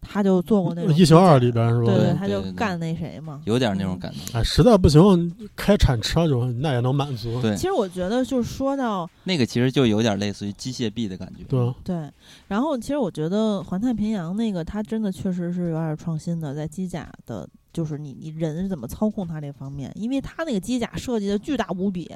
[0.09, 1.87] 他就做过那种异形二里边是吧？
[1.87, 3.43] 对对他就干那谁嘛。
[3.45, 4.39] 有点那种感觉。
[4.39, 7.41] 哎，实在不行开铲车就那也能满足。
[7.43, 11.45] 对其，实我觉得，就是说到那个其实就有点类似于机械臂的感觉。
[11.49, 12.11] 对啊，对，
[12.49, 22.11] 然后其实我觉得环太平洋那个，它真的确实是有点创新的，在机甲的，就是你你人是怎么操控它这方面，因为它那个机甲设计的巨大无比，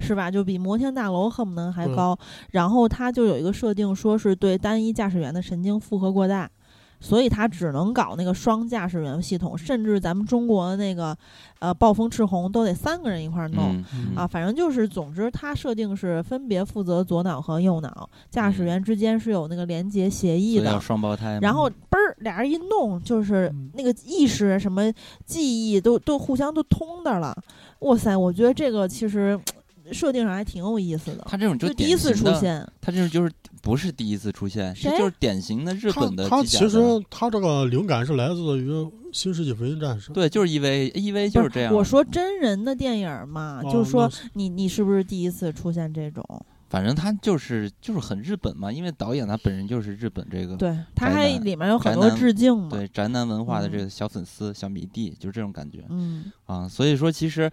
[0.00, 0.30] 是吧？
[0.30, 2.18] 就比摩天大楼恨不能还对高。
[2.50, 6.50] 然后它就有一个设定，说是对单一驾驶员的神经负荷过大。
[7.00, 11.16] 所以它只能搞那个双驾驶员系统，甚至咱们中国的那个，
[11.58, 13.74] 呃，暴风赤红都得三个人一块儿弄。
[13.74, 20.80] 嗯嗯啊，反正就是，总之，它设定是分别负责左脑和右脑，驾驶嗯员之间是有那个连接协议所以要的。
[20.80, 21.38] 双胞胎。
[21.40, 24.92] 然后嘣儿，俩人一弄，就是嗯那个意识、什么
[25.24, 27.36] 记忆都都互相都通的了。
[27.80, 29.38] 哇塞，我觉得这个其实
[29.90, 31.24] 设定上还挺有意思的。
[31.26, 38.70] 他这种就第一次，出现，他这种就是不是第一次出现，是就是典型的日本的他其机甲的实他这个灵感是来自于
[39.12, 40.10] 《新世纪福音战士》。
[40.14, 41.74] 对，就是 EV，EV 不就是这样。
[41.74, 46.24] 我说真人的电影嘛，哦就是说你你是不是第一次出现这种？
[46.68, 52.68] 反正他就是就是很日本嘛，因为导演他本人就是日本这个对，他还里面有很多致敬嘛。
[52.70, 56.68] 对宅男文化的这嗯个小粉丝、小迷弟，就是这种感觉嗯啊。
[56.68, 57.50] 所以说，其实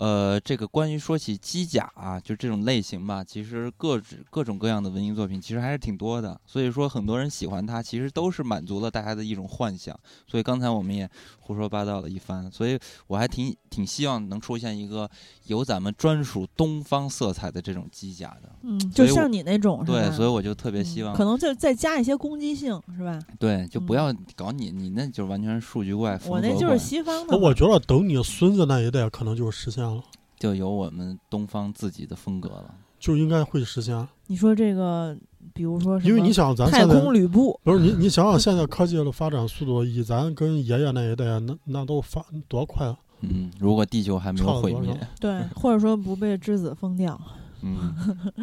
[0.00, 6.40] 呃，这个关于说起机甲啊，就这种类型吧，其实各种各种各样的文艺作品其实还是挺多的。
[6.46, 9.98] 所以说，很多人喜欢它，其实都是满足了大家的一种幻想。
[10.28, 11.10] 所以刚才我们也
[11.48, 15.08] 胡说八道了一番，所以我还挺挺希望能出现一个
[15.46, 18.50] 有咱们专属东方色彩的这种机甲的。
[18.60, 19.82] 嗯，就像你那种？
[19.86, 23.18] 对，所以我就特别嗯希望，可能就再加一些攻击性，是吧？
[23.38, 26.20] 对，就不嗯要搞你，你那就完全是数据怪。
[26.26, 30.02] 我那就是西方的我觉得等你孙子那一代可能就实现了，
[30.38, 32.74] 就有我们东方自己的风格了。
[33.00, 34.08] 就应该会实现。
[34.26, 35.16] 你说这个，
[35.58, 42.96] 比如说什么因为你想，咱太空旅布，不是你，你想想现在科技的发展速度，以咱跟爷爷那一代，那那都发多快啊！
[43.22, 47.20] 嗯，如果地球还没有毁灭，对，或者说不被质子封掉。
[47.62, 47.92] 嗯，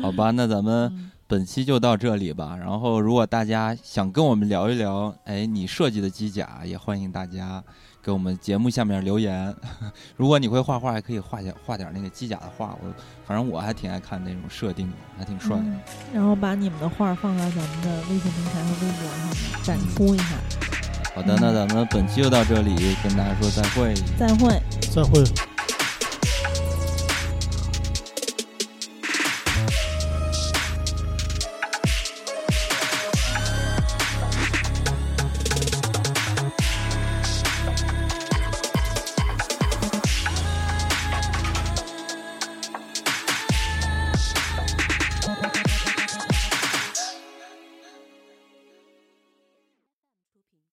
[0.01, 2.57] 好吧，那咱们 嗯本期就到这里吧。
[2.57, 7.63] 然后，如果大家想跟我们聊一聊，哎，你设计的机甲，也欢迎大家
[8.05, 9.51] 给我们节目下面留言。
[10.15, 12.77] 如果你会画画，还可以画点画点那个机甲的画。
[12.83, 12.93] 我
[13.25, 15.63] 反正我还挺爱看那种设定的，还挺帅的。
[15.63, 15.79] 嗯
[16.13, 20.35] 然后把你们的画放到咱们的微信平台和微博上展出一下。
[21.15, 23.93] 好的，那咱们本期就到这里，跟大家说再会。
[24.19, 24.61] 再会。
[24.93, 25.23] 再会。